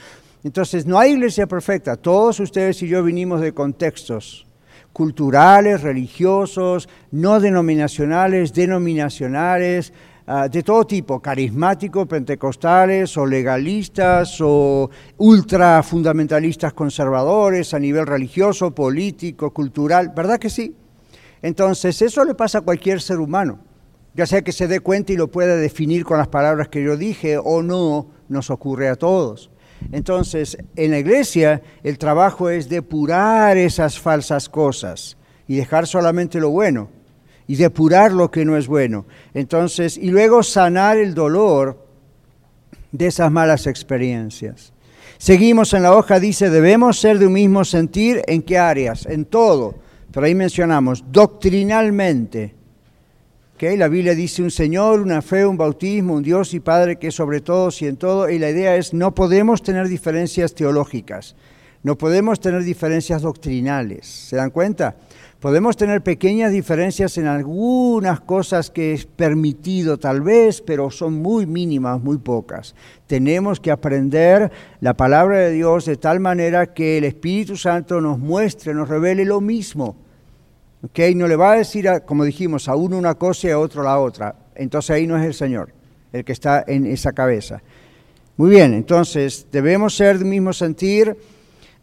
Entonces 0.43 0.85
no 0.85 0.97
hay 0.97 1.11
iglesia 1.11 1.47
perfecta, 1.47 1.95
todos 1.95 2.39
ustedes 2.39 2.81
y 2.81 2.87
yo 2.87 3.03
vinimos 3.03 3.41
de 3.41 3.53
contextos 3.53 4.47
culturales, 4.91 5.81
religiosos, 5.81 6.89
no 7.11 7.39
denominacionales, 7.39 8.53
denominacionales, 8.53 9.93
Ah, 10.33 10.47
de 10.47 10.63
todo 10.63 10.87
tipo, 10.87 11.19
carismáticos, 11.19 12.07
pentecostales 12.07 13.17
o 13.17 13.25
legalistas 13.25 14.37
o 14.39 14.89
ultra 15.17 15.83
fundamentalistas 15.83 16.71
conservadores 16.71 17.73
a 17.73 17.79
nivel 17.79 18.07
religioso, 18.07 18.73
político, 18.73 19.51
cultural, 19.51 20.13
¿verdad 20.15 20.39
que 20.39 20.49
sí? 20.49 20.73
Entonces, 21.41 22.01
eso 22.01 22.23
le 22.23 22.33
pasa 22.33 22.59
a 22.59 22.61
cualquier 22.61 23.01
ser 23.01 23.19
humano, 23.19 23.59
ya 24.13 24.25
sea 24.25 24.41
que 24.41 24.53
se 24.53 24.69
dé 24.69 24.79
cuenta 24.79 25.11
y 25.11 25.17
lo 25.17 25.27
pueda 25.27 25.57
definir 25.57 26.05
con 26.05 26.17
las 26.17 26.29
palabras 26.29 26.69
que 26.69 26.81
yo 26.81 26.95
dije 26.95 27.37
o 27.37 27.61
no, 27.61 28.07
nos 28.29 28.49
ocurre 28.51 28.87
a 28.87 28.95
todos. 28.95 29.50
Entonces, 29.91 30.57
en 30.75 30.91
la 30.91 30.99
iglesia 30.99 31.61
el 31.83 31.97
trabajo 31.97 32.49
es 32.49 32.69
depurar 32.69 33.57
esas 33.57 33.99
falsas 33.99 34.49
cosas 34.49 35.17
y 35.47 35.55
dejar 35.55 35.87
solamente 35.87 36.39
lo 36.39 36.49
bueno 36.49 36.89
y 37.47 37.55
depurar 37.55 38.13
lo 38.13 38.31
que 38.31 38.45
no 38.45 38.55
es 38.55 38.67
bueno. 38.67 39.05
Entonces, 39.33 39.97
y 39.97 40.09
luego 40.09 40.43
sanar 40.43 40.97
el 40.97 41.13
dolor 41.13 41.85
de 42.91 43.07
esas 43.07 43.31
malas 43.31 43.67
experiencias. 43.67 44.73
Seguimos 45.17 45.73
en 45.73 45.83
la 45.83 45.95
hoja, 45.95 46.19
dice, 46.19 46.49
debemos 46.49 46.99
ser 46.99 47.19
de 47.19 47.27
un 47.27 47.33
mismo 47.33 47.65
sentir 47.65 48.21
en 48.27 48.41
qué 48.41 48.57
áreas, 48.57 49.05
en 49.05 49.25
todo. 49.25 49.75
Pero 50.11 50.25
ahí 50.25 50.33
mencionamos, 50.35 51.03
doctrinalmente. 51.11 52.55
La 53.61 53.89
Biblia 53.89 54.15
dice 54.15 54.41
un 54.41 54.49
Señor, 54.49 55.01
una 55.01 55.21
fe, 55.21 55.45
un 55.45 55.55
bautismo, 55.55 56.15
un 56.15 56.23
Dios 56.23 56.55
y 56.55 56.59
Padre 56.59 56.95
que 56.95 57.09
es 57.09 57.15
sobre 57.15 57.41
todos 57.41 57.79
y 57.83 57.85
en 57.85 57.95
todo. 57.95 58.27
Y 58.27 58.39
la 58.39 58.49
idea 58.49 58.75
es, 58.75 58.91
no 58.91 59.13
podemos 59.13 59.61
tener 59.61 59.87
diferencias 59.87 60.55
teológicas, 60.55 61.35
no 61.83 61.95
podemos 61.95 62.39
tener 62.39 62.63
diferencias 62.63 63.21
doctrinales. 63.21 64.07
¿Se 64.07 64.35
dan 64.35 64.49
cuenta? 64.49 64.95
Podemos 65.39 65.77
tener 65.77 66.01
pequeñas 66.01 66.51
diferencias 66.51 67.19
en 67.19 67.27
algunas 67.27 68.21
cosas 68.21 68.71
que 68.71 68.93
es 68.93 69.05
permitido 69.05 69.99
tal 69.99 70.21
vez, 70.21 70.59
pero 70.63 70.89
son 70.89 71.13
muy 71.13 71.45
mínimas, 71.45 72.01
muy 72.01 72.17
pocas. 72.17 72.73
Tenemos 73.05 73.59
que 73.59 73.69
aprender 73.69 74.51
la 74.79 74.95
palabra 74.95 75.37
de 75.37 75.51
Dios 75.51 75.85
de 75.85 75.97
tal 75.97 76.19
manera 76.19 76.73
que 76.73 76.97
el 76.97 77.03
Espíritu 77.03 77.55
Santo 77.55 78.01
nos 78.01 78.17
muestre, 78.17 78.73
nos 78.73 78.89
revele 78.89 79.23
lo 79.23 79.39
mismo. 79.39 79.97
¿Okay? 80.83 81.15
No 81.15 81.27
le 81.27 81.35
va 81.35 81.53
a 81.53 81.57
decir, 81.57 81.89
como 82.05 82.23
dijimos, 82.23 82.67
a 82.67 82.75
uno 82.75 82.97
una 82.97 83.15
cosa 83.15 83.47
y 83.47 83.51
a 83.51 83.59
otro 83.59 83.83
la 83.83 83.99
otra. 83.99 84.35
Entonces 84.55 84.91
ahí 84.91 85.07
no 85.07 85.17
es 85.17 85.25
el 85.25 85.33
Señor 85.33 85.73
el 86.11 86.25
que 86.25 86.33
está 86.33 86.65
en 86.67 86.85
esa 86.85 87.13
cabeza. 87.13 87.61
Muy 88.35 88.49
bien, 88.49 88.73
entonces 88.73 89.47
debemos 89.51 89.95
ser 89.95 90.17
del 90.17 90.27
mismo 90.27 90.51
sentir 90.51 91.15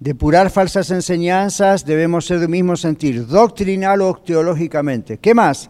Depurar 0.01 0.51
falsas 0.51 0.93
enseñanzas 0.93 1.85
debemos 1.85 2.25
ser 2.25 2.39
del 2.39 2.49
mismo 2.49 2.77
sentir, 2.77 3.27
doctrinal 3.27 4.01
o 4.03 4.15
teológicamente. 4.15 5.19
¿Qué 5.19 5.35
más? 5.35 5.69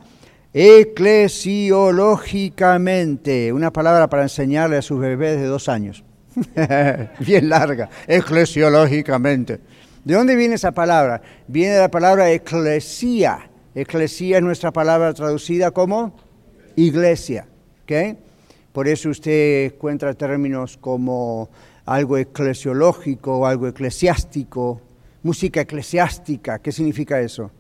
Eclesiológicamente, 0.53 3.51
una 3.55 3.73
palabra 3.73 4.11
para 4.11 4.25
enseñarle 4.25 4.77
a 4.77 4.83
sus 4.83 5.01
bebés 5.01 5.41
de 5.41 5.47
dos 5.47 5.71
años. 5.71 6.05
Bien 7.21 7.49
larga, 7.49 7.89
eclesiológicamente. 8.07 9.61
¿De 10.09 10.15
dónde 10.15 10.37
viene 10.37 10.55
esa 10.55 10.73
palabra? 10.73 11.21
Viene 11.49 11.75
de 11.75 11.81
la 11.81 11.91
palabra 11.91 12.31
eclesia. 12.31 13.51
Eclesia 13.75 14.39
es 14.39 14.43
nuestra 14.43 14.73
palabra 14.73 15.13
traducida 15.13 15.71
como 15.71 16.17
iglesia. 16.77 17.47
¿okay? 17.83 18.17
Por 18.73 18.89
eso 18.89 19.11
usted 19.11 19.67
encuentra 19.67 20.15
términos 20.15 20.79
como 20.79 21.51
algo 21.85 22.17
eclesiológico, 22.17 23.47
algo 23.47 23.69
eclesiástico, 23.69 24.81
música 25.23 25.61
eclesiástica. 25.61 26.59
¿Qué 26.59 26.73
significa 26.73 27.21
eso? 27.21 27.51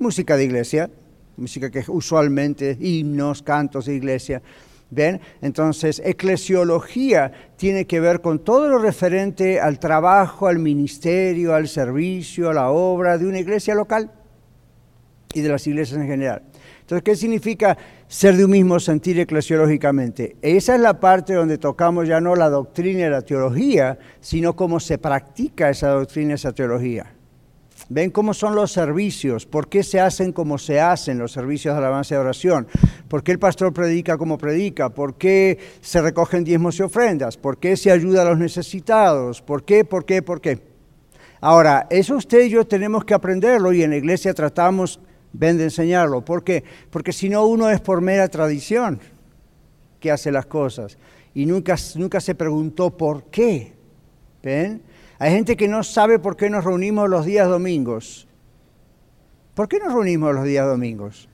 Música 0.00 0.36
de 0.36 0.42
iglesia, 0.42 0.90
música 1.36 1.70
que 1.70 1.84
usualmente, 1.86 2.76
himnos, 2.80 3.44
cantos 3.44 3.86
de 3.86 3.94
iglesia. 3.94 4.42
¿Ven? 4.90 5.20
Entonces, 5.42 6.00
eclesiología 6.04 7.32
tiene 7.56 7.86
que 7.86 7.98
ver 7.98 8.20
con 8.20 8.38
todo 8.38 8.68
lo 8.68 8.78
referente 8.78 9.60
al 9.60 9.80
trabajo, 9.80 10.46
al 10.46 10.60
ministerio, 10.60 11.54
al 11.54 11.66
servicio, 11.66 12.50
a 12.50 12.54
la 12.54 12.70
obra 12.70 13.18
de 13.18 13.26
una 13.26 13.40
iglesia 13.40 13.74
local 13.74 14.12
y 15.34 15.40
de 15.40 15.48
las 15.48 15.66
iglesias 15.66 16.00
en 16.00 16.06
general. 16.06 16.42
Entonces, 16.80 17.02
¿qué 17.02 17.16
significa 17.16 17.76
ser 18.06 18.36
de 18.36 18.44
un 18.44 18.52
mismo 18.52 18.78
sentir 18.78 19.18
eclesiológicamente? 19.18 20.36
Esa 20.40 20.76
es 20.76 20.80
la 20.80 21.00
parte 21.00 21.34
donde 21.34 21.58
tocamos 21.58 22.06
ya 22.06 22.20
no 22.20 22.36
la 22.36 22.48
doctrina 22.48 23.06
y 23.06 23.10
la 23.10 23.22
teología, 23.22 23.98
sino 24.20 24.54
cómo 24.54 24.78
se 24.78 24.98
practica 24.98 25.68
esa 25.68 25.88
doctrina 25.88 26.30
y 26.30 26.34
esa 26.34 26.52
teología. 26.52 27.15
Ven 27.88 28.10
cómo 28.10 28.34
son 28.34 28.54
los 28.54 28.72
servicios, 28.72 29.46
por 29.46 29.68
qué 29.68 29.82
se 29.82 30.00
hacen 30.00 30.32
como 30.32 30.58
se 30.58 30.80
hacen 30.80 31.18
los 31.18 31.32
servicios 31.32 31.74
de 31.74 31.78
alabanza 31.78 32.14
y 32.14 32.18
oración, 32.18 32.66
por 33.08 33.22
qué 33.22 33.32
el 33.32 33.38
pastor 33.38 33.72
predica 33.72 34.16
como 34.16 34.38
predica, 34.38 34.88
por 34.88 35.14
qué 35.14 35.58
se 35.80 36.00
recogen 36.00 36.42
diezmos 36.42 36.78
y 36.78 36.82
ofrendas, 36.82 37.36
por 37.36 37.58
qué 37.58 37.76
se 37.76 37.90
ayuda 37.90 38.22
a 38.22 38.24
los 38.24 38.38
necesitados, 38.38 39.42
por 39.42 39.64
qué, 39.64 39.84
por 39.84 40.04
qué, 40.04 40.22
por 40.22 40.40
qué. 40.40 40.60
Ahora, 41.40 41.86
eso 41.90 42.16
usted 42.16 42.44
y 42.44 42.50
yo 42.50 42.66
tenemos 42.66 43.04
que 43.04 43.14
aprenderlo 43.14 43.72
y 43.72 43.82
en 43.82 43.90
la 43.90 43.96
iglesia 43.96 44.34
tratamos 44.34 44.98
ven 45.38 45.58
de 45.58 45.64
enseñarlo. 45.64 46.24
¿Por 46.24 46.42
qué? 46.42 46.64
Porque 46.90 47.12
si 47.12 47.28
no 47.28 47.46
uno 47.46 47.70
es 47.70 47.80
por 47.80 48.00
mera 48.00 48.28
tradición 48.28 48.98
que 50.00 50.10
hace 50.10 50.32
las 50.32 50.46
cosas 50.46 50.96
y 51.34 51.46
nunca, 51.46 51.76
nunca 51.96 52.20
se 52.20 52.34
preguntó 52.34 52.90
por 52.90 53.24
qué. 53.24 53.72
¿Ven? 54.42 54.82
Hay 55.18 55.32
gente 55.32 55.56
que 55.56 55.68
no 55.68 55.82
sabe 55.82 56.18
por 56.18 56.36
qué 56.36 56.50
nos 56.50 56.64
reunimos 56.64 57.08
los 57.08 57.24
días 57.24 57.48
domingos. 57.48 58.28
¿Por 59.54 59.68
qué 59.68 59.78
nos 59.78 59.92
reunimos 59.92 60.34
los 60.34 60.44
días 60.44 60.66
domingos? 60.66 61.28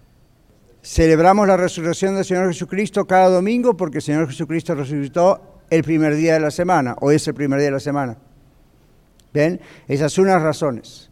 Celebramos 0.82 1.46
la 1.46 1.56
resurrección 1.56 2.14
del 2.14 2.24
Señor 2.24 2.48
Jesucristo 2.48 3.04
cada 3.04 3.28
domingo 3.28 3.76
porque 3.76 3.98
el 3.98 4.02
Señor 4.02 4.28
Jesucristo 4.28 4.74
resucitó 4.74 5.60
el 5.70 5.82
primer 5.82 6.14
día 6.14 6.34
de 6.34 6.40
la 6.40 6.50
semana 6.50 6.96
o 7.00 7.10
es 7.10 7.26
el 7.26 7.34
primer 7.34 7.58
día 7.58 7.66
de 7.66 7.72
la 7.72 7.80
semana. 7.80 8.16
¿Ven? 9.32 9.60
Esas 9.88 10.12
son 10.12 10.26
las 10.26 10.42
razones. 10.42 11.10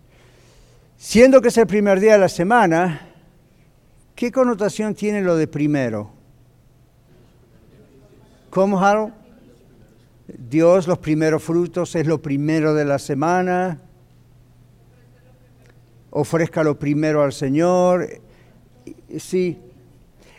Siendo 0.96 1.40
que 1.40 1.48
es 1.48 1.56
el 1.56 1.66
primer 1.66 1.98
día 1.98 2.12
de 2.12 2.18
la 2.18 2.28
semana, 2.28 3.08
¿qué 4.14 4.30
connotación 4.30 4.94
tiene 4.94 5.22
lo 5.22 5.34
de 5.36 5.46
primero? 5.46 6.12
¿Cómo, 8.50 8.84
Harold? 8.84 9.19
Dios, 10.38 10.86
los 10.86 10.98
primeros 10.98 11.42
frutos, 11.42 11.94
es 11.94 12.06
lo 12.06 12.20
primero 12.20 12.74
de 12.74 12.84
la 12.84 12.98
semana. 12.98 13.80
Ofrezca 16.10 16.62
lo 16.62 16.78
primero 16.78 17.22
al 17.22 17.32
Señor. 17.32 18.08
Sí. 19.18 19.58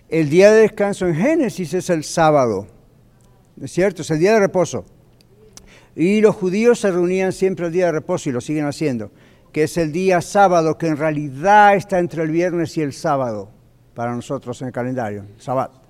El 0.10 0.30
día 0.30 0.52
de 0.52 0.62
descanso 0.62 1.08
en 1.08 1.16
Génesis 1.16 1.74
es 1.74 1.89
el 1.89 2.04
sábado. 2.04 2.68
¿Es 3.62 3.72
cierto? 3.72 4.02
Es 4.02 4.12
el 4.12 4.20
día 4.20 4.34
de 4.34 4.39
reposo. 4.39 4.86
Y 5.96 6.22
los 6.22 6.36
judíos 6.36 6.80
se 6.80 6.92
reunían 6.92 7.32
siempre 7.32 7.68
el 7.68 7.72
día 7.72 7.88
de 7.88 7.94
reposo 7.94 8.30
y 8.30 8.32
lo 8.32 8.42
siguen 8.42 8.66
haciendo, 8.66 9.12
que 9.52 9.64
es 9.64 9.78
el 9.78 9.92
día 9.92 10.22
sábado, 10.22 10.78
que 10.78 10.88
en 10.88 10.98
realidad 10.98 11.76
está 11.76 12.00
entre 12.00 12.24
el 12.24 12.32
viernes 12.32 12.78
y 12.78 12.82
el 12.82 12.94
sábado 12.94 13.50
para 13.94 14.16
nosotros 14.16 14.62
en 14.62 14.68
el 14.68 14.74
calendario, 14.74 15.26
sábado. 15.38 15.80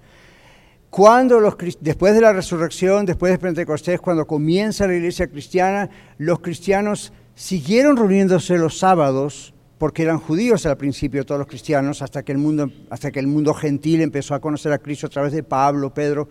Cuando 0.91 1.39
los, 1.39 1.55
después 1.79 2.13
de 2.13 2.19
la 2.19 2.33
resurrección, 2.33 3.05
después 3.05 3.31
de 3.31 3.39
Pentecostés, 3.39 4.01
cuando 4.01 4.27
comienza 4.27 4.85
la 4.85 4.95
iglesia 4.95 5.27
cristiana, 5.27 5.89
los 6.17 6.41
cristianos 6.41 7.13
siguieron 7.33 7.95
reuniéndose 7.95 8.57
los 8.57 8.77
sábados, 8.77 9.53
porque 9.77 10.03
eran 10.03 10.19
judíos 10.19 10.65
al 10.65 10.75
principio 10.75 11.25
todos 11.25 11.39
los 11.39 11.47
cristianos, 11.47 12.01
hasta 12.01 12.23
que 12.23 12.33
el 12.33 12.39
mundo, 12.39 12.69
hasta 12.89 13.09
que 13.09 13.21
el 13.21 13.27
mundo 13.27 13.53
gentil 13.53 14.01
empezó 14.01 14.35
a 14.35 14.41
conocer 14.41 14.73
a 14.73 14.79
Cristo 14.79 15.07
a 15.07 15.09
través 15.09 15.31
de 15.31 15.43
Pablo, 15.43 15.93
Pedro. 15.93 16.27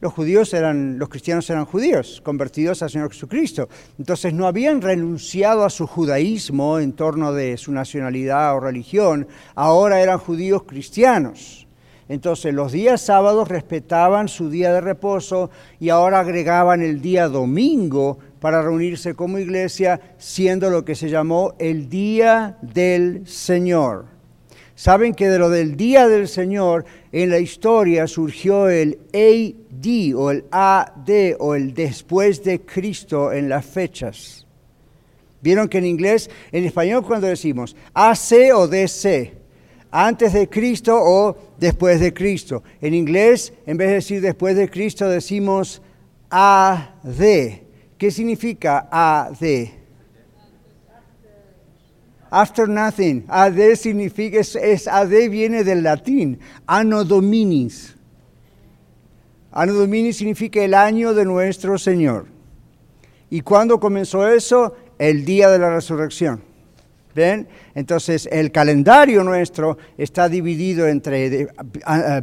Los 0.00 0.12
judíos 0.12 0.52
eran, 0.52 0.98
los 0.98 1.08
cristianos 1.08 1.48
eran 1.48 1.64
judíos, 1.64 2.20
convertidos 2.24 2.82
al 2.82 2.90
Señor 2.90 3.12
Jesucristo. 3.12 3.68
Entonces 4.00 4.34
no 4.34 4.48
habían 4.48 4.82
renunciado 4.82 5.64
a 5.64 5.70
su 5.70 5.86
judaísmo 5.86 6.80
en 6.80 6.92
torno 6.92 7.32
de 7.32 7.56
su 7.56 7.70
nacionalidad 7.70 8.56
o 8.56 8.58
religión, 8.58 9.28
ahora 9.54 10.00
eran 10.00 10.18
judíos 10.18 10.64
cristianos. 10.64 11.65
Entonces 12.08 12.54
los 12.54 12.72
días 12.72 13.00
sábados 13.00 13.48
respetaban 13.48 14.28
su 14.28 14.48
día 14.48 14.72
de 14.72 14.80
reposo 14.80 15.50
y 15.80 15.88
ahora 15.88 16.20
agregaban 16.20 16.82
el 16.82 17.00
día 17.00 17.28
domingo 17.28 18.18
para 18.40 18.62
reunirse 18.62 19.14
como 19.14 19.38
iglesia, 19.38 20.00
siendo 20.18 20.70
lo 20.70 20.84
que 20.84 20.94
se 20.94 21.08
llamó 21.08 21.54
el 21.58 21.88
Día 21.88 22.58
del 22.62 23.26
Señor. 23.26 24.06
Saben 24.76 25.14
que 25.14 25.28
de 25.28 25.38
lo 25.38 25.48
del 25.48 25.76
Día 25.76 26.06
del 26.06 26.28
Señor 26.28 26.84
en 27.10 27.30
la 27.30 27.38
historia 27.38 28.06
surgió 28.06 28.68
el 28.68 28.98
AD 29.12 30.14
o 30.14 30.30
el 30.30 30.44
AD 30.50 31.36
o 31.38 31.54
el 31.54 31.74
después 31.74 32.44
de 32.44 32.60
Cristo 32.60 33.32
en 33.32 33.48
las 33.48 33.64
fechas. 33.64 34.46
Vieron 35.40 35.68
que 35.68 35.78
en 35.78 35.86
inglés, 35.86 36.30
en 36.52 36.64
español 36.64 37.04
cuando 37.04 37.26
decimos 37.26 37.74
AC 37.94 38.52
o 38.54 38.68
DC, 38.68 39.35
antes 39.98 40.34
de 40.34 40.46
Cristo 40.46 40.94
o 40.94 41.34
después 41.58 42.00
de 42.00 42.12
Cristo. 42.12 42.62
En 42.82 42.92
inglés, 42.92 43.54
en 43.64 43.78
vez 43.78 43.88
de 43.88 43.94
decir 43.94 44.20
después 44.20 44.54
de 44.54 44.68
Cristo, 44.68 45.08
decimos 45.08 45.80
AD. 46.28 47.22
¿Qué 47.96 48.10
significa 48.10 48.88
AD? 48.90 49.70
After 52.28 52.68
nothing. 52.68 53.24
AD 53.26 53.74
significa, 53.76 54.38
es, 54.38 54.86
AD 54.86 55.30
viene 55.30 55.64
del 55.64 55.82
latín, 55.82 56.40
anno 56.66 57.02
dominis. 57.02 57.96
Anno 59.50 59.72
domini 59.72 60.12
significa 60.12 60.62
el 60.62 60.74
año 60.74 61.14
de 61.14 61.24
nuestro 61.24 61.78
Señor. 61.78 62.26
¿Y 63.30 63.40
cuándo 63.40 63.80
comenzó 63.80 64.28
eso? 64.28 64.76
El 64.98 65.24
día 65.24 65.48
de 65.48 65.58
la 65.58 65.74
resurrección. 65.74 66.45
¿Ven? 67.16 67.48
Entonces, 67.74 68.28
el 68.30 68.52
calendario 68.52 69.24
nuestro 69.24 69.78
está 69.96 70.28
dividido 70.28 70.86
entre 70.86 71.48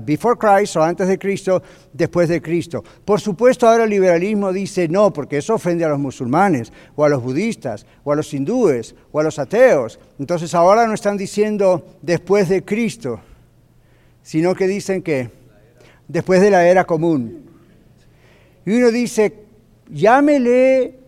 before 0.01 0.37
Christ 0.37 0.75
o 0.75 0.83
antes 0.83 1.07
de 1.07 1.17
Cristo, 1.17 1.63
después 1.91 2.29
de 2.29 2.39
Cristo. 2.39 2.83
Por 3.03 3.19
supuesto, 3.19 3.67
ahora 3.67 3.85
el 3.85 3.89
liberalismo 3.89 4.53
dice 4.53 4.87
no, 4.87 5.11
porque 5.11 5.39
eso 5.39 5.55
ofende 5.55 5.83
a 5.83 5.89
los 5.89 5.97
musulmanes, 5.97 6.71
o 6.95 7.03
a 7.03 7.09
los 7.09 7.23
budistas, 7.23 7.87
o 8.03 8.11
a 8.11 8.15
los 8.15 8.31
hindúes, 8.35 8.93
o 9.11 9.19
a 9.19 9.23
los 9.23 9.39
ateos. 9.39 9.99
Entonces, 10.19 10.53
ahora 10.53 10.85
no 10.85 10.93
están 10.93 11.17
diciendo 11.17 11.83
después 12.03 12.47
de 12.47 12.63
Cristo, 12.63 13.19
sino 14.21 14.53
que 14.53 14.67
dicen 14.67 15.01
que 15.01 15.31
después 16.07 16.39
de 16.39 16.51
la 16.51 16.67
era 16.67 16.85
común. 16.85 17.49
Y 18.63 18.73
uno 18.73 18.91
dice, 18.91 19.33
llámele 19.89 20.99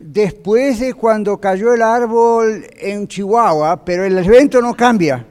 después 0.00 0.80
de 0.80 0.94
cuando 0.94 1.38
cayó 1.38 1.72
el 1.72 1.82
árbol 1.82 2.66
en 2.78 3.06
Chihuahua, 3.06 3.84
pero 3.84 4.04
el 4.04 4.18
evento 4.18 4.60
no 4.60 4.74
cambia. 4.74 5.26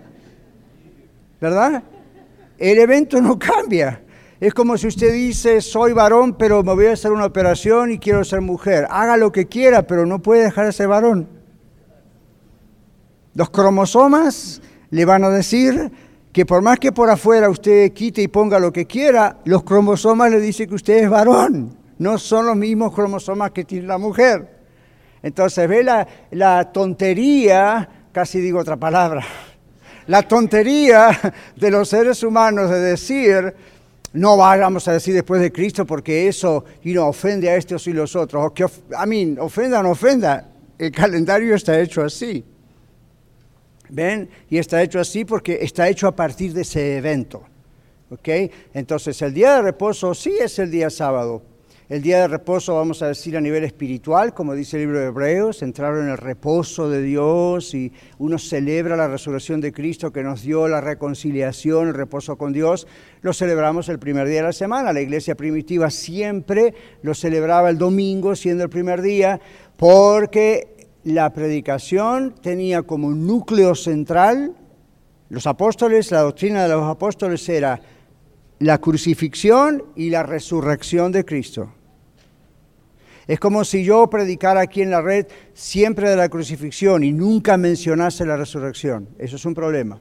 ¿Verdad? 1.39 1.83
El 2.57 2.79
evento 2.79 3.21
no 3.21 3.37
cambia. 3.37 4.01
Es 4.39 4.53
como 4.53 4.77
si 4.77 4.87
usted 4.87 5.13
dice, 5.13 5.61
soy 5.61 5.93
varón, 5.93 6.35
pero 6.35 6.63
me 6.63 6.73
voy 6.73 6.87
a 6.87 6.93
hacer 6.93 7.11
una 7.11 7.25
operación 7.25 7.91
y 7.91 7.99
quiero 7.99 8.23
ser 8.23 8.41
mujer. 8.41 8.87
Haga 8.89 9.17
lo 9.17 9.31
que 9.31 9.47
quiera, 9.47 9.87
pero 9.87 10.05
no 10.05 10.19
puede 10.19 10.43
dejar 10.43 10.65
de 10.65 10.73
ser 10.73 10.87
varón. 10.87 11.27
Los 13.33 13.49
cromosomas 13.49 14.61
le 14.89 15.05
van 15.05 15.23
a 15.23 15.29
decir 15.29 15.91
que 16.31 16.45
por 16.45 16.61
más 16.61 16.79
que 16.79 16.91
por 16.91 17.09
afuera 17.09 17.49
usted 17.49 17.93
quite 17.93 18.21
y 18.21 18.27
ponga 18.27 18.59
lo 18.59 18.71
que 18.71 18.85
quiera, 18.85 19.37
los 19.45 19.63
cromosomas 19.63 20.29
le 20.29 20.39
dicen 20.39 20.69
que 20.69 20.75
usted 20.75 21.03
es 21.03 21.09
varón. 21.09 21.75
No 21.97 22.19
son 22.19 22.45
los 22.45 22.55
mismos 22.55 22.93
cromosomas 22.93 23.51
que 23.51 23.63
tiene 23.63 23.87
la 23.87 23.97
mujer. 23.97 24.56
Entonces 25.23 25.67
ve 25.67 25.83
la, 25.83 26.71
tontería, 26.71 27.89
casi 28.11 28.39
digo 28.39 28.59
otra 28.59 28.77
palabra, 28.77 29.25
la 30.07 30.21
tontería 30.23 31.33
de 31.55 31.71
los 31.71 31.89
seres 31.89 32.23
humanos 32.23 32.69
de 32.69 32.79
decir, 32.79 33.53
no 34.13 34.37
vayamos 34.37 34.87
a 34.87 34.93
decir 34.93 35.13
después 35.13 35.41
de 35.41 35.51
Cristo 35.51 35.85
porque 35.85 36.27
eso 36.27 36.63
ofende 36.99 37.49
a 37.49 37.55
estos 37.55 37.87
y 37.87 37.93
los 37.93 38.15
otros. 38.15 38.45
O 38.45 38.53
que, 38.53 38.65
a 38.95 39.05
mí, 39.05 39.35
ofenda 39.39 39.79
o 39.79 39.83
no 39.83 39.91
ofenda, 39.91 40.49
el 40.77 40.91
calendario 40.91 41.55
está 41.55 41.79
hecho 41.79 42.03
así. 42.03 42.43
¿Ven? 43.89 44.29
Y 44.49 44.57
está 44.57 44.81
hecho 44.81 44.99
así 44.99 45.25
porque 45.25 45.59
está 45.61 45.87
hecho 45.87 46.07
a 46.07 46.15
partir 46.15 46.53
de 46.53 46.61
ese 46.61 46.97
evento. 46.97 47.43
¿Ok? 48.09 48.29
Entonces 48.73 49.21
el 49.21 49.33
día 49.33 49.55
de 49.55 49.61
reposo 49.63 50.13
sí 50.13 50.33
es 50.39 50.59
el 50.59 50.71
día 50.71 50.89
sábado, 50.89 51.41
el 51.89 52.01
día 52.01 52.19
de 52.19 52.27
reposo, 52.27 52.75
vamos 52.75 53.01
a 53.01 53.07
decir 53.07 53.37
a 53.37 53.41
nivel 53.41 53.63
espiritual, 53.63 54.33
como 54.33 54.53
dice 54.53 54.75
el 54.75 54.83
libro 54.83 54.99
de 54.99 55.05
Hebreos, 55.05 55.61
entraron 55.61 56.03
en 56.03 56.11
el 56.11 56.17
reposo 56.17 56.89
de 56.89 57.01
Dios 57.01 57.73
y 57.73 57.93
uno 58.17 58.37
celebra 58.37 58.97
la 58.97 59.07
resurrección 59.07 59.61
de 59.61 59.71
Cristo 59.71 60.11
que 60.11 60.21
nos 60.21 60.41
dio 60.41 60.67
la 60.67 60.81
reconciliación, 60.81 61.87
el 61.87 61.93
reposo 61.93 62.37
con 62.37 62.51
Dios. 62.51 62.87
Lo 63.21 63.31
celebramos 63.31 63.87
el 63.87 63.99
primer 63.99 64.27
día 64.27 64.41
de 64.41 64.47
la 64.47 64.51
semana. 64.53 64.91
La 64.91 64.99
iglesia 64.99 65.35
primitiva 65.35 65.89
siempre 65.89 66.73
lo 67.03 67.13
celebraba 67.13 67.69
el 67.69 67.77
domingo, 67.77 68.35
siendo 68.35 68.65
el 68.65 68.69
primer 68.69 69.01
día, 69.01 69.39
porque 69.77 70.89
la 71.05 71.31
predicación 71.31 72.35
tenía 72.41 72.81
como 72.81 73.11
núcleo 73.11 73.75
central, 73.75 74.57
los 75.29 75.47
apóstoles, 75.47 76.11
la 76.11 76.21
doctrina 76.21 76.63
de 76.63 76.69
los 76.69 76.83
apóstoles 76.83 77.47
era 77.47 77.79
la 78.59 78.77
crucifixión 78.79 79.83
y 79.95 80.09
la 80.09 80.23
resurrección 80.23 81.13
de 81.13 81.23
Cristo. 81.23 81.73
Es 83.27 83.39
como 83.39 83.65
si 83.65 83.83
yo 83.83 84.09
predicara 84.09 84.61
aquí 84.61 84.81
en 84.81 84.89
la 84.89 85.01
red 85.01 85.27
siempre 85.53 86.09
de 86.09 86.15
la 86.15 86.29
crucifixión 86.29 87.03
y 87.03 87.11
nunca 87.11 87.57
mencionase 87.57 88.25
la 88.25 88.37
resurrección. 88.37 89.09
Eso 89.19 89.35
es 89.35 89.45
un 89.45 89.53
problema. 89.53 89.99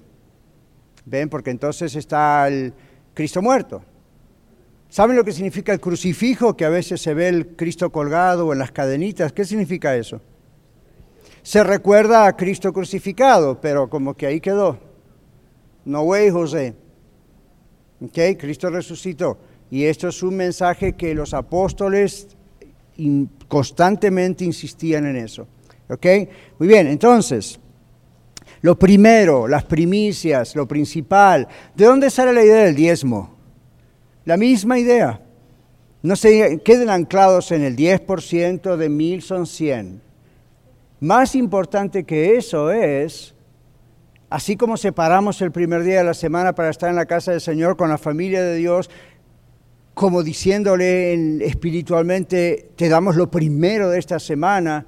¿Ven? 1.04 1.28
Porque 1.28 1.50
entonces 1.50 1.96
está 1.96 2.46
el 2.46 2.72
Cristo 3.14 3.42
muerto. 3.42 3.82
¿Saben 4.88 5.16
lo 5.16 5.24
que 5.24 5.32
significa 5.32 5.72
el 5.72 5.80
crucifijo? 5.80 6.56
Que 6.56 6.64
a 6.64 6.70
veces 6.70 7.00
se 7.00 7.14
ve 7.14 7.28
el 7.28 7.48
Cristo 7.48 7.90
colgado 7.90 8.46
o 8.46 8.52
en 8.52 8.60
las 8.60 8.70
cadenitas. 8.70 9.32
¿Qué 9.32 9.44
significa 9.44 9.96
eso? 9.96 10.20
Se 11.42 11.64
recuerda 11.64 12.26
a 12.26 12.36
Cristo 12.36 12.72
crucificado, 12.72 13.60
pero 13.60 13.90
como 13.90 14.14
que 14.14 14.26
ahí 14.26 14.40
quedó. 14.40 14.78
No 15.84 16.02
way, 16.02 16.30
José. 16.30 16.74
¿Ok? 18.00 18.38
Cristo 18.38 18.70
resucitó. 18.70 19.38
Y 19.70 19.84
esto 19.84 20.08
es 20.08 20.22
un 20.22 20.36
mensaje 20.36 20.94
que 20.94 21.14
los 21.14 21.34
apóstoles 21.34 22.35
constantemente 23.48 24.44
insistían 24.44 25.06
en 25.06 25.16
eso. 25.16 25.46
¿Ok? 25.88 26.06
Muy 26.58 26.68
bien, 26.68 26.86
entonces, 26.88 27.60
lo 28.62 28.78
primero, 28.78 29.46
las 29.46 29.64
primicias, 29.64 30.56
lo 30.56 30.66
principal. 30.66 31.46
¿De 31.74 31.84
dónde 31.84 32.10
sale 32.10 32.32
la 32.32 32.42
idea 32.42 32.64
del 32.64 32.74
diezmo? 32.74 33.36
La 34.24 34.36
misma 34.36 34.78
idea. 34.78 35.20
No 36.02 36.16
se 36.16 36.60
queden 36.64 36.90
anclados 36.90 37.52
en 37.52 37.62
el 37.62 37.76
10%, 37.76 38.76
de 38.76 38.88
mil 38.88 39.22
son 39.22 39.46
100. 39.46 40.00
Más 41.00 41.34
importante 41.34 42.04
que 42.04 42.36
eso 42.36 42.70
es, 42.70 43.34
así 44.30 44.56
como 44.56 44.76
separamos 44.76 45.40
el 45.42 45.52
primer 45.52 45.82
día 45.82 45.98
de 45.98 46.04
la 46.04 46.14
semana 46.14 46.54
para 46.54 46.70
estar 46.70 46.90
en 46.90 46.96
la 46.96 47.06
casa 47.06 47.32
del 47.32 47.40
Señor 47.40 47.76
con 47.76 47.90
la 47.90 47.98
familia 47.98 48.42
de 48.42 48.56
Dios, 48.56 48.90
como 49.96 50.22
diciéndole 50.22 51.42
espiritualmente, 51.46 52.68
te 52.76 52.90
damos 52.90 53.16
lo 53.16 53.30
primero 53.30 53.88
de 53.88 53.98
esta 53.98 54.18
semana, 54.18 54.84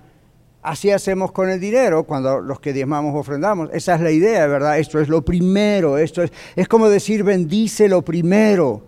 Así 0.60 0.90
hacemos 0.90 1.32
con 1.32 1.48
el 1.48 1.60
dinero 1.60 2.02
cuando 2.02 2.40
los 2.40 2.60
que 2.60 2.74
diezmamos 2.74 3.14
ofrendamos. 3.14 3.70
Esa 3.72 3.94
es 3.94 4.02
la 4.02 4.10
idea, 4.10 4.46
¿verdad? 4.48 4.78
Esto 4.78 4.98
es 4.98 5.08
lo 5.08 5.24
primero. 5.24 5.96
Esto 5.96 6.22
es, 6.22 6.30
es 6.56 6.68
como 6.68 6.90
decir 6.90 7.22
bendice 7.22 7.88
lo 7.88 8.02
primero. 8.02 8.82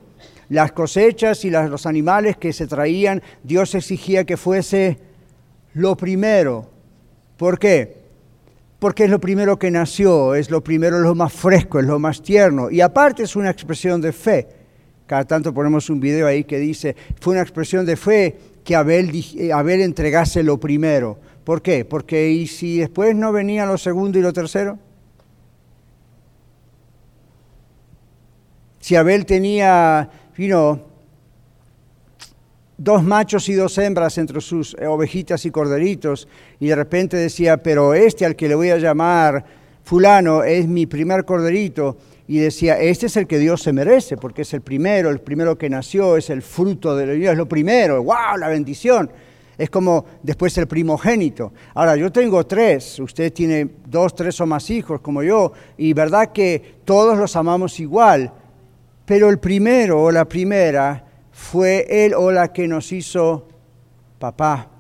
Las 0.51 0.73
cosechas 0.73 1.43
y 1.47 1.51
los 1.51 1.87
animales 1.87 2.37
que 2.37 2.53
se 2.53 2.67
traían, 2.67 3.23
Dios 3.45 3.75
exigía 3.75 4.25
que 4.25 4.37
fuese 4.37 4.99
lo 5.73 5.97
primero. 5.97 6.69
¿Por 7.39 7.59
qué? 7.59 7.97
Porque 8.79 9.05
es 9.05 9.11
lo 9.11 9.21
primero 9.21 9.59
que 9.59 9.71
nació, 9.71 10.35
es 10.35 10.51
lo 10.51 10.63
primero, 10.63 10.97
es 10.97 11.03
lo 11.03 11.15
más 11.15 11.33
fresco, 11.33 11.79
es 11.79 11.87
lo 11.87 11.99
más 11.99 12.21
tierno. 12.21 12.71
Y 12.71 12.83
aparte 12.83 13.23
es 13.23 13.37
una 13.37 13.49
expresión 13.49 14.03
de 14.03 14.13
fe. 14.13 14.60
Cada 15.11 15.25
tanto 15.25 15.53
ponemos 15.53 15.91
un 15.91 15.99
video 15.99 16.29
ahí 16.29 16.45
que 16.45 16.61
dice, 16.61 16.95
fue 17.21 17.33
una 17.33 17.43
expresión 17.43 17.85
de 17.85 17.97
fe 17.97 18.39
que 18.63 18.77
Abel, 18.77 19.11
eh, 19.37 19.53
Abel 19.53 19.81
entregase 19.81 20.45
lo 20.45 20.61
primero. 20.61 21.19
¿Por 21.43 21.63
qué? 21.63 21.85
Porque 21.85 22.31
¿y 22.31 22.47
si 22.47 22.79
después 22.79 23.17
no 23.17 23.33
venía 23.33 23.67
lo 23.67 23.77
segundo 23.77 24.21
y 24.21 24.23
lo 24.23 24.33
tercero? 24.33 24.79
Si 28.79 28.95
Abel 28.95 29.27
tenía, 29.27 30.09
vino 30.37 30.81
dos 32.79 33.03
machos 33.03 33.49
y 33.49 33.55
dos 33.55 33.77
hembras 33.79 34.17
entre 34.17 34.41
sus 34.41 34.77
eh, 34.79 34.87
ovejitas 34.87 35.45
y 35.45 35.51
corderitos, 35.51 36.29
y 36.61 36.69
de 36.69 36.77
repente 36.77 37.17
decía, 37.17 37.57
pero 37.57 37.95
este 37.95 38.25
al 38.25 38.37
que 38.37 38.47
le 38.47 38.55
voy 38.55 38.71
a 38.71 38.79
llamar 38.79 39.45
fulano 39.83 40.45
es 40.45 40.69
mi 40.69 40.87
primer 40.87 41.25
corderito, 41.25 41.97
y 42.31 42.39
decía, 42.39 42.79
este 42.79 43.07
es 43.07 43.17
el 43.17 43.27
que 43.27 43.41
Dios 43.41 43.61
se 43.61 43.73
merece, 43.73 44.17
porque 44.17 44.43
es 44.43 44.55
el 44.55 44.61
primero, 44.61 45.11
el 45.11 45.19
primero 45.19 45.59
que 45.59 45.69
nació, 45.69 46.17
es 46.17 46.31
el 46.31 46.43
fruto 46.43 46.95
de 46.95 47.17
Dios, 47.17 47.33
es 47.33 47.37
lo 47.37 47.49
primero, 47.49 48.05
wow, 48.05 48.37
la 48.39 48.47
bendición. 48.47 49.11
Es 49.59 49.69
como 49.69 50.05
después 50.23 50.57
el 50.59 50.69
primogénito. 50.69 51.53
Ahora, 51.75 51.97
yo 51.97 52.13
tengo 52.13 52.47
tres, 52.47 53.01
usted 53.01 53.33
tiene 53.33 53.69
dos, 53.85 54.15
tres 54.15 54.41
o 54.41 54.47
más 54.47 54.71
hijos 54.71 55.01
como 55.01 55.25
yo, 55.25 55.53
y 55.77 55.93
verdad 55.93 56.31
que 56.31 56.77
todos 56.85 57.19
los 57.19 57.35
amamos 57.35 57.81
igual, 57.81 58.33
pero 59.05 59.29
el 59.29 59.41
primero 59.41 60.01
o 60.01 60.13
la 60.13 60.25
primera 60.25 61.05
fue 61.33 61.85
él 61.91 62.15
o 62.15 62.31
la 62.31 62.53
que 62.53 62.69
nos 62.69 62.93
hizo 62.93 63.49
papá 64.21 64.71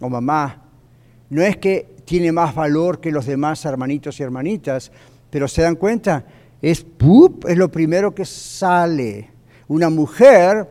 o 0.00 0.08
mamá. 0.10 0.60
No 1.30 1.40
es 1.40 1.56
que 1.58 1.92
tiene 2.04 2.32
más 2.32 2.52
valor 2.52 3.00
que 3.00 3.12
los 3.12 3.26
demás 3.26 3.64
hermanitos 3.64 4.18
y 4.18 4.24
hermanitas, 4.24 4.90
pero 5.32 5.48
se 5.48 5.62
dan 5.62 5.76
cuenta, 5.76 6.26
es, 6.60 6.84
es 7.48 7.56
lo 7.56 7.72
primero 7.72 8.14
que 8.14 8.26
sale. 8.26 9.30
Una 9.66 9.88
mujer, 9.88 10.68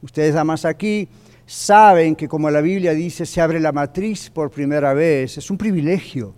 ustedes 0.00 0.32
damas 0.32 0.64
aquí, 0.64 1.08
saben 1.44 2.14
que 2.14 2.28
como 2.28 2.48
la 2.52 2.60
Biblia 2.60 2.94
dice, 2.94 3.26
se 3.26 3.40
abre 3.40 3.58
la 3.58 3.72
matriz 3.72 4.30
por 4.30 4.52
primera 4.52 4.94
vez. 4.94 5.38
Es 5.38 5.50
un 5.50 5.58
privilegio. 5.58 6.36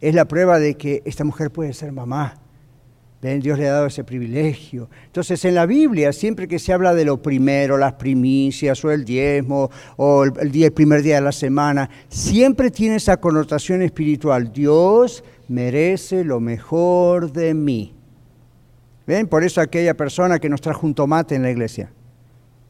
Es 0.00 0.14
la 0.14 0.24
prueba 0.24 0.58
de 0.58 0.74
que 0.74 1.02
esta 1.04 1.22
mujer 1.22 1.50
puede 1.50 1.74
ser 1.74 1.92
mamá. 1.92 2.40
Dios 3.24 3.58
le 3.58 3.68
ha 3.68 3.72
dado 3.72 3.86
ese 3.86 4.04
privilegio. 4.04 4.90
Entonces, 5.06 5.42
en 5.46 5.54
la 5.54 5.64
Biblia, 5.64 6.12
siempre 6.12 6.46
que 6.46 6.58
se 6.58 6.74
habla 6.74 6.94
de 6.94 7.06
lo 7.06 7.22
primero, 7.22 7.78
las 7.78 7.94
primicias 7.94 8.84
o 8.84 8.90
el 8.90 9.04
diezmo 9.04 9.70
o 9.96 10.24
el, 10.24 10.72
primer 10.72 11.02
día 11.02 11.16
de 11.16 11.20
la 11.22 11.32
semana, 11.32 11.88
siempre 12.08 12.70
tiene 12.70 12.96
esa 12.96 13.16
connotación 13.16 13.80
espiritual. 13.80 14.52
Dios 14.52 15.24
merece 15.48 16.22
lo 16.22 16.38
mejor 16.38 17.32
de 17.32 17.54
mí. 17.54 17.94
¿Ven? 19.06 19.26
Por 19.26 19.42
eso 19.42 19.62
aquella 19.62 19.94
persona 19.94 20.38
que 20.38 20.50
nos 20.50 20.60
trajo 20.60 20.86
un 20.86 20.94
tomate 20.94 21.34
en 21.34 21.42
la 21.42 21.50
iglesia, 21.50 21.90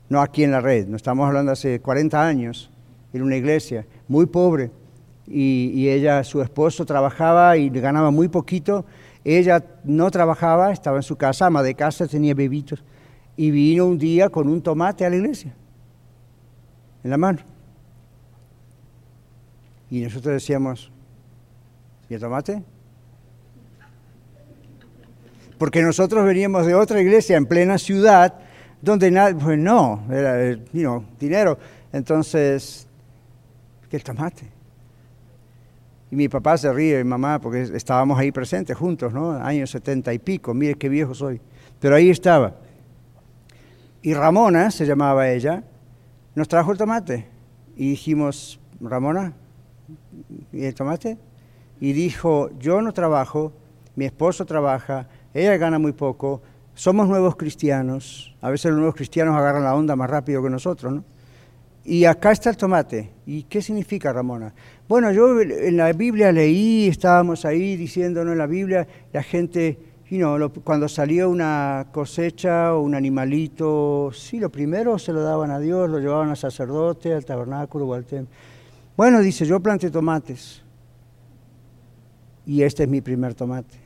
no 0.09 0.20
aquí 0.20 0.44
en 0.44 0.52
la 0.52 0.61
red, 0.61 0.86
no 0.86 0.96
estamos 0.96 1.26
hablando 1.26 1.50
hace 1.50 1.80
40 1.80 2.24
años, 2.24 2.70
en 3.12 3.22
una 3.22 3.36
iglesia 3.36 3.86
muy 4.07 4.26
pobre, 4.26 4.70
y 5.26 5.88
ella, 5.88 6.22
su 6.22 6.42
esposo 6.42 6.84
trabajaba 6.84 7.57
y 7.57 7.70
ganaba 7.70 8.11
muy 8.11 8.28
poquito, 8.28 8.84
ella 9.24 9.64
no 9.84 10.10
trabajaba, 10.10 10.70
estaba 10.70 10.98
en 10.98 11.02
su 11.02 11.16
casa, 11.16 11.46
ama 11.46 11.62
de 11.62 11.74
casa, 11.74 12.06
tenía 12.06 12.34
bebitos. 12.34 12.84
Y 13.36 13.50
vino 13.50 13.86
un 13.86 13.98
día 13.98 14.28
con 14.28 14.48
un 14.48 14.62
tomate 14.62 15.04
a 15.04 15.10
la 15.10 15.16
iglesia, 15.16 15.54
en 17.02 17.10
la 17.10 17.16
mano. 17.16 17.40
Y 19.90 20.00
nosotros 20.02 20.34
decíamos, 20.34 20.90
¿y 22.08 22.14
el 22.14 22.20
tomate? 22.20 22.62
Porque 25.58 25.82
nosotros 25.82 26.24
veníamos 26.24 26.66
de 26.66 26.74
otra 26.74 27.00
iglesia 27.00 27.36
en 27.36 27.46
plena 27.46 27.78
ciudad, 27.78 28.34
donde 28.82 29.10
nadie, 29.10 29.36
pues 29.36 29.58
no, 29.58 30.04
era 30.10 30.36
dinero. 31.18 31.58
Entonces, 31.92 32.86
¿qué 33.88 33.96
el 33.96 34.04
tomate? 34.04 34.53
Y 36.14 36.16
mi 36.16 36.28
papá 36.28 36.56
se 36.56 36.72
ríe, 36.72 37.02
mi 37.02 37.10
mamá, 37.10 37.40
porque 37.40 37.62
estábamos 37.62 38.16
ahí 38.16 38.30
presentes 38.30 38.76
juntos, 38.76 39.12
¿no? 39.12 39.32
Años 39.32 39.68
setenta 39.68 40.14
y 40.14 40.20
pico, 40.20 40.54
mire 40.54 40.76
qué 40.76 40.88
viejo 40.88 41.12
soy. 41.12 41.40
Pero 41.80 41.96
ahí 41.96 42.08
estaba. 42.08 42.54
Y 44.00 44.14
Ramona, 44.14 44.70
se 44.70 44.86
llamaba 44.86 45.28
ella, 45.28 45.64
nos 46.36 46.46
trajo 46.46 46.70
el 46.70 46.78
tomate. 46.78 47.26
Y 47.74 47.90
dijimos, 47.90 48.60
Ramona, 48.80 49.32
¿y 50.52 50.64
el 50.64 50.74
tomate? 50.76 51.18
Y 51.80 51.92
dijo, 51.94 52.48
yo 52.60 52.80
no 52.80 52.92
trabajo, 52.92 53.52
mi 53.96 54.04
esposo 54.04 54.46
trabaja, 54.46 55.08
ella 55.32 55.56
gana 55.56 55.80
muy 55.80 55.90
poco, 55.90 56.42
somos 56.74 57.08
nuevos 57.08 57.34
cristianos. 57.34 58.36
A 58.40 58.50
veces 58.50 58.70
los 58.70 58.76
nuevos 58.76 58.94
cristianos 58.94 59.34
agarran 59.34 59.64
la 59.64 59.74
onda 59.74 59.96
más 59.96 60.08
rápido 60.08 60.44
que 60.44 60.50
nosotros, 60.50 60.92
¿no? 60.92 61.04
Y 61.85 62.07
acá 62.07 62.32
está 62.32 62.49
el 62.49 62.57
tomate. 62.57 63.11
¿Y 63.26 63.43
qué 63.43 63.61
significa, 63.61 64.12
Ramona? 64.12 64.55
Bueno, 64.89 65.12
yo 65.12 65.41
en 65.41 65.76
la 65.76 65.93
Biblia 65.93 66.32
leí, 66.32 66.89
estábamos 66.89 67.45
ahí 67.45 67.76
diciéndonos 67.76 68.32
en 68.32 68.39
la 68.39 68.47
Biblia, 68.47 68.87
la 69.12 69.22
gente, 69.22 69.78
cuando 70.64 70.89
salía 70.89 71.28
una 71.28 71.89
cosecha 71.93 72.74
o 72.74 72.80
un 72.80 72.95
animalito, 72.95 74.11
sí, 74.14 74.39
lo 74.39 74.51
primero 74.51 74.99
se 74.99 75.12
lo 75.12 75.22
daban 75.22 75.51
a 75.51 75.59
Dios, 75.59 75.91
lo 75.91 75.99
llevaban 75.99 76.30
al 76.30 76.39
sacerdote, 76.39 77.12
al 77.12 77.24
tabernáculo 77.24 77.87
o 77.87 77.95
al 77.95 78.05
templo. 78.05 78.35
Bueno, 78.97 79.20
dice, 79.20 79.45
yo 79.45 79.61
planté 79.61 79.91
tomates 79.91 80.62
y 82.47 82.62
este 82.62 82.85
es 82.85 82.89
mi 82.89 83.03
primer 83.03 83.35
tomate. 83.35 83.76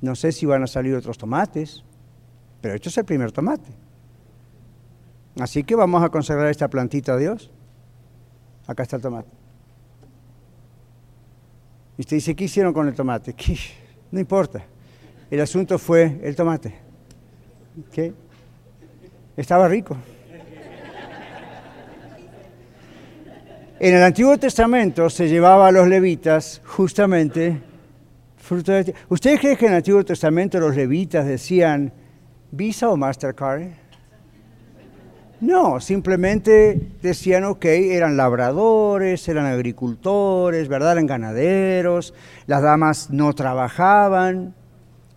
No 0.00 0.14
sé 0.14 0.32
si 0.32 0.46
van 0.46 0.62
a 0.62 0.66
salir 0.66 0.94
otros 0.94 1.18
tomates, 1.18 1.82
pero 2.60 2.74
este 2.74 2.88
es 2.88 2.96
el 2.96 3.04
primer 3.04 3.32
tomate. 3.32 3.87
Así 5.40 5.62
que 5.62 5.74
vamos 5.74 6.02
a 6.02 6.08
consagrar 6.08 6.48
esta 6.48 6.68
plantita 6.68 7.12
a 7.12 7.16
Dios. 7.16 7.50
Acá 8.66 8.82
está 8.82 8.96
el 8.96 9.02
tomate. 9.02 9.28
Y 11.96 12.02
usted 12.02 12.16
dice, 12.16 12.34
¿qué 12.34 12.44
hicieron 12.44 12.72
con 12.72 12.88
el 12.88 12.94
tomate? 12.94 13.34
No 14.10 14.18
importa. 14.18 14.62
El 15.30 15.40
asunto 15.40 15.78
fue 15.78 16.20
el 16.22 16.34
tomate. 16.34 16.74
¿Qué? 17.92 18.12
Estaba 19.36 19.68
rico. 19.68 19.96
En 23.80 23.94
el 23.94 24.02
Antiguo 24.02 24.36
Testamento 24.38 25.08
se 25.08 25.28
llevaba 25.28 25.68
a 25.68 25.72
los 25.72 25.86
levitas 25.86 26.60
justamente 26.64 27.62
fruto 28.36 28.72
de... 28.72 28.92
¿Usted 29.08 29.38
cree 29.38 29.56
que 29.56 29.66
en 29.66 29.72
el 29.72 29.76
Antiguo 29.78 30.04
Testamento 30.04 30.58
los 30.58 30.74
levitas 30.74 31.26
decían 31.26 31.92
Visa 32.50 32.88
o 32.88 32.96
Mastercard? 32.96 33.87
No, 35.40 35.78
simplemente 35.78 36.90
decían, 37.00 37.44
ok, 37.44 37.64
eran 37.66 38.16
labradores, 38.16 39.28
eran 39.28 39.46
agricultores, 39.46 40.66
¿verdad? 40.66 40.92
Eran 40.92 41.06
ganaderos, 41.06 42.12
las 42.46 42.60
damas 42.62 43.10
no 43.10 43.32
trabajaban, 43.34 44.54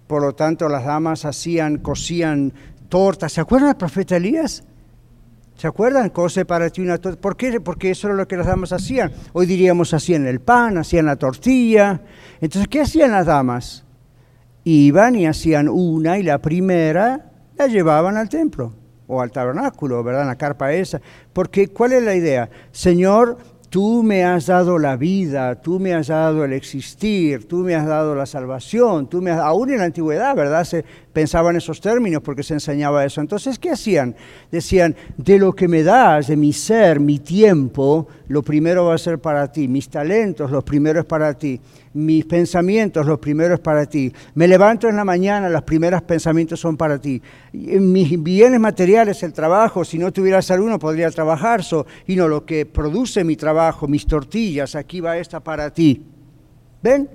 por 0.05 0.21
lo 0.21 0.35
tanto 0.35 0.69
las 0.69 0.85
damas 0.85 1.25
hacían, 1.25 1.79
cocían 1.79 2.53
tortas. 2.87 3.33
¿Se 3.33 3.41
acuerdan 3.41 3.69
del 3.69 3.77
profeta 3.77 4.17
Elías? 4.17 4.63
¿Se 5.55 5.65
acuerdan? 5.65 6.09
Cose 6.09 6.45
para 6.45 6.69
ti 6.69 6.81
una 6.81 6.99
torta. 6.99 7.19
¿Por 7.19 7.35
qué? 7.35 7.59
Porque 7.59 7.89
eso 7.89 8.07
era 8.07 8.15
lo 8.15 8.27
que 8.27 8.37
las 8.37 8.45
damas 8.45 8.73
hacían. 8.73 9.11
Hoy 9.33 9.47
diríamos 9.47 9.91
hacían 9.91 10.27
el 10.27 10.39
pan, 10.39 10.77
hacían 10.77 11.07
la 11.07 11.15
tortilla. 11.15 12.01
Entonces, 12.39 12.67
¿qué 12.67 12.81
hacían 12.81 13.11
las 13.11 13.25
damas? 13.25 13.85
Iban 14.65 15.15
y 15.15 15.25
hacían 15.25 15.67
una 15.67 16.19
y 16.19 16.23
la 16.23 16.39
primera 16.39 17.31
la 17.57 17.65
llevaban 17.65 18.17
al 18.17 18.29
templo 18.29 18.80
o 19.11 19.21
al 19.21 19.31
tabernáculo, 19.31 20.03
¿verdad? 20.03 20.21
En 20.21 20.27
la 20.27 20.37
carpa 20.37 20.71
esa. 20.73 21.01
Porque, 21.33 21.67
¿cuál 21.67 21.91
es 21.93 22.03
la 22.03 22.15
idea? 22.15 22.49
Señor, 22.71 23.37
tú 23.71 24.03
me 24.03 24.25
has 24.25 24.47
dado 24.47 24.77
la 24.77 24.97
vida, 24.97 25.55
tú 25.61 25.79
me 25.79 25.93
has 25.93 26.07
dado 26.07 26.43
el 26.43 26.51
existir, 26.51 27.47
tú 27.47 27.59
me 27.59 27.73
has 27.73 27.87
dado 27.87 28.13
la 28.13 28.25
salvación, 28.25 29.09
tú 29.09 29.21
me 29.21 29.31
has... 29.31 29.39
Aún 29.39 29.71
en 29.71 29.77
la 29.77 29.85
antigüedad, 29.85 30.35
¿verdad? 30.35 30.65
Se 30.65 30.83
pensaba 31.13 31.51
en 31.51 31.55
esos 31.55 31.79
términos 31.79 32.21
porque 32.21 32.43
se 32.43 32.53
enseñaba 32.53 33.05
eso. 33.05 33.21
Entonces, 33.21 33.57
¿qué 33.57 33.71
hacían? 33.71 34.13
Decían, 34.51 34.93
de 35.15 35.39
lo 35.39 35.53
que 35.53 35.69
me 35.69 35.83
das, 35.83 36.27
de 36.27 36.35
mi 36.35 36.51
ser, 36.51 36.99
mi 36.99 37.19
tiempo, 37.19 38.09
lo 38.27 38.43
primero 38.43 38.85
va 38.85 38.95
a 38.95 38.97
ser 38.97 39.19
para 39.19 39.49
ti, 39.49 39.69
mis 39.69 39.87
talentos, 39.87 40.51
lo 40.51 40.63
primero 40.63 40.99
es 40.99 41.05
para 41.05 41.33
ti. 41.33 41.61
mis 41.93 42.23
pensamientos, 42.25 43.05
los 43.05 43.19
primeros 43.19 43.59
para 43.59 43.85
ti. 43.85 44.13
Me 44.35 44.47
levanto 44.47 44.87
en 44.87 44.95
la 44.95 45.03
mañana, 45.03 45.49
los 45.49 45.63
primeros 45.63 46.01
pensamientos 46.01 46.59
son 46.59 46.77
para 46.77 46.99
ti. 46.99 47.21
Mis 47.51 48.21
bienes 48.21 48.59
materiales, 48.59 49.23
el 49.23 49.33
trabajo, 49.33 49.83
si 49.83 49.97
no 49.97 50.11
tuviera 50.13 50.41
salud 50.41 50.69
no 50.69 50.79
podría 50.79 51.09
trabajar. 51.11 51.61
y 52.07 52.15
no, 52.15 52.27
lo 52.27 52.45
que 52.45 52.65
produce 52.65 53.23
mi 53.25 53.35
trabajo, 53.35 53.60
mis 53.87 54.05
tortillas, 54.05 54.75
aquí 54.75 54.99
va 55.01 55.17
esta 55.17 55.39
para 55.39 55.69
ti. 55.71 56.03
¿Ven? 56.81 57.09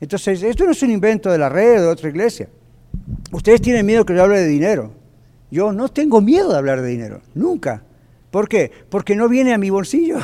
Entonces, 0.00 0.42
esto 0.42 0.64
no 0.64 0.72
es 0.72 0.82
un 0.82 0.90
invento 0.90 1.30
de 1.30 1.38
la 1.38 1.48
red 1.48 1.78
o 1.78 1.82
de 1.82 1.88
otra 1.88 2.08
iglesia. 2.08 2.48
Ustedes 3.30 3.60
tienen 3.60 3.86
miedo 3.86 4.04
que 4.04 4.14
yo 4.14 4.22
hable 4.22 4.40
de 4.40 4.48
dinero. 4.48 4.92
Yo 5.50 5.72
no 5.72 5.88
tengo 5.88 6.20
miedo 6.20 6.50
de 6.50 6.58
hablar 6.58 6.80
de 6.80 6.88
dinero, 6.88 7.20
nunca. 7.34 7.82
¿Por 8.30 8.48
qué? 8.48 8.70
Porque 8.88 9.14
no 9.14 9.28
viene 9.28 9.52
a 9.52 9.58
mi 9.58 9.70
bolsillo. 9.70 10.18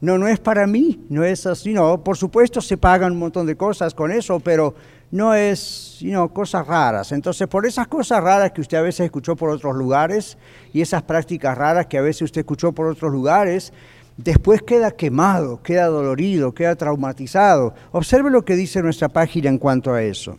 No, 0.00 0.18
no 0.18 0.28
es 0.28 0.38
para 0.38 0.66
mí, 0.66 1.04
no 1.08 1.24
es 1.24 1.46
así, 1.46 1.72
no. 1.72 2.02
Por 2.04 2.16
supuesto 2.16 2.60
se 2.60 2.76
pagan 2.76 3.12
un 3.12 3.18
montón 3.18 3.46
de 3.46 3.56
cosas 3.56 3.94
con 3.94 4.12
eso, 4.12 4.38
pero 4.38 4.74
no 5.10 5.32
es, 5.34 5.96
sino 5.98 6.28
cosas 6.32 6.66
raras. 6.66 7.12
Entonces, 7.12 7.46
por 7.48 7.66
esas 7.66 7.88
cosas 7.88 8.22
raras 8.22 8.52
que 8.52 8.60
usted 8.60 8.78
a 8.78 8.82
veces 8.82 9.06
escuchó 9.06 9.34
por 9.34 9.50
otros 9.50 9.74
lugares 9.74 10.36
y 10.72 10.80
esas 10.80 11.02
prácticas 11.02 11.56
raras 11.56 11.86
que 11.86 11.98
a 11.98 12.02
veces 12.02 12.22
usted 12.22 12.40
escuchó 12.40 12.72
por 12.72 12.86
otros 12.86 13.12
lugares, 13.12 13.72
después 14.16 14.62
queda 14.62 14.90
quemado, 14.92 15.62
queda 15.62 15.86
dolorido, 15.86 16.52
queda 16.52 16.76
traumatizado. 16.76 17.74
Observe 17.92 18.30
lo 18.30 18.44
que 18.44 18.56
dice 18.56 18.82
nuestra 18.82 19.08
página 19.08 19.48
en 19.48 19.58
cuanto 19.58 19.92
a 19.92 20.02
eso. 20.02 20.38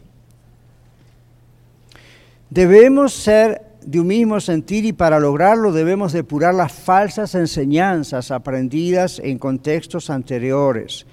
Debemos 2.50 3.14
ser 3.14 3.62
de 3.86 4.00
un 4.00 4.08
mismo 4.08 4.40
sentir 4.40 4.86
y 4.86 4.94
para 4.94 5.20
lograrlo 5.20 5.72
debemos 5.72 6.12
depurar 6.12 6.54
las 6.54 6.74
falsas 6.74 7.36
enseñanzas 7.36 8.32
aprendidas 8.32 9.20
en 9.24 9.38
contextos 9.38 10.10
anteriores, 10.10 11.06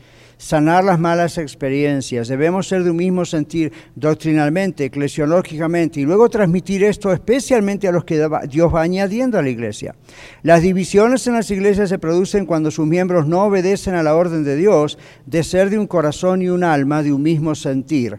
sanar 0.42 0.84
las 0.84 0.98
malas 0.98 1.38
experiencias, 1.38 2.28
debemos 2.28 2.66
ser 2.66 2.84
de 2.84 2.90
un 2.90 2.96
mismo 2.96 3.24
sentir 3.24 3.72
doctrinalmente, 3.94 4.86
eclesiológicamente 4.86 6.00
y 6.00 6.04
luego 6.04 6.28
transmitir 6.28 6.84
esto 6.84 7.12
especialmente 7.12 7.86
a 7.86 7.92
los 7.92 8.04
que 8.04 8.26
Dios 8.48 8.74
va 8.74 8.82
añadiendo 8.82 9.38
a 9.38 9.42
la 9.42 9.50
iglesia. 9.50 9.94
Las 10.42 10.62
divisiones 10.62 11.26
en 11.26 11.34
las 11.34 11.50
iglesias 11.50 11.88
se 11.88 11.98
producen 11.98 12.46
cuando 12.46 12.70
sus 12.70 12.86
miembros 12.86 13.26
no 13.26 13.44
obedecen 13.44 13.94
a 13.94 14.02
la 14.02 14.16
orden 14.16 14.44
de 14.44 14.56
Dios 14.56 14.98
de 15.26 15.44
ser 15.44 15.70
de 15.70 15.78
un 15.78 15.86
corazón 15.86 16.42
y 16.42 16.48
un 16.48 16.64
alma 16.64 17.02
de 17.02 17.12
un 17.12 17.22
mismo 17.22 17.54
sentir. 17.54 18.18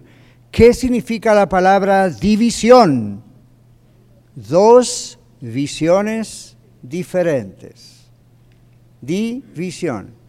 ¿Qué 0.51 0.73
significa 0.73 1.33
la 1.33 1.49
palabra 1.49 2.09
división? 2.09 3.21
dos 4.35 5.19
visiones 5.41 6.57
diferentes. 6.81 8.09
División. 9.01 10.22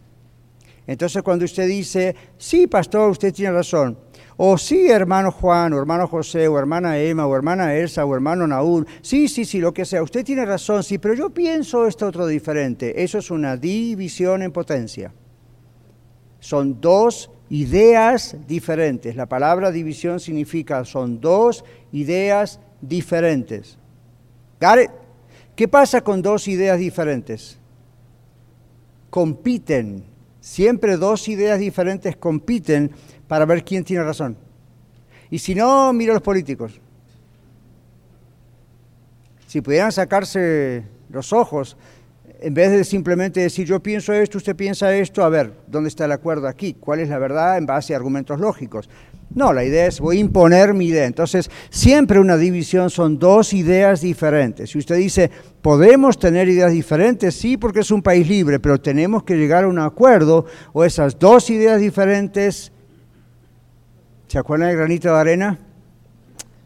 Entonces 0.87 1.23
cuando 1.23 1.45
usted 1.45 1.67
dice, 1.67 2.15
sí, 2.37 2.67
pastor, 2.67 3.09
usted 3.09 3.33
tiene 3.33 3.53
razón, 3.53 3.97
o 4.37 4.57
sí, 4.57 4.89
hermano 4.89 5.31
Juan, 5.31 5.73
o 5.73 5.79
hermano 5.79 6.07
José, 6.07 6.47
o 6.47 6.59
hermana 6.59 6.99
Emma, 6.99 7.25
o 7.25 7.35
hermana 7.35 7.73
Elsa, 7.73 8.05
o 8.05 8.13
hermano 8.13 8.45
Naúl, 8.45 8.85
sí, 9.01 9.27
sí, 9.27 9.45
sí, 9.45 9.59
lo 9.59 9.73
que 9.73 9.85
sea, 9.85 10.03
usted 10.03 10.25
tiene 10.25 10.45
razón, 10.45 10.83
sí, 10.83 10.97
pero 10.97 11.13
yo 11.13 11.29
pienso 11.29 11.87
esto 11.87 12.05
otro 12.05 12.27
diferente. 12.27 13.01
Eso 13.01 13.17
es 13.17 13.31
una 13.31 13.55
división 13.55 14.41
en 14.41 14.51
potencia. 14.51 15.13
Son 16.39 16.79
dos 16.81 17.31
ideas 17.49 18.35
diferentes. 18.47 19.15
La 19.15 19.25
palabra 19.25 19.71
división 19.71 20.19
significa 20.19 20.83
son 20.83 21.21
dos 21.21 21.63
ideas 21.91 22.59
diferentes. 22.81 23.77
¿Qué 25.55 25.67
pasa 25.67 26.01
con 26.01 26.21
dos 26.21 26.47
ideas 26.47 26.77
diferentes? 26.77 27.57
Compiten. 29.09 30.14
Siempre 30.45 30.95
dos 30.95 31.27
ideas 31.27 31.57
diferentes 31.57 32.15
compiten 32.15 32.91
para 33.27 33.45
ver 33.45 33.65
quién 33.65 33.83
tiene 33.83 34.03
razón. 34.03 34.37
Y 35.31 35.39
si 35.39 35.55
no, 35.55 35.91
mira 35.91 36.11
a 36.11 36.13
los 36.13 36.21
políticos. 36.21 36.79
Si 39.47 39.59
pudieran 39.61 39.91
sacarse 39.91 40.83
los 41.09 41.33
ojos, 41.33 41.75
en 42.39 42.53
vez 42.53 42.69
de 42.69 42.83
simplemente 42.83 43.39
decir 43.39 43.65
yo 43.65 43.79
pienso 43.79 44.13
esto, 44.13 44.37
usted 44.37 44.55
piensa 44.55 44.95
esto, 44.95 45.23
a 45.23 45.29
ver, 45.29 45.51
¿dónde 45.65 45.89
está 45.89 46.05
el 46.05 46.11
acuerdo 46.11 46.47
aquí? 46.47 46.75
¿Cuál 46.75 46.99
es 46.99 47.09
la 47.09 47.17
verdad 47.17 47.57
en 47.57 47.65
base 47.65 47.95
a 47.95 47.97
argumentos 47.97 48.39
lógicos? 48.39 48.87
No, 49.33 49.51
la 49.51 49.65
idea 49.65 49.87
es 49.87 49.99
voy 49.99 50.17
a 50.17 50.21
imponer 50.21 50.73
mi 50.73 50.87
idea. 50.87 51.05
Entonces, 51.05 51.49
siempre 51.69 52.19
una 52.19 52.37
división 52.37 52.89
son 52.89 53.19
dos 53.19 53.53
ideas 53.53 54.01
diferentes. 54.01 54.69
Si 54.69 54.77
usted 54.77 54.95
dice, 54.95 55.29
podemos 55.61 56.17
tener 56.17 56.47
ideas 56.47 56.71
diferentes, 56.71 57.35
sí, 57.35 57.57
porque 57.57 57.81
es 57.81 57.91
un 57.91 58.01
país 58.01 58.27
libre, 58.27 58.59
pero 58.59 58.79
tenemos 58.79 59.23
que 59.23 59.35
llegar 59.35 59.65
a 59.65 59.67
un 59.67 59.79
acuerdo 59.79 60.45
o 60.73 60.85
esas 60.85 61.19
dos 61.19 61.49
ideas 61.49 61.81
diferentes, 61.81 62.71
¿se 64.27 64.37
acuerdan 64.37 64.69
del 64.69 64.77
granito 64.77 65.09
de 65.09 65.19
arena? 65.19 65.59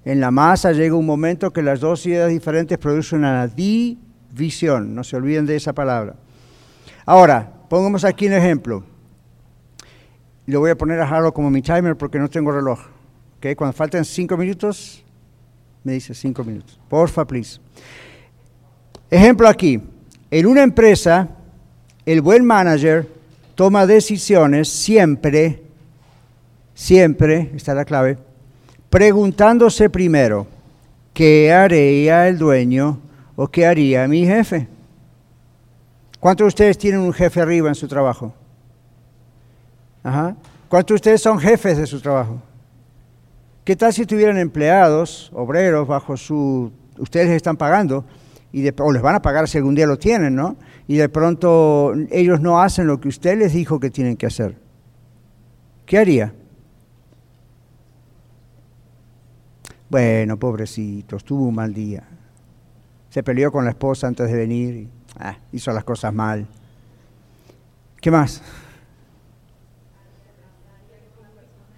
En 0.05 0.19
la 0.19 0.31
masa 0.31 0.71
llega 0.71 0.95
un 0.95 1.05
momento 1.05 1.51
que 1.51 1.61
las 1.61 1.79
dos 1.79 2.05
ideas 2.05 2.29
diferentes 2.29 2.77
producen 2.77 3.19
una 3.19 3.47
división, 3.47 4.93
no 4.93 5.03
se 5.03 5.15
olviden 5.15 5.45
de 5.45 5.55
esa 5.55 5.73
palabra. 5.73 6.15
Ahora, 7.05 7.51
pongamos 7.67 8.03
aquí 8.05 8.27
un 8.27 8.33
ejemplo 8.33 8.83
lo 10.49 10.59
voy 10.59 10.71
a 10.71 10.77
poner 10.77 10.99
a 10.99 11.07
Harold 11.07 11.33
como 11.33 11.49
mi 11.49 11.61
timer 11.61 11.95
porque 11.95 12.19
no 12.19 12.29
tengo 12.29 12.51
reloj. 12.51 12.79
¿Okay? 13.37 13.55
Cuando 13.55 13.73
falten 13.73 14.03
cinco 14.03 14.35
minutos, 14.35 15.03
me 15.83 15.93
dice 15.93 16.13
cinco 16.13 16.43
minutos. 16.43 16.79
Porfa, 16.89 17.25
please. 17.25 17.59
Ejemplo 19.09 19.47
aquí. 19.47 19.81
En 20.31 20.45
una 20.45 20.61
empresa, 20.61 21.27
el 22.05 22.21
buen 22.21 22.45
manager 22.45 23.07
toma 23.55 23.85
decisiones 23.85 24.69
siempre, 24.69 25.63
siempre, 26.73 27.51
está 27.55 27.73
la 27.73 27.85
clave, 27.85 28.17
preguntándose 28.89 29.89
primero, 29.89 30.47
¿qué 31.13 31.51
haría 31.51 32.27
el 32.27 32.37
dueño 32.37 32.99
o 33.35 33.47
qué 33.47 33.65
haría 33.65 34.07
mi 34.07 34.25
jefe? 34.25 34.67
¿Cuántos 36.19 36.45
de 36.45 36.47
ustedes 36.49 36.77
tienen 36.77 37.01
un 37.01 37.13
jefe 37.13 37.41
arriba 37.41 37.69
en 37.69 37.75
su 37.75 37.87
trabajo? 37.87 38.33
¿Cuántos 40.03 40.87
de 40.87 40.95
ustedes 40.95 41.21
son 41.21 41.39
jefes 41.39 41.77
de 41.77 41.85
su 41.85 41.99
trabajo? 41.99 42.41
¿Qué 43.63 43.75
tal 43.75 43.93
si 43.93 44.05
tuvieran 44.05 44.37
empleados, 44.37 45.31
obreros, 45.33 45.87
bajo 45.87 46.17
su... 46.17 46.71
Ustedes 46.97 47.27
les 47.27 47.35
están 47.37 47.55
pagando, 47.55 48.03
y 48.51 48.67
o 48.67 48.91
les 48.91 49.01
van 49.01 49.15
a 49.15 49.21
pagar 49.21 49.47
si 49.47 49.57
algún 49.57 49.75
día 49.75 49.85
lo 49.85 49.97
tienen, 49.97 50.35
¿no? 50.35 50.57
Y 50.87 50.97
de 50.97 51.07
pronto 51.07 51.93
ellos 52.09 52.41
no 52.41 52.61
hacen 52.61 52.87
lo 52.87 52.99
que 52.99 53.07
usted 53.07 53.37
les 53.37 53.53
dijo 53.53 53.79
que 53.79 53.89
tienen 53.89 54.17
que 54.17 54.25
hacer. 54.25 54.57
¿Qué 55.85 55.97
haría? 55.97 56.33
Bueno, 59.89 60.37
pobrecitos, 60.37 61.23
tuvo 61.23 61.47
un 61.47 61.55
mal 61.55 61.73
día. 61.73 62.03
Se 63.09 63.23
peleó 63.23 63.51
con 63.51 63.65
la 63.65 63.71
esposa 63.71 64.07
antes 64.07 64.31
de 64.31 64.37
venir 64.37 64.75
y 64.75 64.89
ah, 65.19 65.37
hizo 65.51 65.71
las 65.71 65.83
cosas 65.83 66.13
mal. 66.13 66.47
¿Qué 68.01 68.11
más? 68.11 68.41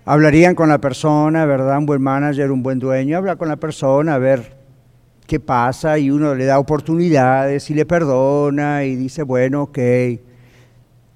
Hablarían 0.05 0.55
con 0.55 0.69
la 0.69 0.79
persona, 0.79 1.45
¿verdad? 1.45 1.77
Un 1.77 1.85
buen 1.85 2.01
manager, 2.01 2.51
un 2.51 2.63
buen 2.63 2.79
dueño, 2.79 3.17
habla 3.17 3.35
con 3.35 3.47
la 3.47 3.57
persona, 3.57 4.15
a 4.15 4.17
ver 4.17 4.57
qué 5.27 5.39
pasa 5.39 5.97
y 5.97 6.11
uno 6.11 6.35
le 6.35 6.45
da 6.45 6.59
oportunidades 6.59 7.69
y 7.69 7.73
le 7.73 7.85
perdona 7.85 8.83
y 8.83 8.95
dice, 8.95 9.23
bueno, 9.23 9.63
ok. 9.63 9.79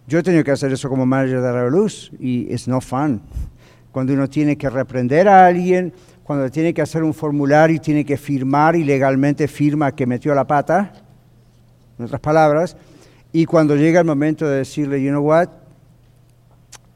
Yo 0.07 0.19
he 0.19 0.23
tenido 0.23 0.43
que 0.43 0.51
hacer 0.51 0.71
eso 0.71 0.88
como 0.88 1.05
manager 1.05 1.41
de 1.41 1.71
Luz 1.71 2.11
y 2.19 2.47
es 2.53 2.67
no 2.67 2.79
fun. 2.79 3.21
Cuando 3.91 4.13
uno 4.13 4.29
tiene 4.29 4.55
que 4.55 4.69
reprender 4.69 5.27
a 5.27 5.47
alguien, 5.47 5.91
cuando 6.23 6.49
tiene 6.49 6.73
que 6.73 6.81
hacer 6.81 7.03
un 7.03 7.13
formulario 7.13 7.75
y 7.75 7.79
tiene 7.79 8.05
que 8.05 8.17
firmar 8.17 8.75
y 8.75 8.83
legalmente 8.83 9.47
firma 9.47 9.93
que 9.93 10.05
metió 10.05 10.36
la 10.36 10.45
pata, 10.45 10.93
en 11.97 12.05
otras 12.05 12.21
palabras, 12.21 12.77
y 13.31 13.45
cuando 13.45 13.75
llega 13.75 13.99
el 13.99 14.05
momento 14.05 14.47
de 14.47 14.57
decirle, 14.57 15.01
you 15.01 15.09
know 15.09 15.23
what, 15.23 15.49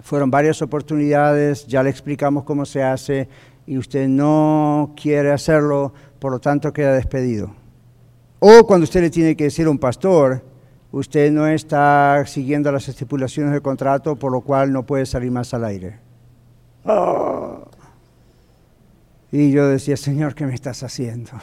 fueron 0.10 0.32
varias 0.32 0.60
oportunidades, 0.64 1.68
ya 1.68 1.84
le 1.84 1.92
explicamos 1.92 2.44
cómo 2.44 2.66
se 2.66 2.82
hace 2.82 3.30
y 3.68 3.78
usted 3.78 4.08
no 4.08 4.96
quiere 5.00 5.32
hacerlo, 5.32 5.94
por 6.18 6.32
lo 6.32 6.40
tanto 6.40 6.74
queda 6.74 6.96
despedido. 6.96 7.54
O 8.40 8.66
cuando 8.66 8.86
usted 8.86 9.02
le 9.02 9.12
tiene 9.12 9.36
que 9.36 9.44
decir 9.44 9.68
a 9.68 9.70
un 9.70 9.78
pastor, 9.78 10.44
usted 10.92 11.32
no 11.32 11.46
está 11.46 12.24
siguiendo 12.26 12.72
las 12.72 12.90
estipulaciones 12.90 13.54
del 13.54 13.62
contrato, 13.62 14.16
por 14.16 14.32
lo 14.32 14.42
cual 14.42 14.74
no 14.74 14.84
puede 14.84 15.06
salir 15.06 15.30
más 15.30 15.54
al 15.54 15.64
aire. 15.64 16.00
Ah. 16.86 17.60
Y 19.32 19.52
yo 19.52 19.68
decía, 19.68 19.96
Señor, 19.96 20.34
¿qué 20.34 20.48
me 20.48 20.56
estás 20.56 20.82
haciendo? 20.82 21.34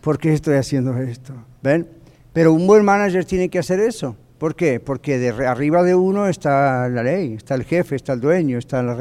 ¿Por 0.00 0.16
qué 0.16 0.32
estoy 0.32 0.58
haciendo 0.58 0.96
esto? 0.96 1.34
¿Ven? 1.60 1.88
Pero 2.32 2.52
un 2.52 2.68
buen 2.68 2.84
manager 2.84 3.24
tiene 3.24 3.48
que 3.48 3.58
hacer 3.58 3.80
eso. 3.80 4.14
¿Por 4.38 4.54
qué? 4.54 4.80
Porque 4.80 5.18
de 5.18 5.46
arriba 5.46 5.82
de 5.82 5.94
uno 5.94 6.28
está 6.28 6.88
la 6.88 7.02
ley, 7.02 7.34
está 7.34 7.54
el 7.54 7.64
jefe, 7.64 7.96
está 7.96 8.12
el 8.12 8.20
dueño, 8.20 8.58
está 8.58 8.82
la 8.82 8.94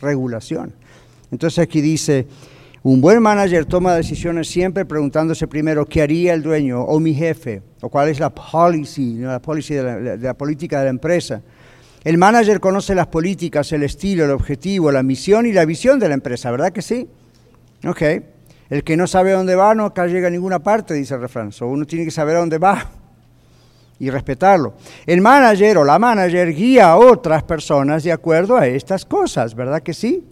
regulación. 0.00 0.72
Entonces 1.30 1.58
aquí 1.58 1.82
dice, 1.82 2.26
un 2.82 3.02
buen 3.02 3.20
manager 3.20 3.66
toma 3.66 3.94
decisiones 3.94 4.48
siempre 4.48 4.86
preguntándose 4.86 5.46
primero 5.46 5.84
qué 5.84 6.00
haría 6.00 6.32
el 6.32 6.42
dueño 6.42 6.80
o 6.80 6.98
mi 6.98 7.12
jefe, 7.12 7.60
o 7.82 7.90
cuál 7.90 8.08
es 8.08 8.20
la 8.20 8.30
policy, 8.30 9.16
la, 9.18 9.40
policy 9.40 9.74
de, 9.74 10.16
la, 10.16 10.34
política 10.34 10.78
de 10.78 10.84
la 10.84 10.90
empresa. 10.90 11.42
El 12.02 12.16
manager 12.16 12.58
conoce 12.58 12.94
las 12.94 13.08
políticas, 13.08 13.70
el 13.72 13.82
estilo, 13.82 14.24
el 14.24 14.30
objetivo, 14.30 14.90
la 14.90 15.02
misión 15.02 15.44
y 15.44 15.52
la 15.52 15.66
visión 15.66 15.98
de 15.98 16.08
la 16.08 16.14
empresa, 16.14 16.50
¿verdad 16.50 16.72
que 16.72 16.82
sí? 16.82 17.06
Ok. 17.86 18.02
El 18.70 18.82
que 18.82 18.96
no 18.96 19.06
sabe 19.06 19.32
dónde 19.32 19.56
va 19.56 19.74
no 19.74 19.92
llega 19.94 20.28
a 20.28 20.30
ninguna 20.30 20.58
parte, 20.60 20.94
dice 20.94 21.14
el 21.14 21.20
refrán. 21.20 21.50
uno 21.60 21.84
tiene 21.84 22.06
que 22.06 22.10
saber 22.10 22.36
a 22.36 22.40
dónde 22.40 22.56
va 22.56 23.03
y 23.98 24.10
respetarlo. 24.10 24.74
El 25.06 25.20
manager 25.20 25.78
o 25.78 25.84
la 25.84 25.98
manager 25.98 26.52
guía 26.52 26.90
a 26.90 26.96
otras 26.96 27.42
personas 27.42 28.02
de 28.04 28.12
acuerdo 28.12 28.56
a 28.56 28.66
estas 28.66 29.04
cosas, 29.04 29.54
¿verdad 29.54 29.82
que 29.82 29.94
sí? 29.94 30.24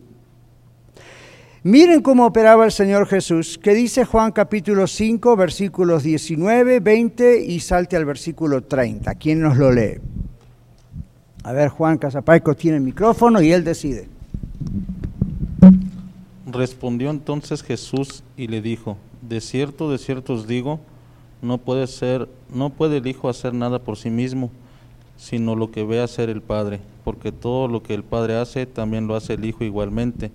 Miren 1.65 2.03
cómo 2.03 2.27
operaba 2.27 2.65
el 2.65 2.73
Señor 2.73 3.07
Jesús, 3.07 3.57
que 3.57 3.73
dice 3.73 4.05
Juan 4.05 4.33
capítulo 4.33 4.89
5, 4.89 5.37
versículos 5.37 6.03
19, 6.03 6.81
20 6.81 7.41
y 7.41 7.61
salte 7.61 7.97
al 7.97 8.05
versículo 8.05 8.65
30. 8.65 9.15
¿Quién 9.15 9.41
nos 9.41 9.57
lo 9.57 9.71
lee? 9.71 10.01
A 11.45 11.53
ver, 11.53 11.69
Juan 11.69 11.99
Casapaico 11.99 12.57
tiene 12.57 12.79
el 12.79 12.83
micrófono 12.83 13.41
y 13.41 13.53
él 13.53 13.63
decide. 13.63 14.09
Respondió 16.47 17.11
entonces 17.11 17.63
Jesús 17.63 18.25
y 18.37 18.49
le 18.49 18.61
dijo, 18.61 18.97
de 19.21 19.41
cierto, 19.41 19.89
de 19.89 19.99
cierto 19.99 20.35
os 20.35 20.49
digo, 20.49 20.81
no 21.43 21.59
puede 21.59 21.87
ser, 21.87 22.29
no 22.49 22.71
puede 22.71 22.97
el 22.97 23.07
Hijo 23.07 23.29
hacer 23.29 23.53
nada 23.53 23.81
por 23.81 23.99
sí 23.99 24.09
mismo, 24.09 24.51
sino 25.17 25.55
lo 25.55 25.71
que 25.71 25.85
ve 25.85 26.01
hacer 26.01 26.31
el 26.31 26.41
Padre, 26.41 26.81
porque 27.05 27.33
todo 27.33 27.69
lo 27.69 27.83
que 27.83 27.93
el 27.93 28.03
Padre 28.03 28.37
hace, 28.37 28.65
también 28.65 29.07
lo 29.07 29.15
hace 29.15 29.35
el 29.35 29.45
Hijo 29.45 29.65
igualmente, 29.65 30.33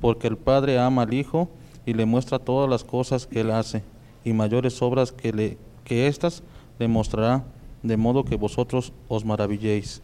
porque 0.00 0.26
el 0.26 0.36
Padre 0.36 0.78
ama 0.78 1.02
al 1.02 1.14
Hijo 1.14 1.48
y 1.86 1.94
le 1.94 2.06
muestra 2.06 2.38
todas 2.38 2.68
las 2.68 2.82
cosas 2.82 3.26
que 3.26 3.42
él 3.42 3.52
hace, 3.52 3.84
y 4.24 4.32
mayores 4.32 4.82
obras 4.82 5.12
que 5.12 5.32
le 5.32 5.58
que 5.84 6.06
éstas 6.06 6.42
le 6.78 6.88
mostrará, 6.88 7.44
de 7.82 7.96
modo 7.96 8.24
que 8.24 8.36
vosotros 8.36 8.92
os 9.08 9.24
maravilléis. 9.24 10.02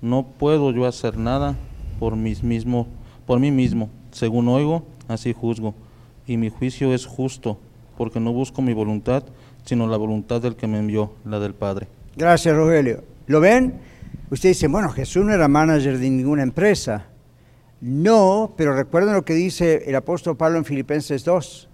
No 0.00 0.24
puedo 0.38 0.70
yo 0.72 0.86
hacer 0.86 1.18
nada 1.18 1.56
por 1.98 2.16
mí 2.16 2.34
mismo, 2.42 2.86
por 3.26 3.40
mí 3.40 3.50
mismo 3.50 3.90
según 4.16 4.48
oigo, 4.48 4.82
así 5.08 5.34
juzgo, 5.34 5.74
y 6.26 6.38
mi 6.38 6.48
juicio 6.48 6.94
es 6.94 7.04
justo, 7.04 7.58
porque 7.98 8.18
no 8.18 8.32
busco 8.32 8.62
mi 8.62 8.72
voluntad, 8.72 9.24
sino 9.66 9.86
la 9.86 9.98
voluntad 9.98 10.40
del 10.40 10.56
que 10.56 10.66
me 10.66 10.78
envió, 10.78 11.12
la 11.26 11.38
del 11.38 11.52
Padre. 11.52 11.88
Gracias, 12.16 12.56
Rogelio. 12.56 13.04
¿Lo 13.26 13.40
ven? 13.40 13.74
Ustedes 14.30 14.56
dicen, 14.56 14.72
bueno, 14.72 14.88
Jesús 14.88 15.26
no 15.26 15.34
era 15.34 15.46
manager 15.48 15.98
de 15.98 16.08
ninguna 16.08 16.42
empresa. 16.42 17.04
No, 17.82 18.54
pero 18.56 18.74
recuerden 18.74 19.12
lo 19.12 19.24
que 19.26 19.34
dice 19.34 19.84
el 19.86 19.94
apóstol 19.94 20.38
Pablo 20.38 20.56
en 20.56 20.64
Filipenses 20.64 21.22
2 21.24 21.68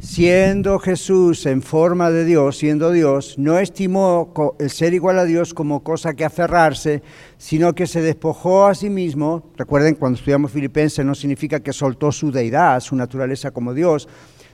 siendo 0.00 0.78
Jesús 0.78 1.44
en 1.46 1.60
forma 1.60 2.10
de 2.10 2.24
Dios, 2.24 2.56
siendo 2.56 2.90
Dios, 2.90 3.34
no 3.38 3.58
estimó 3.58 4.32
el 4.58 4.70
ser 4.70 4.94
igual 4.94 5.18
a 5.18 5.24
Dios 5.24 5.52
como 5.52 5.82
cosa 5.82 6.14
que 6.14 6.24
aferrarse, 6.24 7.02
sino 7.36 7.74
que 7.74 7.86
se 7.86 8.00
despojó 8.00 8.66
a 8.66 8.74
sí 8.74 8.88
mismo. 8.88 9.50
Recuerden, 9.56 9.94
cuando 9.94 10.18
estudiamos 10.18 10.52
Filipenses 10.52 11.04
no 11.04 11.14
significa 11.14 11.60
que 11.60 11.72
soltó 11.72 12.12
su 12.12 12.32
deidad, 12.32 12.80
su 12.80 12.96
naturaleza 12.96 13.50
como 13.50 13.74
Dios, 13.74 14.08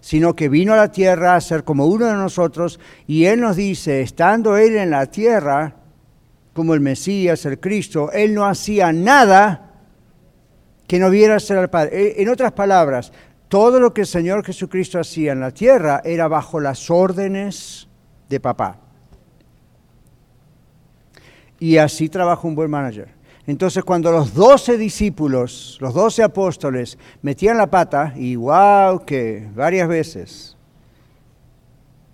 sino 0.06 0.36
que 0.36 0.48
vino 0.48 0.72
a 0.72 0.76
la 0.76 0.92
tierra 0.92 1.34
a 1.34 1.40
ser 1.40 1.64
como 1.64 1.86
uno 1.86 2.06
de 2.06 2.14
nosotros 2.14 2.78
y 3.08 3.24
Él 3.24 3.40
nos 3.40 3.56
dice, 3.56 4.02
estando 4.02 4.56
Él 4.56 4.76
en 4.76 4.90
la 4.90 5.06
tierra, 5.06 5.74
como 6.52 6.74
el 6.74 6.80
Mesías, 6.80 7.44
el 7.44 7.58
Cristo, 7.58 8.12
Él 8.12 8.32
no 8.32 8.46
hacía 8.46 8.92
nada 8.92 9.72
que 10.86 11.00
no 11.00 11.10
viera 11.10 11.40
ser 11.40 11.58
al 11.58 11.70
Padre. 11.70 12.22
En 12.22 12.28
otras 12.28 12.52
palabras, 12.52 13.12
todo 13.48 13.80
lo 13.80 13.92
que 13.92 14.02
el 14.02 14.06
Señor 14.06 14.44
Jesucristo 14.44 15.00
hacía 15.00 15.32
en 15.32 15.40
la 15.40 15.50
tierra 15.50 16.02
era 16.04 16.28
bajo 16.28 16.60
las 16.60 16.88
órdenes 16.88 17.88
de 18.28 18.38
papá. 18.38 18.78
Y 21.58 21.78
así 21.78 22.08
trabaja 22.08 22.46
un 22.46 22.54
buen 22.54 22.70
manager. 22.70 23.15
Entonces 23.46 23.84
cuando 23.84 24.10
los 24.10 24.34
doce 24.34 24.76
discípulos, 24.76 25.78
los 25.80 25.94
doce 25.94 26.22
apóstoles 26.22 26.98
metían 27.22 27.56
la 27.56 27.68
pata, 27.68 28.12
y 28.16 28.36
que 29.06 29.48
varias 29.54 29.88
veces, 29.88 30.56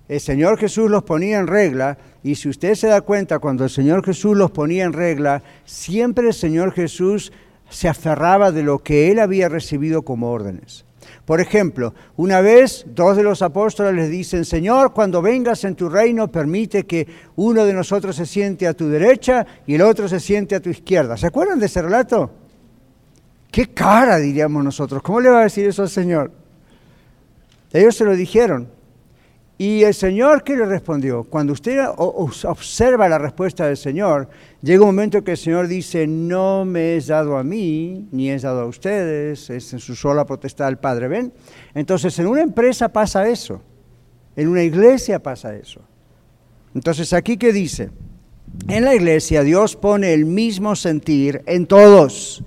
el 0.09 0.21
Señor 0.21 0.59
Jesús 0.59 0.91
los 0.91 1.05
ponía 1.05 1.39
en 1.39 1.47
regla, 1.47 1.97
y 2.23 2.35
si 2.35 2.51
usted 2.51 2.75
se 2.75 2.89
da 2.89 3.01
cuenta, 3.01 3.39
cuando 3.39 3.65
el 3.65 3.71
Señor 3.71 4.05
Jesús 4.05 4.37
los 4.37 4.51
ponía 4.51 4.85
en 4.85 4.93
regla, 4.93 5.43
siempre 5.65 6.27
el 6.27 6.35
Señor 6.35 6.73
Jesús 6.73 7.33
se 7.71 7.89
aferraba 7.89 8.53
de 8.53 8.63
lo 8.63 8.81
que 8.81 9.11
él 9.11 9.19
había 9.19 9.49
recibido 9.49 10.03
como 10.03 10.31
órdenes. 10.31 10.85
Por 11.25 11.41
ejemplo, 11.41 11.95
una 12.17 12.41
vez 12.41 12.85
dos 12.89 13.17
de 13.17 13.23
los 13.23 13.43
apóstoles 13.43 13.95
les 13.95 14.11
dicen, 14.11 14.45
Señor, 14.45 14.93
cuando 14.93 15.23
vengas 15.23 15.63
en 15.65 15.77
tu 15.77 15.89
reino, 15.89 16.29
permite 16.29 16.85
que 16.85 17.07
uno 17.37 17.65
de 17.65 17.73
nosotros 17.73 18.17
se 18.17 18.27
siente 18.27 18.67
a 18.67 18.75
tu 18.75 18.89
derecha 18.89 19.47
y 19.67 19.77
el 19.77 19.83
otro 19.83 20.09
se 20.09 20.19
siente 20.19 20.57
a 20.57 20.61
tu 20.61 20.71
izquierda. 20.71 21.17
¿Se 21.17 21.29
acuerdan 21.29 21.61
de 21.61 21.67
ese 21.67 21.81
relato? 21.81 22.31
¿Qué 23.53 23.69
cara 23.69 24.17
diríamos 24.17 24.65
nosotros? 24.65 25.01
¿Cómo 25.03 25.21
le 25.21 25.29
va 25.29 25.41
a 25.41 25.45
decir 25.45 25.67
eso 25.67 25.83
al 25.83 25.91
Señor? 25.91 26.33
Ellos 27.73 27.95
se 27.95 28.05
lo 28.05 28.17
dijeron. 28.17 28.69
Y 29.59 29.85
el 29.85 29.95
Señor, 29.95 30.43
¿qué 30.43 30.57
le 30.57 30.65
respondió? 30.65 31.25
Cuando 31.25 31.53
usted 31.53 31.79
observa 31.97 33.09
la 33.09 33.19
respuesta 33.19 33.67
del 33.67 33.77
Señor, 33.77 34.29
llega 34.61 34.81
un 34.81 34.89
momento 34.89 35.23
que 35.23 35.33
el 35.33 35.37
Señor 35.37 35.69
dice, 35.69 36.07
no 36.07 36.65
me 36.65 36.97
es 36.97 37.07
dado 37.09 37.37
a 37.37 37.45
mí, 37.45 38.09
ni 38.11 38.31
es 38.31 38.43
dado 38.43 38.63
a 38.63 38.67
ustedes, 38.67 39.51
es 39.51 39.73
en 39.73 39.79
su 39.79 39.95
sola 39.95 40.25
potestad 40.25 40.69
el 40.69 40.79
Padre, 40.79 41.09
¿ven? 41.09 41.33
Entonces, 41.75 42.19
en 42.19 42.27
una 42.27 42.43
empresa 42.43 42.89
pasa 42.89 43.29
eso, 43.29 43.61
en 44.35 44.49
una 44.49 44.63
iglesia 44.63 45.23
pasa 45.23 45.55
eso. 45.55 45.81
Entonces, 46.75 47.13
aquí 47.13 47.37
qué 47.37 47.53
dice, 47.53 47.91
en 48.69 48.85
la 48.85 48.95
iglesia 48.95 49.43
Dios 49.43 49.77
pone 49.77 50.13
el 50.13 50.25
mismo 50.25 50.75
sentir 50.75 51.43
en 51.47 51.67
todos. 51.67 52.43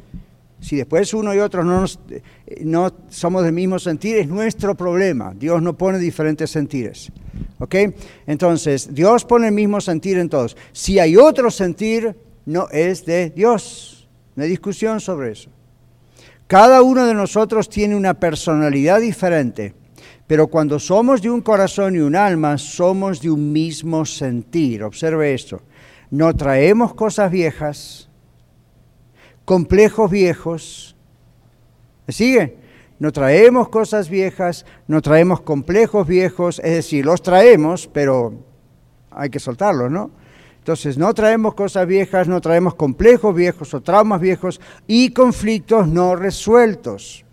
Si 0.66 0.78
después 0.78 1.14
uno 1.14 1.32
y 1.32 1.38
otro 1.38 1.64
no, 1.64 1.86
eh, 1.86 2.24
no 2.64 2.92
somos 3.10 3.44
del 3.44 3.54
mismo 3.54 3.78
sentir, 3.78 4.18
es 4.18 4.28
nuestro 4.28 4.74
problema. 4.74 5.32
Dios 5.38 5.62
no 5.62 5.78
pone 5.78 6.00
diferentes 6.00 6.50
sentires. 6.50 7.12
¿Ok? 7.60 7.76
Entonces, 8.26 8.92
Dios 8.92 9.26
pone 9.26 9.50
el 9.50 9.54
mismo 9.54 9.80
sentir 9.80 10.18
en 10.18 10.28
todos. 10.28 10.58
Si 10.72 10.98
hay 10.98 11.18
otro 11.18 11.52
sentir, 11.52 12.16
no 12.48 12.68
es 12.72 13.06
de 13.06 13.30
Dios. 13.30 14.08
No 14.36 14.42
hay 14.42 14.50
discusión 14.50 15.00
sobre 15.00 15.34
eso. 15.34 15.52
Cada 16.48 16.82
uno 16.82 17.06
de 17.06 17.14
nosotros 17.14 17.70
tiene 17.70 17.96
una 17.96 18.16
personalidad 18.16 19.02
diferente, 19.02 19.76
pero 20.26 20.48
cuando 20.48 20.80
somos 20.80 21.22
de 21.22 21.30
un 21.30 21.42
corazón 21.42 21.96
y 21.96 22.00
un 22.00 22.16
alma, 22.16 22.58
somos 22.58 23.22
de 23.22 23.30
un 23.30 23.52
mismo 23.52 24.04
sentir. 24.04 24.82
Observe 24.82 25.32
esto. 25.32 25.62
No 26.10 26.36
traemos 26.36 26.96
cosas 26.96 27.30
viejas 27.30 28.10
complejos 29.46 30.12
viejos. 30.12 30.96
¿Me 32.08 32.14
sigue? 32.14 32.58
No 33.00 33.12
traemos 33.12 33.70
cosas 33.70 34.10
viejas, 34.10 34.66
no 34.88 35.02
traemos 35.02 35.42
complejos 35.42 36.08
viejos, 36.08 36.60
es 36.60 36.74
decir, 36.74 37.06
los 37.06 37.22
traemos, 37.22 37.88
pero 37.88 38.34
hay 39.12 39.30
que 39.30 39.40
soltarlos, 39.40 39.92
¿no? 39.92 40.12
Entonces, 40.58 40.98
no 40.98 41.14
traemos 41.14 41.54
cosas 41.54 41.86
viejas, 41.86 42.28
no 42.28 42.42
traemos 42.42 42.74
complejos 42.74 43.36
viejos 43.36 43.74
o 43.74 43.82
traumas 43.82 44.20
viejos 44.20 44.60
y 44.88 45.12
conflictos 45.12 45.88
no 45.88 46.16
resueltos. 46.16 47.24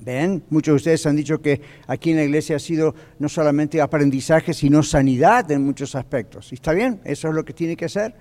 ¿Ven? 0.00 0.42
Muchos 0.50 0.72
de 0.72 0.76
ustedes 0.76 1.06
han 1.06 1.16
dicho 1.16 1.40
que 1.40 1.60
aquí 1.86 2.10
en 2.10 2.16
la 2.16 2.24
iglesia 2.24 2.56
ha 2.56 2.58
sido 2.58 2.94
no 3.18 3.28
solamente 3.28 3.80
aprendizaje, 3.80 4.52
sino 4.52 4.82
sanidad 4.82 5.50
en 5.50 5.64
muchos 5.64 5.94
aspectos. 5.94 6.50
¿Y 6.52 6.56
está 6.56 6.72
bien? 6.72 7.00
Eso 7.04 7.28
es 7.28 7.34
lo 7.34 7.44
que 7.44 7.52
tiene 7.52 7.76
que 7.76 7.88
ser. 7.88 8.14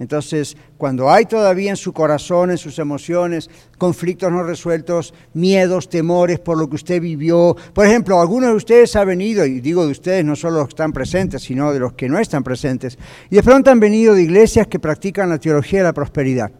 Entonces, 0.00 0.56
cuando 0.78 1.10
hay 1.10 1.26
todavía 1.26 1.68
en 1.68 1.76
su 1.76 1.92
corazón, 1.92 2.50
en 2.50 2.56
sus 2.56 2.78
emociones, 2.78 3.50
conflictos 3.76 4.32
no 4.32 4.42
resueltos, 4.42 5.12
miedos, 5.34 5.90
temores 5.90 6.38
por 6.38 6.56
lo 6.56 6.70
que 6.70 6.76
usted 6.76 7.02
vivió, 7.02 7.54
por 7.74 7.84
ejemplo, 7.86 8.18
algunos 8.18 8.48
de 8.48 8.56
ustedes 8.56 8.96
han 8.96 9.08
venido, 9.08 9.44
y 9.44 9.60
digo 9.60 9.84
de 9.84 9.92
ustedes, 9.92 10.24
no 10.24 10.34
solo 10.36 10.56
los 10.56 10.68
que 10.68 10.72
están 10.72 10.94
presentes, 10.94 11.42
sino 11.42 11.70
de 11.70 11.80
los 11.80 11.92
que 11.92 12.08
no 12.08 12.18
están 12.18 12.42
presentes, 12.42 12.98
y 13.28 13.36
de 13.36 13.42
pronto 13.42 13.70
han 13.70 13.78
venido 13.78 14.14
de 14.14 14.22
iglesias 14.22 14.66
que 14.68 14.78
practican 14.78 15.28
la 15.28 15.38
teología 15.38 15.80
de 15.80 15.84
la 15.84 15.92
prosperidad. 15.92 16.50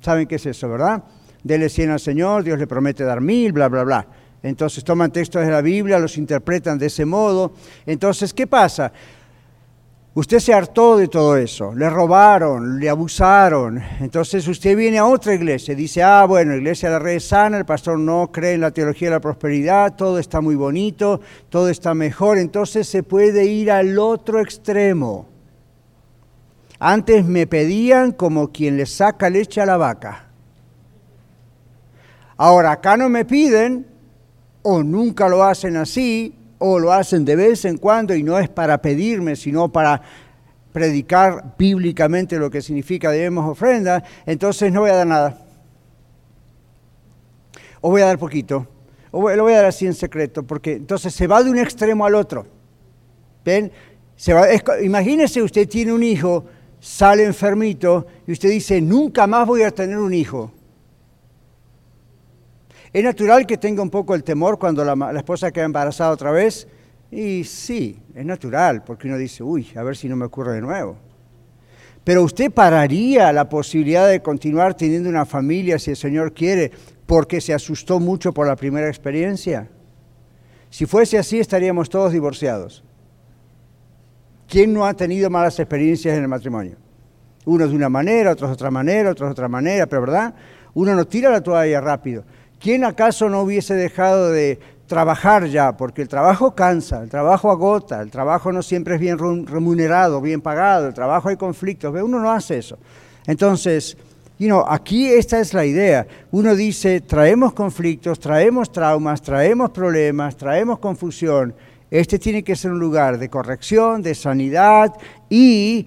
¿Saben 0.00 0.28
qué 0.28 0.36
es 0.36 0.46
eso, 0.46 0.68
verdad? 0.68 1.02
Dele 1.42 1.68
cien 1.68 1.90
al 1.90 1.98
Señor, 1.98 2.44
Dios 2.44 2.60
le 2.60 2.68
promete 2.68 3.02
dar 3.02 3.20
mil, 3.20 3.52
bla, 3.52 3.68
bla, 3.68 3.82
bla. 3.82 4.06
Entonces 4.40 4.84
toman 4.84 5.10
textos 5.10 5.44
de 5.44 5.50
la 5.50 5.62
Biblia, 5.62 5.98
los 5.98 6.16
interpretan 6.16 6.78
de 6.78 6.86
ese 6.86 7.04
modo. 7.04 7.54
Entonces, 7.84 8.32
¿qué 8.32 8.46
pasa? 8.46 8.92
Usted 10.14 10.40
se 10.40 10.52
hartó 10.52 10.96
de 10.96 11.06
todo 11.06 11.36
eso, 11.36 11.74
le 11.74 11.88
robaron, 11.88 12.80
le 12.80 12.88
abusaron. 12.88 13.80
Entonces 14.00 14.48
usted 14.48 14.76
viene 14.76 14.98
a 14.98 15.06
otra 15.06 15.34
iglesia 15.34 15.72
y 15.72 15.76
dice, 15.76 16.02
ah, 16.02 16.24
bueno, 16.26 16.56
iglesia 16.56 16.88
de 16.88 16.94
la 16.94 16.98
red 16.98 17.20
sana, 17.20 17.58
el 17.58 17.64
pastor 17.64 17.98
no 17.98 18.32
cree 18.32 18.54
en 18.54 18.62
la 18.62 18.72
teología 18.72 19.08
de 19.08 19.14
la 19.14 19.20
prosperidad, 19.20 19.94
todo 19.94 20.18
está 20.18 20.40
muy 20.40 20.56
bonito, 20.56 21.20
todo 21.50 21.68
está 21.68 21.94
mejor. 21.94 22.38
Entonces 22.38 22.88
se 22.88 23.02
puede 23.02 23.44
ir 23.44 23.70
al 23.70 23.98
otro 23.98 24.40
extremo. 24.40 25.28
Antes 26.80 27.24
me 27.24 27.46
pedían 27.46 28.12
como 28.12 28.50
quien 28.50 28.76
le 28.76 28.86
saca 28.86 29.30
leche 29.30 29.60
a 29.60 29.66
la 29.66 29.76
vaca. 29.76 30.30
Ahora 32.36 32.72
acá 32.72 32.96
no 32.96 33.08
me 33.08 33.24
piden, 33.24 33.86
o 34.62 34.82
nunca 34.82 35.28
lo 35.28 35.42
hacen 35.42 35.76
así, 35.76 36.37
o 36.58 36.78
lo 36.78 36.92
hacen 36.92 37.24
de 37.24 37.36
vez 37.36 37.64
en 37.64 37.78
cuando 37.78 38.14
y 38.14 38.22
no 38.22 38.38
es 38.38 38.48
para 38.48 38.80
pedirme, 38.82 39.36
sino 39.36 39.70
para 39.70 40.02
predicar 40.72 41.54
bíblicamente 41.58 42.38
lo 42.38 42.50
que 42.50 42.62
significa 42.62 43.10
debemos 43.10 43.48
ofrenda, 43.48 44.02
entonces 44.26 44.72
no 44.72 44.80
voy 44.80 44.90
a 44.90 44.96
dar 44.96 45.06
nada. 45.06 45.38
O 47.80 47.90
voy 47.90 48.02
a 48.02 48.06
dar 48.06 48.18
poquito. 48.18 48.66
O 49.10 49.30
lo 49.30 49.42
voy 49.44 49.54
a 49.54 49.56
dar 49.56 49.66
así 49.66 49.86
en 49.86 49.94
secreto, 49.94 50.42
porque 50.42 50.74
entonces 50.74 51.14
se 51.14 51.26
va 51.26 51.42
de 51.42 51.50
un 51.50 51.58
extremo 51.58 52.04
al 52.04 52.14
otro. 52.14 52.46
¿Ven? 53.44 53.72
Se 54.16 54.34
va, 54.34 54.46
imagínese 54.82 55.40
usted 55.42 55.68
tiene 55.68 55.92
un 55.92 56.02
hijo, 56.02 56.44
sale 56.80 57.24
enfermito 57.24 58.06
y 58.26 58.32
usted 58.32 58.50
dice, 58.50 58.80
nunca 58.80 59.26
más 59.26 59.46
voy 59.46 59.62
a 59.62 59.70
tener 59.70 59.98
un 59.98 60.12
hijo. 60.12 60.52
Es 62.92 63.04
natural 63.04 63.46
que 63.46 63.56
tenga 63.58 63.82
un 63.82 63.90
poco 63.90 64.14
el 64.14 64.24
temor 64.24 64.58
cuando 64.58 64.84
la, 64.84 64.94
la 64.94 65.18
esposa 65.18 65.50
queda 65.50 65.64
embarazada 65.64 66.10
otra 66.10 66.30
vez, 66.30 66.66
y 67.10 67.44
sí, 67.44 68.02
es 68.14 68.24
natural, 68.24 68.84
porque 68.84 69.08
uno 69.08 69.16
dice, 69.16 69.42
uy, 69.42 69.68
a 69.76 69.82
ver 69.82 69.96
si 69.96 70.08
no 70.08 70.16
me 70.16 70.26
ocurre 70.26 70.52
de 70.52 70.60
nuevo. 70.60 70.96
Pero 72.04 72.22
usted 72.22 72.50
pararía 72.50 73.32
la 73.32 73.48
posibilidad 73.48 74.08
de 74.08 74.22
continuar 74.22 74.74
teniendo 74.74 75.08
una 75.10 75.26
familia 75.26 75.78
si 75.78 75.90
el 75.90 75.96
Señor 75.96 76.32
quiere, 76.32 76.70
porque 77.06 77.40
se 77.40 77.54
asustó 77.54 78.00
mucho 78.00 78.32
por 78.32 78.46
la 78.46 78.56
primera 78.56 78.88
experiencia. 78.88 79.68
Si 80.70 80.86
fuese 80.86 81.18
así, 81.18 81.38
estaríamos 81.38 81.88
todos 81.88 82.12
divorciados. 82.12 82.84
¿Quién 84.46 84.72
no 84.72 84.86
ha 84.86 84.94
tenido 84.94 85.28
malas 85.28 85.58
experiencias 85.58 86.16
en 86.16 86.22
el 86.22 86.28
matrimonio? 86.28 86.76
Unos 87.44 87.70
de 87.70 87.76
una 87.76 87.88
manera, 87.88 88.32
otros 88.32 88.50
de 88.50 88.54
otra 88.54 88.70
manera, 88.70 89.10
otros 89.10 89.28
de 89.28 89.32
otra 89.32 89.48
manera, 89.48 89.86
pero 89.86 90.02
¿verdad? 90.02 90.34
Uno 90.74 90.94
no 90.94 91.06
tira 91.06 91.30
la 91.30 91.42
toalla 91.42 91.80
rápido. 91.80 92.24
¿Quién 92.60 92.84
acaso 92.84 93.28
no 93.28 93.42
hubiese 93.42 93.74
dejado 93.74 94.30
de 94.30 94.58
trabajar 94.88 95.46
ya, 95.46 95.76
porque 95.76 96.02
el 96.02 96.08
trabajo 96.08 96.54
cansa, 96.54 97.02
el 97.02 97.10
trabajo 97.10 97.50
agota, 97.52 98.00
el 98.00 98.10
trabajo 98.10 98.50
no 98.50 98.62
siempre 98.62 98.94
es 98.94 99.00
bien 99.00 99.18
remunerado, 99.46 100.20
bien 100.20 100.40
pagado, 100.40 100.88
el 100.88 100.94
trabajo 100.94 101.28
hay 101.28 101.36
conflictos, 101.36 101.94
uno 102.02 102.18
no 102.18 102.32
hace 102.32 102.58
eso. 102.58 102.78
Entonces, 103.26 103.96
you 104.38 104.64
aquí 104.66 105.08
esta 105.08 105.38
es 105.38 105.52
la 105.52 105.66
idea. 105.66 106.06
Uno 106.32 106.56
dice, 106.56 107.00
traemos 107.02 107.52
conflictos, 107.52 108.18
traemos 108.18 108.72
traumas, 108.72 109.20
traemos 109.20 109.70
problemas, 109.70 110.36
traemos 110.36 110.78
confusión. 110.78 111.54
Este 111.90 112.18
tiene 112.18 112.42
que 112.42 112.56
ser 112.56 112.70
un 112.72 112.78
lugar 112.78 113.18
de 113.18 113.28
corrección, 113.28 114.02
de 114.02 114.14
sanidad 114.14 114.92
y 115.28 115.86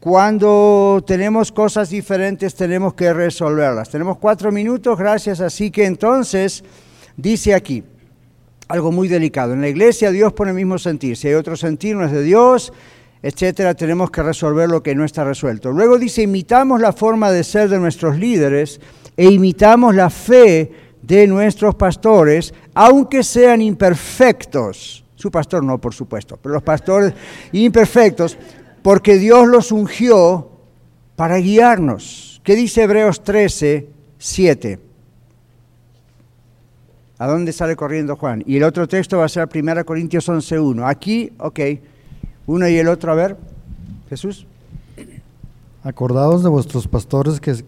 cuando 0.00 1.04
tenemos 1.06 1.52
cosas 1.52 1.90
diferentes 1.90 2.54
tenemos 2.54 2.94
que 2.94 3.12
resolverlas. 3.12 3.90
Tenemos 3.90 4.16
cuatro 4.16 4.50
minutos, 4.50 4.98
gracias. 4.98 5.40
Así 5.40 5.70
que 5.70 5.84
entonces 5.84 6.64
dice 7.18 7.54
aquí, 7.54 7.84
algo 8.66 8.92
muy 8.92 9.08
delicado. 9.08 9.52
En 9.52 9.60
la 9.60 9.68
iglesia 9.68 10.10
Dios 10.10 10.32
pone 10.32 10.52
el 10.52 10.56
mismo 10.56 10.78
sentir. 10.78 11.18
Si 11.18 11.28
hay 11.28 11.34
otro 11.34 11.54
sentir, 11.54 11.96
no 11.96 12.06
es 12.06 12.12
de 12.12 12.22
Dios, 12.22 12.72
etcétera, 13.22 13.74
tenemos 13.74 14.10
que 14.10 14.22
resolver 14.22 14.70
lo 14.70 14.82
que 14.82 14.94
no 14.94 15.04
está 15.04 15.22
resuelto. 15.22 15.70
Luego 15.70 15.98
dice, 15.98 16.22
imitamos 16.22 16.80
la 16.80 16.94
forma 16.94 17.30
de 17.30 17.44
ser 17.44 17.68
de 17.68 17.78
nuestros 17.78 18.16
líderes 18.16 18.80
e 19.18 19.26
imitamos 19.26 19.94
la 19.94 20.08
fe 20.08 20.72
de 21.02 21.26
nuestros 21.26 21.74
pastores, 21.74 22.54
aunque 22.72 23.22
sean 23.22 23.60
imperfectos. 23.60 25.04
Su 25.14 25.30
pastor 25.30 25.62
no, 25.62 25.78
por 25.78 25.92
supuesto, 25.92 26.38
pero 26.40 26.54
los 26.54 26.62
pastores 26.62 27.12
imperfectos, 27.52 28.38
porque 28.82 29.18
Dios 29.18 29.46
los 29.48 29.72
ungió 29.72 30.50
para 31.16 31.36
guiarnos. 31.36 32.40
¿Qué 32.44 32.56
dice 32.56 32.82
Hebreos 32.82 33.22
13, 33.22 33.88
7? 34.18 34.78
¿A 37.18 37.26
dónde 37.26 37.52
sale 37.52 37.76
corriendo 37.76 38.16
Juan? 38.16 38.42
Y 38.46 38.56
el 38.56 38.62
otro 38.62 38.88
texto 38.88 39.18
va 39.18 39.26
a 39.26 39.28
ser 39.28 39.46
1 39.54 39.84
Corintios 39.84 40.26
11.1. 40.28 40.88
Aquí, 40.88 41.32
ok, 41.38 41.60
uno 42.46 42.66
y 42.66 42.78
el 42.78 42.88
otro, 42.88 43.12
a 43.12 43.14
ver, 43.14 43.36
Jesús. 44.08 44.46
Acordados 45.84 46.42
de 46.42 46.48
vuestros 46.48 46.88
pastores 46.88 47.40
que, 47.40 47.62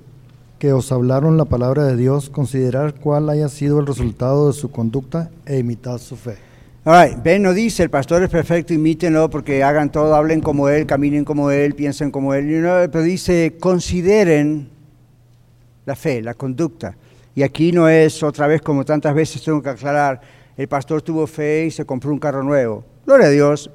que 0.58 0.72
os 0.72 0.90
hablaron 0.90 1.36
la 1.36 1.44
palabra 1.44 1.84
de 1.84 1.96
Dios, 1.96 2.30
considerar 2.30 2.94
cuál 2.94 3.28
haya 3.28 3.48
sido 3.48 3.78
el 3.78 3.86
resultado 3.86 4.46
de 4.48 4.54
su 4.54 4.70
conducta 4.70 5.30
e 5.44 5.58
imitad 5.58 5.98
su 5.98 6.16
fe. 6.16 6.51
All 6.84 7.20
Ben 7.22 7.42
no 7.42 7.54
dice, 7.54 7.84
el 7.84 7.90
pastor 7.90 8.24
es 8.24 8.28
perfecto, 8.28 8.74
imítenlo 8.74 9.30
porque 9.30 9.62
hagan 9.62 9.92
todo, 9.92 10.16
hablen 10.16 10.40
como 10.40 10.68
él, 10.68 10.84
caminen 10.84 11.24
como 11.24 11.52
él, 11.52 11.74
piensen 11.76 12.10
como 12.10 12.34
él, 12.34 12.44
pero 12.90 13.04
dice, 13.04 13.56
consideren 13.60 14.68
la 15.86 15.94
fe, 15.94 16.22
la 16.22 16.34
conducta. 16.34 16.96
Y 17.36 17.44
aquí 17.44 17.70
no 17.70 17.88
es 17.88 18.20
otra 18.24 18.48
vez 18.48 18.62
como 18.62 18.84
tantas 18.84 19.14
veces 19.14 19.44
tengo 19.44 19.62
que 19.62 19.68
aclarar, 19.68 20.20
el 20.56 20.66
pastor 20.66 21.02
tuvo 21.02 21.28
fe 21.28 21.66
y 21.66 21.70
se 21.70 21.84
compró 21.84 22.10
un 22.10 22.18
carro 22.18 22.42
nuevo. 22.42 22.84
Gloria 23.06 23.28
a 23.28 23.30
Dios, 23.30 23.70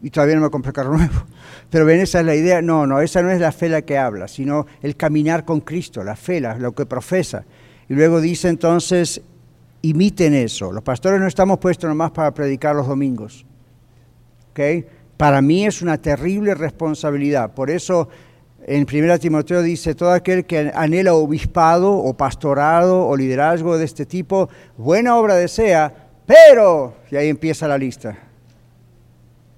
y 0.00 0.10
todavía 0.10 0.36
no 0.36 0.42
me 0.42 0.50
compré 0.50 0.72
carro 0.72 0.92
nuevo. 0.96 1.24
Pero 1.70 1.84
ven, 1.86 1.98
esa 1.98 2.20
es 2.20 2.26
la 2.26 2.36
idea. 2.36 2.62
No, 2.62 2.86
no, 2.86 3.00
esa 3.00 3.20
no 3.20 3.32
es 3.32 3.40
la 3.40 3.50
fe 3.50 3.68
la 3.68 3.82
que 3.82 3.98
habla, 3.98 4.28
sino 4.28 4.66
el 4.80 4.96
caminar 4.96 5.44
con 5.44 5.60
Cristo, 5.60 6.04
la 6.04 6.14
fe, 6.14 6.40
lo 6.40 6.72
que 6.72 6.86
profesa. 6.86 7.44
Y 7.88 7.94
luego 7.94 8.20
dice 8.20 8.48
entonces, 8.48 9.22
imiten 9.84 10.32
eso. 10.34 10.72
Los 10.72 10.82
pastores 10.82 11.20
no 11.20 11.26
estamos 11.26 11.58
puestos 11.58 11.88
nomás 11.88 12.10
para 12.10 12.32
predicar 12.32 12.74
los 12.74 12.88
domingos. 12.88 13.44
¿Okay? 14.50 14.86
Para 15.16 15.42
mí 15.42 15.66
es 15.66 15.82
una 15.82 15.98
terrible 15.98 16.54
responsabilidad. 16.54 17.52
Por 17.52 17.70
eso 17.70 18.08
en 18.66 18.86
1 18.90 19.18
Timoteo 19.18 19.60
dice, 19.60 19.94
todo 19.94 20.12
aquel 20.12 20.46
que 20.46 20.72
anhela 20.74 21.12
obispado 21.14 21.92
o 21.92 22.16
pastorado 22.16 23.06
o 23.06 23.14
liderazgo 23.14 23.76
de 23.76 23.84
este 23.84 24.06
tipo, 24.06 24.48
buena 24.78 25.16
obra 25.16 25.34
desea, 25.34 25.92
pero, 26.24 26.94
y 27.10 27.16
ahí 27.16 27.28
empieza 27.28 27.68
la 27.68 27.76
lista. 27.76 28.16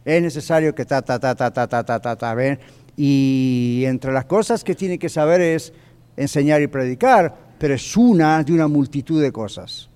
Es 0.05 0.21
necesario 0.21 0.75
que 0.75 0.85
ta, 0.85 1.03
ta, 1.03 1.21
ta, 1.21 1.37
ta, 1.37 1.53
ta, 1.53 1.69
ta, 1.69 1.85
ta, 1.85 2.01
ta, 2.01 2.17
ta, 2.17 2.35
¿ven? 2.35 2.59
Y 2.97 3.85
entre 3.87 4.13
las 4.13 4.25
cosas 4.25 4.65
que 4.65 4.75
tiene 4.75 4.99
que 4.99 5.09
saber 5.09 5.41
es 5.41 5.73
enseñar 6.17 6.63
y 6.63 6.67
predicar, 6.67 7.33
pero 7.59 7.75
es 7.75 7.97
una 7.97 8.43
de 8.43 8.53
una 8.53 8.67
multitud 8.67 9.23
de 9.23 9.31
cosas 9.31 9.89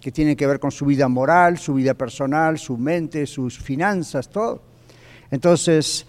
que 0.00 0.12
tienen 0.12 0.36
que 0.36 0.46
ver 0.46 0.60
con 0.60 0.70
su 0.70 0.86
vida 0.86 1.08
moral, 1.08 1.58
su 1.58 1.74
vida 1.74 1.94
personal, 1.94 2.58
su 2.58 2.76
mente, 2.76 3.26
sus 3.26 3.58
finanzas, 3.58 4.28
todo. 4.28 4.62
Entonces, 5.30 6.06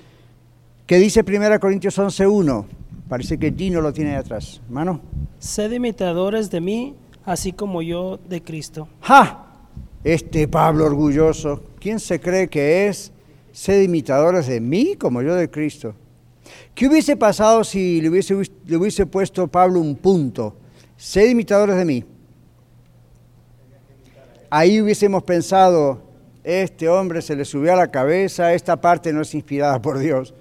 ¿Qué 0.89 0.97
dice 0.97 1.23
1 1.23 1.59
Corintios 1.59 1.99
11.1? 1.99 2.65
Parece 3.07 3.37
que 3.37 3.51
Dino 3.51 3.79
lo 3.79 3.93
tiene 3.93 4.13
ahí 4.13 4.17
atrás. 4.17 4.59
Mano. 4.71 4.99
Sed 5.37 5.71
imitadores 5.71 6.49
de 6.49 6.61
mí, 6.61 6.95
así 7.25 7.53
como 7.53 7.83
yo 7.83 8.17
de 8.27 8.41
Cristo. 8.41 8.87
¡Ja! 9.01 9.45
Este 10.03 10.47
Pablo 10.47 10.85
orgulloso. 10.85 11.61
¿Quién 11.79 11.99
se 11.99 12.19
cree 12.19 12.49
que 12.49 12.87
es? 12.87 13.11
Sed 13.51 13.83
imitadores 13.83 14.47
de 14.47 14.59
mí, 14.59 14.95
como 14.95 15.21
yo 15.21 15.35
de 15.35 15.51
Cristo. 15.51 15.93
¿Qué 16.73 16.87
hubiese 16.87 17.15
pasado 17.15 17.63
si 17.63 18.01
le 18.01 18.09
hubiese, 18.09 18.33
le 18.65 18.77
hubiese 18.77 19.05
puesto 19.05 19.47
Pablo 19.47 19.81
un 19.81 19.95
punto? 19.95 20.55
Sed 20.97 21.29
imitadores 21.29 21.75
de 21.75 21.85
mí. 21.85 22.03
Ahí 24.51 24.81
hubiésemos 24.81 25.21
pensado, 25.21 26.01
este 26.43 26.89
hombre 26.89 27.21
se 27.21 27.35
le 27.35 27.45
subió 27.45 27.73
a 27.73 27.75
la 27.75 27.91
cabeza, 27.91 28.51
esta 28.53 28.81
parte 28.81 29.13
no 29.13 29.21
es 29.21 29.35
inspirada 29.35 29.79
por 29.79 29.99
Dios. 29.99 30.33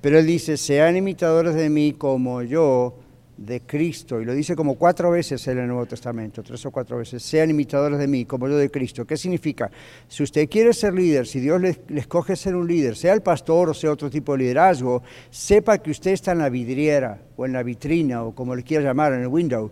Pero 0.00 0.18
él 0.18 0.26
dice, 0.26 0.56
sean 0.56 0.96
imitadores 0.96 1.54
de 1.54 1.68
mí 1.68 1.92
como 1.92 2.40
yo 2.40 2.94
de 3.36 3.60
Cristo. 3.60 4.22
Y 4.22 4.24
lo 4.24 4.32
dice 4.32 4.56
como 4.56 4.76
cuatro 4.76 5.10
veces 5.10 5.46
en 5.48 5.58
el 5.58 5.66
Nuevo 5.66 5.84
Testamento, 5.84 6.42
tres 6.42 6.64
o 6.64 6.70
cuatro 6.70 6.96
veces. 6.96 7.22
Sean 7.22 7.50
imitadores 7.50 7.98
de 7.98 8.06
mí 8.06 8.24
como 8.24 8.48
yo 8.48 8.56
de 8.56 8.70
Cristo. 8.70 9.04
¿Qué 9.04 9.18
significa? 9.18 9.70
Si 10.08 10.22
usted 10.22 10.48
quiere 10.48 10.72
ser 10.72 10.94
líder, 10.94 11.26
si 11.26 11.38
Dios 11.38 11.60
le, 11.60 11.78
escoge 11.94 12.36
ser 12.36 12.56
un 12.56 12.66
líder, 12.66 12.96
sea 12.96 13.12
el 13.12 13.20
pastor 13.20 13.68
o 13.68 13.74
sea 13.74 13.92
otro 13.92 14.08
tipo 14.08 14.32
de 14.32 14.44
liderazgo, 14.44 15.02
sepa 15.30 15.76
que 15.76 15.90
usted 15.90 16.12
está 16.12 16.32
en 16.32 16.38
la 16.38 16.48
vidriera 16.48 17.20
o 17.36 17.44
en 17.44 17.52
la 17.52 17.62
vitrina 17.62 18.24
o 18.24 18.34
como 18.34 18.56
le 18.56 18.62
quiera 18.62 18.82
llamar, 18.82 19.12
en 19.12 19.20
el 19.20 19.28
window 19.28 19.70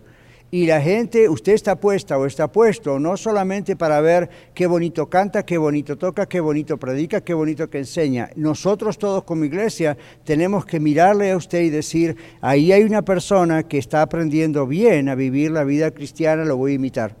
y 0.53 0.65
la 0.65 0.81
gente, 0.81 1.29
usted 1.29 1.53
está 1.53 1.77
puesta 1.77 2.17
o 2.17 2.25
está 2.25 2.51
puesto 2.51 2.99
no 2.99 3.15
solamente 3.15 3.77
para 3.77 4.01
ver 4.01 4.29
qué 4.53 4.67
bonito 4.67 5.09
canta, 5.09 5.45
qué 5.45 5.57
bonito 5.57 5.97
toca, 5.97 6.25
qué 6.25 6.41
bonito 6.41 6.77
predica, 6.77 7.21
qué 7.21 7.33
bonito 7.33 7.69
que 7.69 7.77
enseña. 7.77 8.29
Nosotros 8.35 8.97
todos 8.97 9.23
como 9.23 9.45
iglesia 9.45 9.97
tenemos 10.25 10.65
que 10.65 10.81
mirarle 10.81 11.31
a 11.31 11.37
usted 11.37 11.61
y 11.61 11.69
decir, 11.69 12.17
ahí 12.41 12.73
hay 12.73 12.83
una 12.83 13.01
persona 13.01 13.63
que 13.63 13.77
está 13.77 14.01
aprendiendo 14.01 14.67
bien 14.67 15.07
a 15.07 15.15
vivir 15.15 15.51
la 15.51 15.63
vida 15.63 15.91
cristiana, 15.91 16.43
lo 16.43 16.57
voy 16.57 16.73
a 16.73 16.75
imitar. 16.75 17.15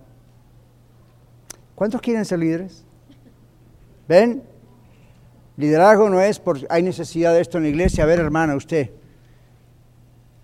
¿Cuántos 1.73 2.01
quieren 2.01 2.25
ser 2.25 2.39
líderes? 2.39 2.83
¿Ven? 4.09 4.43
Liderazgo 5.55 6.09
no 6.09 6.19
es 6.19 6.37
por 6.37 6.59
hay 6.69 6.83
necesidad 6.83 7.33
de 7.33 7.39
esto 7.39 7.59
en 7.59 7.63
la 7.63 7.69
iglesia. 7.69 8.03
A 8.03 8.07
ver, 8.07 8.19
hermana, 8.19 8.57
usted 8.57 8.89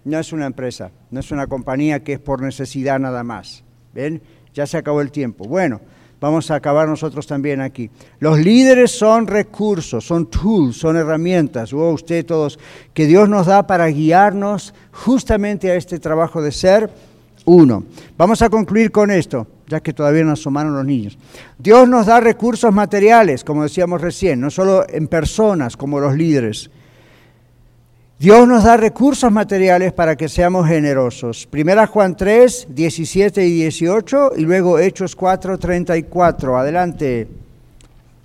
no 0.08 0.20
es 0.20 0.32
una 0.32 0.46
empresa, 0.46 0.92
no 1.12 1.20
es 1.20 1.32
una 1.32 1.48
compañía 1.48 2.04
que 2.04 2.14
es 2.14 2.20
por 2.20 2.42
necesidad 2.42 3.00
nada 3.00 3.24
más. 3.24 3.64
¿Ven? 3.94 4.22
Ya 4.54 4.66
se 4.66 4.78
acabó 4.78 5.02
el 5.02 5.12
tiempo. 5.12 5.46
Bueno, 5.46 5.82
vamos 6.20 6.50
a 6.50 6.56
acabar 6.56 6.88
nosotros 6.88 7.28
también 7.28 7.62
aquí. 7.62 7.90
Los 8.20 8.40
líderes 8.40 8.92
son 8.92 9.28
recursos, 9.28 10.06
son 10.06 10.28
tools, 10.28 10.78
son 10.78 10.96
herramientas, 10.96 11.74
o 11.74 11.96
todos, 12.26 12.58
que 12.94 13.06
Dios 13.06 13.28
nos 13.28 13.48
da 13.48 13.68
para 13.68 13.88
guiarnos 13.88 14.74
justamente 14.92 15.70
a 15.72 15.76
este 15.76 16.00
trabajo 16.00 16.42
de 16.42 16.52
ser 16.52 16.90
uno. 17.46 17.84
Vamos 18.18 18.42
a 18.42 18.50
concluir 18.50 18.92
con 18.92 19.12
esto, 19.12 19.48
ya 19.68 19.80
que 19.82 19.94
todavía 19.94 20.24
no 20.24 20.32
asomaron 20.32 20.74
los 20.74 20.86
niños. 20.86 21.18
Dios 21.58 21.88
nos 21.88 22.06
da 22.06 22.20
recursos 22.20 22.74
materiales, 22.74 23.44
como 23.44 23.64
decíamos 23.64 24.02
recién, 24.02 24.40
no 24.40 24.50
solo 24.50 24.86
en 24.90 25.08
personas 25.08 25.78
como 25.78 26.00
los 26.00 26.16
líderes, 26.16 26.70
Dios 28.20 28.48
nos 28.48 28.64
da 28.64 28.78
recursos 28.78 29.32
materiales 29.32 29.94
para 29.94 30.16
que 30.16 30.28
seamos 30.28 30.68
generosos. 30.68 31.46
Primera 31.46 31.86
Juan 31.86 32.18
3, 32.18 32.70
17 32.72 33.46
y 33.46 33.52
18 33.52 34.32
y 34.38 34.42
luego 34.42 34.80
Hechos 34.80 35.16
4, 35.16 35.60
34. 35.60 36.58
Adelante. 36.58 37.28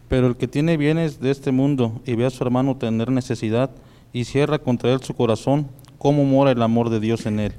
Pero 0.08 0.28
el 0.28 0.36
que 0.36 0.48
tiene 0.48 0.78
bienes 0.78 1.20
de 1.20 1.30
este 1.30 1.52
mundo 1.52 2.00
y 2.06 2.14
ve 2.14 2.24
a 2.24 2.30
su 2.30 2.42
hermano 2.42 2.74
tener 2.78 3.10
necesidad 3.10 3.68
y 4.14 4.24
cierra 4.24 4.58
contra 4.58 4.90
él 4.90 5.02
su 5.02 5.12
corazón, 5.12 5.68
¿cómo 5.98 6.24
mora 6.24 6.52
el 6.52 6.62
amor 6.62 6.88
de 6.88 6.98
Dios 6.98 7.26
en 7.26 7.38
él? 7.38 7.52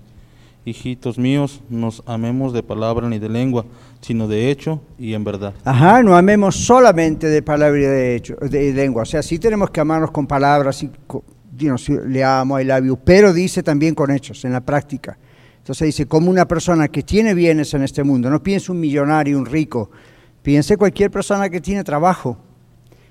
Hijitos 0.65 1.19
míos, 1.19 1.61
nos 1.69 2.01
amemos 2.07 2.51
de 2.51 2.63
palabra 2.63 3.07
ni 3.09 3.19
de 3.19 3.29
lengua, 3.29 3.63
sino 4.01 4.27
de 4.27 4.49
hecho 4.49 4.81
y 4.97 5.13
en 5.13 5.23
verdad. 5.23 5.53
Ajá, 5.63 6.01
no 6.01 6.17
amemos 6.17 6.55
solamente 6.55 7.27
de 7.27 7.43
palabra 7.43 7.79
y 7.79 7.83
de, 7.83 8.15
hecho, 8.15 8.35
de 8.37 8.73
lengua. 8.73 9.03
O 9.03 9.05
sea, 9.05 9.21
sí 9.21 9.37
tenemos 9.37 9.69
que 9.69 9.81
amarnos 9.81 10.09
con 10.09 10.25
palabras 10.25 10.81
y 10.81 10.89
le 11.57 12.23
amo, 12.23 12.59
I 12.59 12.65
love 12.65 12.85
you, 12.85 12.97
pero 13.03 13.33
dice 13.33 13.63
también 13.63 13.95
con 13.95 14.11
hechos, 14.11 14.43
en 14.45 14.53
la 14.53 14.61
práctica. 14.61 15.17
Entonces 15.57 15.85
dice, 15.87 16.05
como 16.07 16.29
una 16.29 16.45
persona 16.47 16.87
que 16.87 17.03
tiene 17.03 17.33
bienes 17.33 17.73
en 17.73 17.83
este 17.83 18.03
mundo, 18.03 18.29
no 18.29 18.43
piense 18.43 18.71
un 18.71 18.79
millonario, 18.79 19.37
un 19.37 19.45
rico, 19.45 19.89
piense 20.41 20.75
cualquier 20.75 21.09
persona 21.09 21.49
que 21.49 21.61
tiene 21.61 21.83
trabajo. 21.83 22.37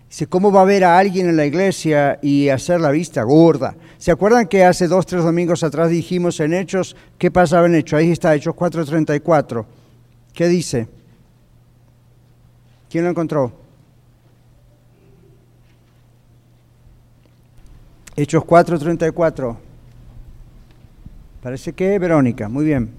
Dice, 0.09 0.27
¿cómo 0.27 0.53
va 0.53 0.61
a 0.61 0.67
ver 0.67 0.85
a 0.85 0.99
alguien 0.99 1.31
en 1.31 1.39
la 1.39 1.47
iglesia 1.47 2.19
y 2.21 2.51
hacer 2.51 2.79
la 2.81 2.91
vista 2.91 3.23
gorda? 3.23 3.75
¿Se 3.97 4.11
acuerdan 4.11 4.47
que 4.47 4.65
hace 4.65 4.87
dos, 4.87 5.07
tres 5.07 5.25
domingos 5.25 5.65
atrás 5.65 5.89
dijimos 5.89 6.39
en 6.41 6.53
Hechos, 6.53 6.95
qué 7.17 7.31
pasaba 7.31 7.65
en 7.67 7.77
Hechos? 7.77 7.99
Ahí 7.99 8.11
está, 8.11 8.35
Hechos 8.35 8.55
4.34. 8.55 9.65
¿Qué 10.35 10.49
dice? 10.49 10.89
¿Quién 12.91 13.05
lo 13.05 13.11
encontró? 13.11 13.62
Hechos 18.17 18.45
4:34. 18.45 19.57
Parece 21.43 21.73
que 21.73 21.99
Verónica, 21.99 22.49
muy 22.49 22.65
bien. 22.65 22.91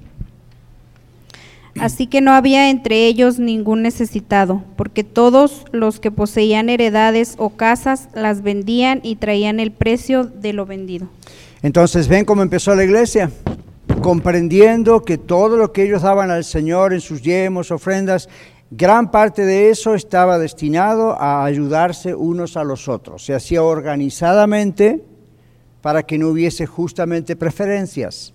Así 1.79 2.07
que 2.07 2.21
no 2.21 2.33
había 2.33 2.69
entre 2.69 3.07
ellos 3.07 3.39
ningún 3.39 3.81
necesitado, 3.81 4.63
porque 4.75 5.03
todos 5.03 5.65
los 5.71 5.99
que 5.99 6.11
poseían 6.11 6.69
heredades 6.69 7.35
o 7.37 7.49
casas 7.51 8.09
las 8.13 8.43
vendían 8.43 8.99
y 9.01 9.15
traían 9.15 9.59
el 9.59 9.71
precio 9.71 10.23
de 10.25 10.53
lo 10.53 10.65
vendido. 10.65 11.07
Entonces, 11.63 12.07
¿ven 12.07 12.25
cómo 12.25 12.43
empezó 12.43 12.75
la 12.75 12.83
iglesia? 12.83 13.31
Comprendiendo 14.01 15.01
que 15.01 15.17
todo 15.17 15.57
lo 15.57 15.71
que 15.71 15.83
ellos 15.83 16.03
daban 16.03 16.29
al 16.29 16.43
Señor 16.43 16.93
en 16.93 17.01
sus 17.01 17.21
yemos, 17.21 17.71
ofrendas, 17.71 18.29
gran 18.75 19.11
parte 19.11 19.45
de 19.45 19.69
eso 19.69 19.93
estaba 19.93 20.39
destinado 20.39 21.19
a 21.19 21.45
ayudarse 21.45 22.15
unos 22.15 22.57
a 22.57 22.63
los 22.63 22.87
otros. 22.87 23.25
Se 23.25 23.33
hacía 23.33 23.61
organizadamente 23.61 25.03
para 25.81 26.03
que 26.03 26.17
no 26.17 26.29
hubiese 26.29 26.65
justamente 26.65 27.35
preferencias. 27.35 28.33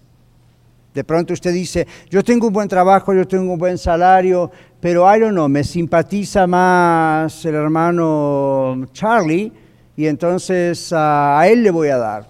De 0.95 1.05
pronto 1.05 1.33
usted 1.33 1.53
dice, 1.53 1.87
yo 2.11 2.23
tengo 2.23 2.49
un 2.49 2.53
buen 2.53 2.69
trabajo, 2.69 3.13
yo 3.15 3.27
tengo 3.27 3.53
un 3.53 3.59
buen 3.59 3.79
salario, 3.79 4.51
pero 4.81 5.05
I 5.13 5.21
don't 5.21 5.33
know, 5.33 5.49
me 5.49 5.65
simpatiza 5.65 6.47
más 6.47 7.45
el 7.45 7.55
hermano 7.55 8.87
Charlie 8.93 9.53
y 9.97 10.07
entonces 10.07 10.93
a 10.93 11.43
él 11.49 11.63
le 11.63 11.71
voy 11.71 11.89
a 11.89 11.99
dar. 11.99 12.29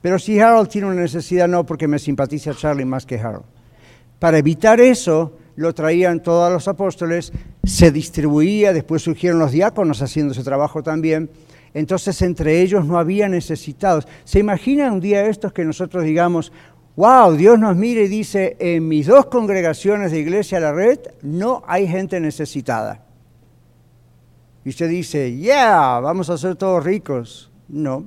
Pero 0.00 0.18
si 0.18 0.38
Harold 0.38 0.68
tiene 0.68 0.88
una 0.88 1.00
necesidad, 1.00 1.48
no, 1.48 1.64
porque 1.64 1.88
me 1.88 1.98
simpatiza 1.98 2.54
Charlie 2.54 2.84
más 2.84 3.06
que 3.06 3.18
Harold. 3.18 3.46
Para 4.18 4.38
evitar 4.38 4.80
eso, 4.80 5.32
lo 5.56 5.74
traían 5.74 6.22
todos 6.22 6.52
los 6.52 6.68
apóstoles, 6.68 7.32
se 7.64 7.90
distribuía, 7.90 8.72
después 8.72 9.02
surgieron 9.02 9.38
los 9.38 9.52
diáconos 9.52 10.02
haciendo 10.02 10.34
su 10.34 10.42
trabajo 10.42 10.82
también, 10.82 11.30
entonces 11.72 12.20
entre 12.22 12.62
ellos 12.62 12.84
no 12.84 12.98
había 12.98 13.28
necesitados. 13.28 14.06
¿Se 14.24 14.38
imaginan 14.38 14.94
un 14.94 15.00
día 15.00 15.26
estos 15.26 15.52
que 15.52 15.64
nosotros 15.64 16.04
digamos, 16.04 16.52
wow, 16.96 17.34
Dios 17.34 17.58
nos 17.58 17.76
mire 17.76 18.04
y 18.04 18.08
dice, 18.08 18.56
en 18.58 18.86
mis 18.88 19.06
dos 19.06 19.26
congregaciones 19.26 20.12
de 20.12 20.20
iglesia 20.20 20.60
la 20.60 20.72
red 20.72 20.98
no 21.22 21.62
hay 21.66 21.86
gente 21.88 22.20
necesitada? 22.20 23.04
Y 24.64 24.70
usted 24.70 24.88
dice, 24.88 25.36
yeah, 25.36 26.00
vamos 26.00 26.30
a 26.30 26.38
ser 26.38 26.56
todos 26.56 26.82
ricos. 26.82 27.50
No. 27.68 28.04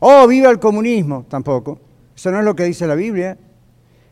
Oh, 0.00 0.26
viva 0.26 0.48
el 0.50 0.58
comunismo. 0.58 1.26
Tampoco. 1.28 1.78
Eso 2.16 2.30
no 2.30 2.38
es 2.38 2.44
lo 2.44 2.56
que 2.56 2.64
dice 2.64 2.86
la 2.86 2.94
Biblia. 2.94 3.36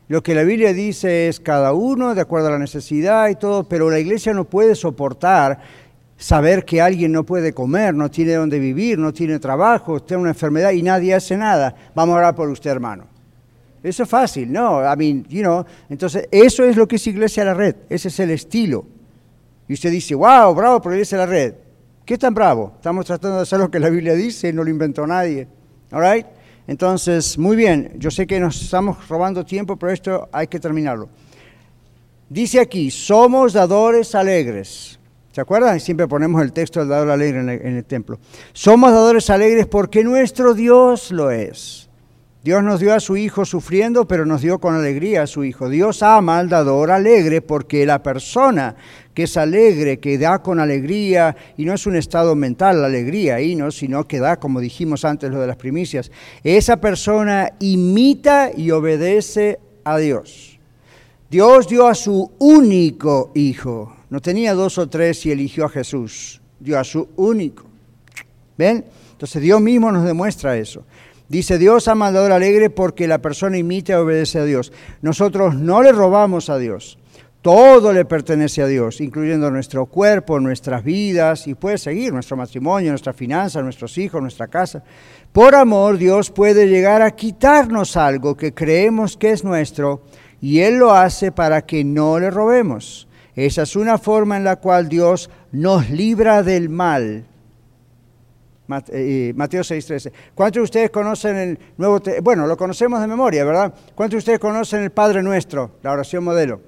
Lo 0.07 0.23
que 0.23 0.33
la 0.33 0.43
Biblia 0.43 0.71
dice 0.73 1.27
es 1.27 1.39
cada 1.39 1.73
uno 1.73 2.15
de 2.15 2.21
acuerdo 2.21 2.47
a 2.47 2.51
la 2.51 2.59
necesidad 2.59 3.27
y 3.29 3.35
todo, 3.35 3.65
pero 3.67 3.89
la 3.89 3.99
iglesia 3.99 4.33
no 4.33 4.45
puede 4.45 4.73
soportar 4.73 5.59
saber 6.17 6.65
que 6.65 6.81
alguien 6.81 7.11
no 7.11 7.25
puede 7.25 7.53
comer, 7.53 7.93
no 7.93 8.09
tiene 8.09 8.33
dónde 8.33 8.57
vivir, 8.57 8.97
no 8.97 9.13
tiene 9.13 9.37
trabajo, 9.39 10.01
tiene 10.01 10.21
una 10.21 10.31
enfermedad 10.31 10.71
y 10.71 10.81
nadie 10.81 11.13
hace 11.13 11.35
nada. 11.35 11.75
Vamos 11.93 12.15
a 12.15 12.19
orar 12.19 12.35
por 12.35 12.49
usted, 12.49 12.71
hermano. 12.71 13.05
Eso 13.83 14.03
es 14.03 14.09
fácil, 14.09 14.51
no, 14.51 14.81
I 14.81 14.97
mean, 14.97 15.23
you 15.29 15.41
know, 15.41 15.63
entonces 15.87 16.27
eso 16.31 16.63
es 16.63 16.75
lo 16.75 16.87
que 16.87 16.95
es 16.95 17.07
Iglesia 17.07 17.43
a 17.43 17.47
la 17.47 17.53
Red, 17.53 17.75
ese 17.89 18.07
es 18.07 18.19
el 18.19 18.31
estilo. 18.31 18.85
Y 19.67 19.73
usted 19.73 19.91
dice, 19.91 20.15
wow, 20.15 20.53
bravo 20.55 20.81
por 20.81 20.93
Iglesia 20.93 21.17
la 21.19 21.25
Red. 21.25 21.53
¿Qué 22.03 22.17
tan 22.17 22.33
bravo? 22.33 22.73
Estamos 22.75 23.05
tratando 23.05 23.37
de 23.37 23.43
hacer 23.43 23.59
lo 23.59 23.69
que 23.69 23.79
la 23.79 23.89
Biblia 23.89 24.13
dice, 24.13 24.51
no 24.51 24.63
lo 24.63 24.69
inventó 24.69 25.05
nadie. 25.05 25.47
All 25.91 26.01
right? 26.01 26.25
Entonces, 26.67 27.37
muy 27.37 27.55
bien, 27.55 27.93
yo 27.97 28.11
sé 28.11 28.27
que 28.27 28.39
nos 28.39 28.61
estamos 28.61 29.07
robando 29.07 29.45
tiempo, 29.45 29.77
pero 29.77 29.93
esto 29.93 30.29
hay 30.33 30.47
que 30.47 30.59
terminarlo. 30.59 31.09
Dice 32.29 32.59
aquí, 32.59 32.91
somos 32.91 33.53
dadores 33.53 34.13
alegres. 34.13 34.99
¿Se 35.31 35.39
acuerdan? 35.39 35.79
Siempre 35.79 36.07
ponemos 36.07 36.41
el 36.41 36.51
texto 36.51 36.81
del 36.81 36.89
dador 36.89 37.09
alegre 37.11 37.39
en 37.39 37.49
el, 37.49 37.61
en 37.61 37.77
el 37.77 37.85
templo. 37.85 38.19
Somos 38.51 38.91
dadores 38.91 39.29
alegres 39.29 39.65
porque 39.65 40.03
nuestro 40.03 40.53
Dios 40.53 41.11
lo 41.11 41.31
es. 41.31 41.87
Dios 42.43 42.63
nos 42.63 42.79
dio 42.79 42.93
a 42.93 42.99
su 42.99 43.17
Hijo 43.17 43.45
sufriendo, 43.45 44.07
pero 44.07 44.25
nos 44.25 44.41
dio 44.41 44.59
con 44.59 44.75
alegría 44.75 45.23
a 45.23 45.27
su 45.27 45.43
Hijo. 45.43 45.69
Dios 45.69 46.03
ama 46.03 46.39
al 46.39 46.49
dador 46.49 46.91
alegre 46.91 47.41
porque 47.41 47.85
la 47.85 48.01
persona 48.01 48.75
que 49.17 49.23
es 49.23 49.35
alegre, 49.35 49.97
que 49.97 50.19
da 50.19 50.43
con 50.43 50.59
alegría, 50.59 51.35
y 51.57 51.65
no 51.65 51.73
es 51.73 51.87
un 51.87 51.95
estado 51.95 52.35
mental 52.35 52.81
la 52.81 52.85
alegría 52.85 53.37
¿no? 53.55 53.71
sino 53.71 54.07
que 54.07 54.19
da, 54.19 54.37
como 54.37 54.59
dijimos 54.59 55.05
antes, 55.05 55.31
lo 55.31 55.41
de 55.41 55.47
las 55.47 55.55
primicias, 55.55 56.11
esa 56.43 56.77
persona 56.77 57.53
imita 57.59 58.51
y 58.55 58.69
obedece 58.69 59.57
a 59.83 59.97
Dios. 59.97 60.59
Dios 61.31 61.67
dio 61.67 61.87
a 61.87 61.95
su 61.95 62.31
único 62.37 63.31
Hijo, 63.33 63.95
no 64.11 64.21
tenía 64.21 64.53
dos 64.53 64.77
o 64.77 64.87
tres 64.87 65.25
y 65.25 65.31
eligió 65.31 65.65
a 65.65 65.69
Jesús, 65.69 66.39
dio 66.59 66.77
a 66.77 66.83
su 66.83 67.09
único. 67.15 67.65
¿Ven? 68.55 68.85
Entonces 69.13 69.41
Dios 69.41 69.59
mismo 69.59 69.91
nos 69.91 70.05
demuestra 70.05 70.57
eso. 70.57 70.83
Dice 71.27 71.57
Dios 71.57 71.87
ama 71.87 72.09
al 72.09 72.13
dador 72.13 72.33
alegre 72.33 72.69
porque 72.69 73.07
la 73.07 73.17
persona 73.17 73.57
imita 73.57 73.93
y 73.93 73.95
obedece 73.95 74.37
a 74.37 74.45
Dios. 74.45 74.71
Nosotros 75.01 75.55
no 75.55 75.81
le 75.81 75.91
robamos 75.91 76.51
a 76.51 76.59
Dios. 76.59 76.99
Todo 77.41 77.93
le 77.93 78.03
pertenece 78.03 78.61
a 78.61 78.67
Dios, 78.67 78.99
incluyendo 78.99 79.49
nuestro 79.51 79.85
cuerpo, 79.85 80.39
nuestras 80.39 80.83
vidas, 80.83 81.47
y 81.47 81.53
puede 81.53 81.77
seguir 81.77 82.11
nuestro 82.11 82.35
matrimonio, 82.35 82.89
nuestra 82.91 83.13
finanza, 83.13 83.61
nuestros 83.61 83.97
hijos, 83.97 84.21
nuestra 84.21 84.47
casa. 84.47 84.83
Por 85.31 85.55
amor, 85.55 85.97
Dios 85.97 86.29
puede 86.31 86.67
llegar 86.67 87.01
a 87.01 87.11
quitarnos 87.11 87.95
algo 87.95 88.35
que 88.35 88.53
creemos 88.53 89.15
que 89.15 89.31
es 89.31 89.43
nuestro, 89.43 90.01
y 90.41 90.59
Él 90.59 90.77
lo 90.77 90.91
hace 90.93 91.31
para 91.31 91.65
que 91.65 91.83
no 91.83 92.19
le 92.19 92.31
robemos. 92.31 93.07
Esa 93.35 93.61
es 93.61 93.75
una 93.75 93.97
forma 93.97 94.35
en 94.35 94.43
la 94.43 94.57
cual 94.57 94.89
Dios 94.89 95.29
nos 95.51 95.89
libra 95.89 96.43
del 96.43 96.69
mal. 96.69 97.23
Mateo 98.67 99.63
6:13. 99.63 100.11
¿Cuántos 100.35 100.59
de 100.59 100.63
ustedes 100.63 100.89
conocen 100.89 101.37
el 101.37 101.59
Nuevo 101.77 102.01
Bueno, 102.21 102.45
lo 102.45 102.57
conocemos 102.57 102.99
de 102.99 103.07
memoria, 103.07 103.45
¿verdad? 103.45 103.73
¿Cuántos 103.95 104.15
de 104.15 104.17
ustedes 104.17 104.39
conocen 104.39 104.83
el 104.83 104.91
Padre 104.91 105.23
Nuestro, 105.23 105.77
la 105.83 105.91
oración 105.91 106.23
modelo? 106.23 106.59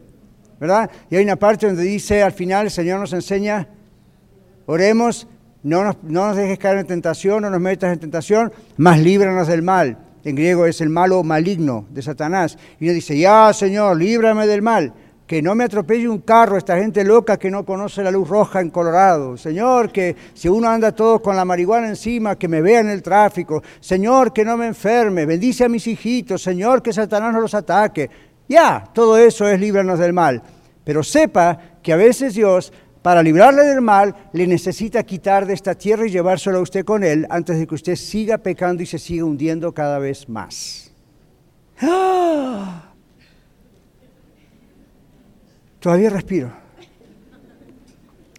¿Verdad? 0.60 0.89
Y 1.10 1.16
hay 1.16 1.24
una 1.24 1.36
parte 1.36 1.68
donde 1.68 1.84
dice 1.84 2.22
al 2.24 2.34
final, 2.34 2.66
el 2.66 2.72
Señor 2.72 2.99
nos 2.99 3.14
enseña, 3.14 3.68
oremos, 4.66 5.28
no 5.64 5.84
nos, 5.84 5.97
no 6.03 6.28
nos 6.28 6.38
dejes 6.38 6.60
caer 6.60 6.78
en 6.78 6.88
tentación, 6.88 7.41
no 7.41 7.49
nos 7.49 7.60
metas 7.60 7.93
en 7.93 7.99
tentación, 7.99 8.51
más 8.78 8.99
líbranos 8.99 9.47
del 9.47 9.62
mal. 9.62 9.97
En 10.24 10.36
griego 10.36 10.66
es 10.66 10.82
el 10.82 10.89
malo 10.89 11.24
maligno 11.24 11.86
de 11.89 12.01
Satanás. 12.01 12.57
Y 12.80 12.86
uno 12.86 12.93
dice, 12.93 13.18
ya 13.18 13.53
Señor, 13.53 13.97
líbrame 13.97 14.47
del 14.47 14.62
mal. 14.62 14.93
Que 15.26 15.41
no 15.43 15.53
me 15.53 15.64
atropelle 15.64 16.10
un 16.10 16.22
carro 16.22 16.57
esta 16.57 16.78
gente 16.78 17.03
loca 17.03 17.38
que 17.38 17.51
no 17.51 17.64
conoce 17.64 18.01
la 18.01 18.10
luz 18.10 18.28
roja 18.28 18.62
en 18.62 18.72
Colorado. 18.72 19.38
Señor, 19.38 19.91
que 19.91 20.16
si 20.34 20.49
uno 20.49 20.68
anda 20.68 20.91
todo 20.91 21.22
con 21.22 21.36
la 21.36 21.45
marihuana 21.45 21.88
encima, 21.88 22.36
que 22.36 22.47
me 22.47 22.62
vea 22.62 22.80
en 22.80 22.89
el 22.89 23.03
tráfico. 23.03 23.62
Señor, 23.80 24.34
que 24.34 24.43
no 24.43 24.57
me 24.57 24.66
enferme. 24.66 25.28
Bendice 25.28 25.66
a 25.66 25.70
mis 25.70 25.86
hijitos. 25.86 26.41
Señor, 26.41 26.82
que 26.82 26.91
Satanás 26.91 27.32
no 27.32 27.41
los 27.41 27.53
ataque. 27.53 28.10
Ya, 28.50 28.84
todo 28.93 29.18
eso 29.18 29.47
es 29.47 29.60
líbranos 29.60 30.00
del 30.00 30.12
mal. 30.12 30.41
Pero 30.84 31.04
sepa 31.04 31.78
que 31.84 31.93
a 31.93 31.97
veces 31.97 32.34
Dios, 32.34 32.74
para 33.04 33.22
librarle 33.22 33.64
del 33.64 33.80
mal, 33.80 34.16
le 34.34 34.47
necesita 34.47 35.04
quitar 35.04 35.45
de 35.45 35.54
esta 35.54 35.76
tierra 35.76 36.08
y 36.08 36.10
llevárselo 36.10 36.58
a 36.58 36.62
usted 36.62 36.84
con 36.84 37.04
él 37.04 37.28
antes 37.30 37.60
de 37.60 37.68
que 37.68 37.76
usted 37.76 37.95
siga 37.95 38.39
pecando 38.39 38.82
y 38.82 38.88
se 38.88 38.97
siga 38.97 39.24
hundiendo 39.24 39.72
cada 39.72 40.00
vez 40.00 40.28
más. 40.28 40.91
¡Ah! 41.80 42.91
Todavía 45.80 46.10
respiro. 46.10 46.52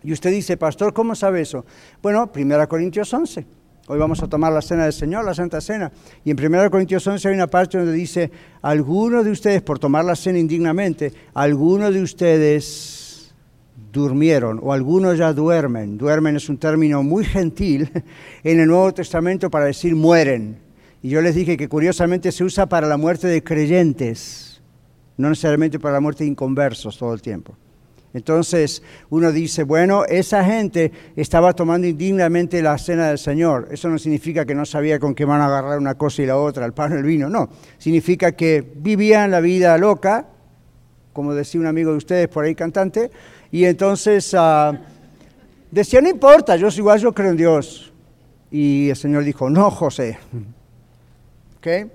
Y 0.02 0.12
usted 0.12 0.30
dice, 0.30 0.56
pastor, 0.56 0.92
¿cómo 0.92 1.14
sabe 1.14 1.42
eso? 1.42 1.64
Bueno, 2.02 2.30
1 2.34 2.68
Corintios 2.68 3.14
11. 3.14 3.59
Hoy 3.86 3.98
vamos 3.98 4.22
a 4.22 4.28
tomar 4.28 4.52
la 4.52 4.62
cena 4.62 4.84
del 4.84 4.92
Señor, 4.92 5.24
la 5.24 5.34
Santa 5.34 5.60
Cena. 5.60 5.90
Y 6.24 6.30
en 6.30 6.38
1 6.38 6.70
Corintios 6.70 7.06
11 7.06 7.28
hay 7.28 7.34
una 7.34 7.48
parte 7.48 7.78
donde 7.78 7.92
dice, 7.92 8.30
algunos 8.62 9.24
de 9.24 9.32
ustedes, 9.32 9.62
por 9.62 9.78
tomar 9.78 10.04
la 10.04 10.14
cena 10.14 10.38
indignamente, 10.38 11.12
algunos 11.34 11.92
de 11.92 12.02
ustedes 12.02 13.34
durmieron 13.92 14.60
o 14.62 14.72
algunos 14.72 15.18
ya 15.18 15.32
duermen. 15.32 15.98
Duermen 15.98 16.36
es 16.36 16.48
un 16.48 16.58
término 16.58 17.02
muy 17.02 17.24
gentil 17.24 17.90
en 18.44 18.60
el 18.60 18.68
Nuevo 18.68 18.92
Testamento 18.94 19.50
para 19.50 19.64
decir 19.64 19.96
mueren. 19.96 20.58
Y 21.02 21.08
yo 21.08 21.22
les 21.22 21.34
dije 21.34 21.56
que 21.56 21.68
curiosamente 21.68 22.30
se 22.30 22.44
usa 22.44 22.66
para 22.66 22.86
la 22.86 22.96
muerte 22.96 23.26
de 23.26 23.42
creyentes, 23.42 24.60
no 25.16 25.30
necesariamente 25.30 25.78
para 25.78 25.94
la 25.94 26.00
muerte 26.00 26.24
de 26.24 26.30
inconversos 26.30 26.98
todo 26.98 27.14
el 27.14 27.22
tiempo. 27.22 27.56
Entonces 28.12 28.82
uno 29.11 29.30
dice, 29.30 29.62
bueno, 29.62 30.04
esa 30.04 30.44
gente 30.44 30.90
estaba 31.14 31.52
tomando 31.52 31.86
indignamente 31.86 32.61
la 32.62 32.76
cena 32.76 33.08
del 33.08 33.18
Señor. 33.18 33.68
Eso 33.70 33.88
no 33.88 33.98
significa 33.98 34.44
que 34.44 34.54
no 34.54 34.66
sabía 34.66 34.98
con 34.98 35.14
qué 35.14 35.24
van 35.24 35.40
a 35.40 35.46
agarrar 35.46 35.78
una 35.78 35.94
cosa 35.94 36.22
y 36.22 36.26
la 36.26 36.36
otra, 36.36 36.66
el 36.66 36.72
pan 36.72 36.92
y 36.92 36.96
el 36.96 37.04
vino, 37.04 37.28
no. 37.28 37.48
Significa 37.78 38.32
que 38.32 38.64
vivían 38.76 39.30
la 39.30 39.40
vida 39.40 39.78
loca, 39.78 40.26
como 41.12 41.34
decía 41.34 41.61
un 41.61 41.66
amigo 41.66 41.92
de 41.92 41.98
ustedes 41.98 42.28
por 42.28 42.44
ahí 42.44 42.54
cantante, 42.54 43.11
y 43.52 43.64
entonces 43.64 44.32
uh, 44.34 44.76
decía, 45.70 46.00
no 46.00 46.08
importa, 46.08 46.56
yo 46.56 46.70
soy 46.70 46.80
igual, 46.80 47.00
yo 47.00 47.12
creo 47.12 47.30
en 47.30 47.36
Dios. 47.36 47.92
Y 48.50 48.90
el 48.90 48.96
Señor 48.96 49.22
dijo, 49.22 49.48
no, 49.48 49.70
José. 49.70 50.18
¿Okay? 51.58 51.90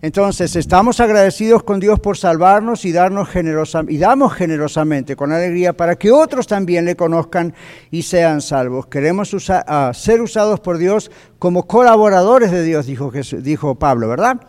Entonces, 0.00 0.54
estamos 0.54 1.00
agradecidos 1.00 1.64
con 1.64 1.80
Dios 1.80 1.98
por 1.98 2.16
salvarnos 2.16 2.84
y, 2.84 2.92
darnos 2.92 3.28
generosa, 3.28 3.82
y 3.88 3.98
damos 3.98 4.32
generosamente, 4.32 5.16
con 5.16 5.32
alegría, 5.32 5.72
para 5.72 5.96
que 5.96 6.12
otros 6.12 6.46
también 6.46 6.84
le 6.84 6.94
conozcan 6.94 7.52
y 7.90 8.02
sean 8.02 8.40
salvos. 8.40 8.86
Queremos 8.86 9.34
ah, 9.50 9.90
ser 9.92 10.20
usados 10.20 10.60
por 10.60 10.78
Dios 10.78 11.10
como 11.40 11.66
colaboradores 11.66 12.52
de 12.52 12.62
Dios, 12.62 12.86
dijo, 12.86 13.10
dijo 13.10 13.74
Pablo, 13.74 14.08
¿verdad? 14.08 14.40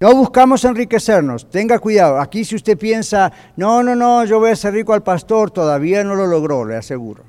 No 0.00 0.14
buscamos 0.14 0.64
enriquecernos, 0.64 1.50
tenga 1.50 1.78
cuidado. 1.78 2.18
Aquí 2.18 2.44
si 2.44 2.54
usted 2.54 2.78
piensa, 2.78 3.30
no, 3.56 3.82
no, 3.82 3.94
no, 3.94 4.24
yo 4.24 4.38
voy 4.38 4.52
a 4.52 4.56
ser 4.56 4.72
rico 4.72 4.94
al 4.94 5.02
pastor, 5.02 5.50
todavía 5.50 6.02
no 6.02 6.14
lo 6.14 6.26
logró, 6.26 6.64
le 6.64 6.76
aseguro. 6.76 7.24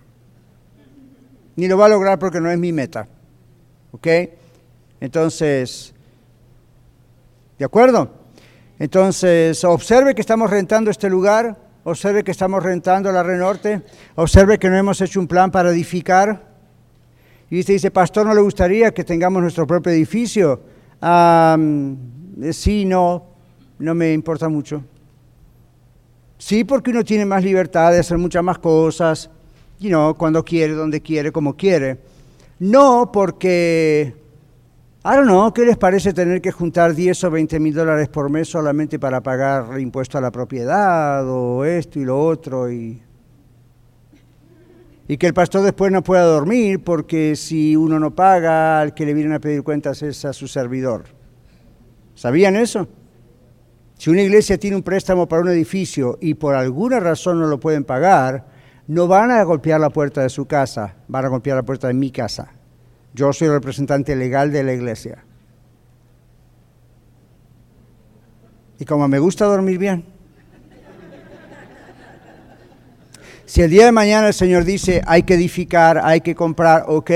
Ni 1.58 1.68
lo 1.68 1.78
va 1.78 1.88
a 1.88 1.90
lograr 1.90 2.20
porque 2.20 2.40
no 2.40 2.50
es 2.50 2.58
mi 2.58 2.72
meta. 2.72 3.08
¿Ok? 3.92 4.08
Entonces, 5.00 5.95
¿De 7.58 7.64
acuerdo? 7.64 8.10
Entonces, 8.80 9.64
observe 9.64 10.14
que 10.14 10.22
estamos 10.22 10.50
rentando 10.50 10.92
este 10.92 11.10
lugar, 11.10 11.58
observe 11.86 12.24
que 12.24 12.32
estamos 12.32 12.62
rentando 12.62 13.12
la 13.12 13.24
Renorte, 13.24 13.82
observe 14.16 14.60
que 14.60 14.70
no 14.70 14.76
hemos 14.76 15.00
hecho 15.00 15.20
un 15.22 15.28
plan 15.28 15.52
para 15.52 15.70
edificar. 15.70 16.54
Y 17.50 17.62
usted 17.62 17.76
dice, 17.76 17.92
pastor, 17.92 18.26
¿no 18.26 18.34
le 18.34 18.42
gustaría 18.42 18.94
que 18.94 19.06
tengamos 19.06 19.42
nuestro 19.42 19.66
propio 19.66 19.94
edificio? 19.94 20.62
sí, 22.52 22.86
no, 22.86 23.26
no 23.80 23.96
me 23.96 24.12
importa 24.12 24.50
mucho. 24.50 24.84
Sí, 26.38 26.66
porque 26.66 26.92
uno 26.92 27.04
tiene 27.04 27.26
más 27.26 27.44
libertad 27.44 27.92
de 27.92 28.00
hacer 28.00 28.18
muchas 28.18 28.44
más 28.44 28.58
cosas, 28.58 29.30
you 29.80 29.90
know, 29.90 30.14
cuando 30.16 30.44
quiere, 30.44 30.74
donde 30.74 31.02
quiere, 31.02 31.32
como 31.32 31.56
quiere. 31.56 32.00
No, 32.60 33.12
porque 33.14 34.25
I 35.08 35.18
don't 35.18 35.54
¿qué 35.54 35.66
les 35.66 35.78
parece 35.78 36.14
tener 36.14 36.42
que 36.42 36.52
juntar 36.52 36.96
10 36.96 37.26
o 37.26 37.30
20 37.30 37.60
mil 37.60 37.76
dólares 37.76 38.10
por 38.10 38.32
mes 38.32 38.48
solamente 38.48 38.98
para 38.98 39.22
pagar 39.22 39.80
impuesto 39.80 40.18
a 40.18 40.22
la 40.22 40.32
propiedad 40.32 41.24
o 41.30 41.64
esto 41.64 42.00
y 42.00 42.06
lo 42.06 42.20
otro? 42.20 42.72
Y, 42.72 43.04
y 45.08 45.18
que 45.18 45.28
el 45.28 45.36
pastor 45.36 45.62
después 45.62 45.92
no 45.92 46.04
pueda 46.04 46.24
dormir 46.24 46.84
porque 46.84 47.36
si 47.36 47.76
uno 47.76 48.00
no 48.00 48.16
paga, 48.16 48.82
al 48.82 48.96
que 48.96 49.06
le 49.06 49.14
vienen 49.14 49.34
a 49.34 49.40
pedir 49.40 49.62
cuentas 49.62 50.02
es 50.02 50.26
a 50.26 50.34
su 50.34 50.48
servidor. 50.48 51.04
¿Sabían 52.16 52.56
eso? 52.56 52.88
Si 54.00 54.10
una 54.10 54.24
iglesia 54.24 54.58
tiene 54.58 54.76
un 54.76 54.82
préstamo 54.82 55.28
para 55.28 55.44
un 55.44 55.50
edificio 55.50 56.18
y 56.20 56.34
por 56.34 56.56
alguna 56.56 57.00
razón 57.00 57.40
no 57.40 57.46
lo 57.46 57.60
pueden 57.60 57.84
pagar, 57.84 58.48
no 58.88 59.06
van 59.08 59.30
a 59.30 59.44
golpear 59.44 59.80
la 59.80 59.92
puerta 59.92 60.24
de 60.24 60.30
su 60.30 60.48
casa, 60.48 60.96
van 61.08 61.26
a 61.26 61.30
golpear 61.30 61.58
la 61.58 61.64
puerta 61.64 61.90
de 61.90 61.94
mi 61.94 62.10
casa. 62.10 62.55
Yo 63.16 63.32
soy 63.32 63.48
representante 63.48 64.14
legal 64.14 64.52
de 64.52 64.62
la 64.62 64.74
iglesia. 64.74 65.24
Y 68.78 68.84
como 68.84 69.08
me 69.08 69.20
gusta 69.20 69.46
dormir 69.46 69.78
bien, 69.78 70.04
si 73.46 73.62
el 73.62 73.70
día 73.70 73.86
de 73.86 73.94
mañana 73.94 74.28
el 74.28 74.34
Señor 74.34 74.66
dice 74.66 75.02
hay 75.08 75.24
que 75.24 75.36
edificar, 75.36 76.02
hay 76.04 76.20
que 76.20 76.36
comprar, 76.36 76.84
ok, 76.88 77.12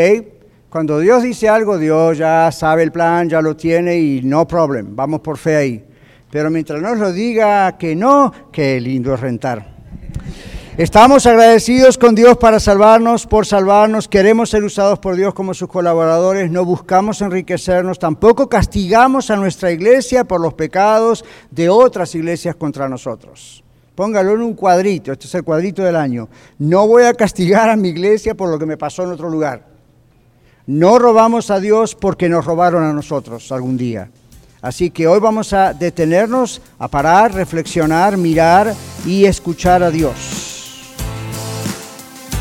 cuando 0.69 0.99
Dios 0.99 1.21
dice 1.21 1.49
algo, 1.49 1.77
Dios 1.77 2.17
ya 2.17 2.49
sabe 2.53 2.83
el 2.83 2.93
plan, 2.93 3.27
ya 3.27 3.41
lo 3.41 3.57
tiene 3.57 3.99
y 3.99 4.21
no 4.21 4.47
problem, 4.47 4.95
vamos 4.95 5.19
por 5.19 5.37
fe 5.37 5.55
ahí. 5.57 5.85
Pero 6.31 6.49
mientras 6.49 6.81
nos 6.81 6.97
lo 6.97 7.11
diga 7.11 7.77
que 7.77 7.93
no, 7.93 8.31
qué 8.53 8.79
lindo 8.79 9.13
es 9.13 9.19
rentar. 9.19 9.78
Estamos 10.79 11.25
agradecidos 11.25 11.97
con 11.97 12.15
Dios 12.15 12.37
para 12.37 12.57
salvarnos, 12.57 13.27
por 13.27 13.45
salvarnos. 13.45 14.07
Queremos 14.07 14.49
ser 14.49 14.63
usados 14.63 14.97
por 14.97 15.17
Dios 15.17 15.33
como 15.33 15.53
sus 15.53 15.67
colaboradores. 15.67 16.49
No 16.49 16.63
buscamos 16.63 17.19
enriquecernos. 17.19 17.99
Tampoco 17.99 18.47
castigamos 18.47 19.29
a 19.29 19.35
nuestra 19.35 19.73
iglesia 19.73 20.23
por 20.23 20.39
los 20.39 20.53
pecados 20.53 21.25
de 21.51 21.67
otras 21.67 22.15
iglesias 22.15 22.55
contra 22.55 22.87
nosotros. 22.87 23.61
Póngalo 23.93 24.35
en 24.35 24.41
un 24.41 24.53
cuadrito. 24.53 25.11
Este 25.11 25.25
es 25.27 25.35
el 25.35 25.43
cuadrito 25.43 25.83
del 25.83 25.97
año. 25.97 26.29
No 26.59 26.87
voy 26.87 27.03
a 27.03 27.13
castigar 27.13 27.69
a 27.69 27.75
mi 27.75 27.89
iglesia 27.89 28.33
por 28.33 28.49
lo 28.49 28.57
que 28.57 28.65
me 28.65 28.77
pasó 28.77 29.03
en 29.03 29.11
otro 29.11 29.29
lugar. 29.29 29.67
No 30.65 30.97
robamos 30.97 31.51
a 31.51 31.59
Dios 31.59 31.93
porque 31.93 32.29
nos 32.29 32.45
robaron 32.45 32.85
a 32.85 32.93
nosotros 32.93 33.51
algún 33.51 33.75
día. 33.75 34.09
Así 34.61 34.91
que 34.91 35.07
hoy 35.07 35.19
vamos 35.19 35.51
a 35.51 35.73
detenernos, 35.73 36.61
a 36.77 36.87
parar, 36.87 37.33
reflexionar, 37.33 38.15
mirar 38.15 38.73
y 39.05 39.25
escuchar 39.25 39.83
a 39.83 39.91
Dios. 39.91 40.38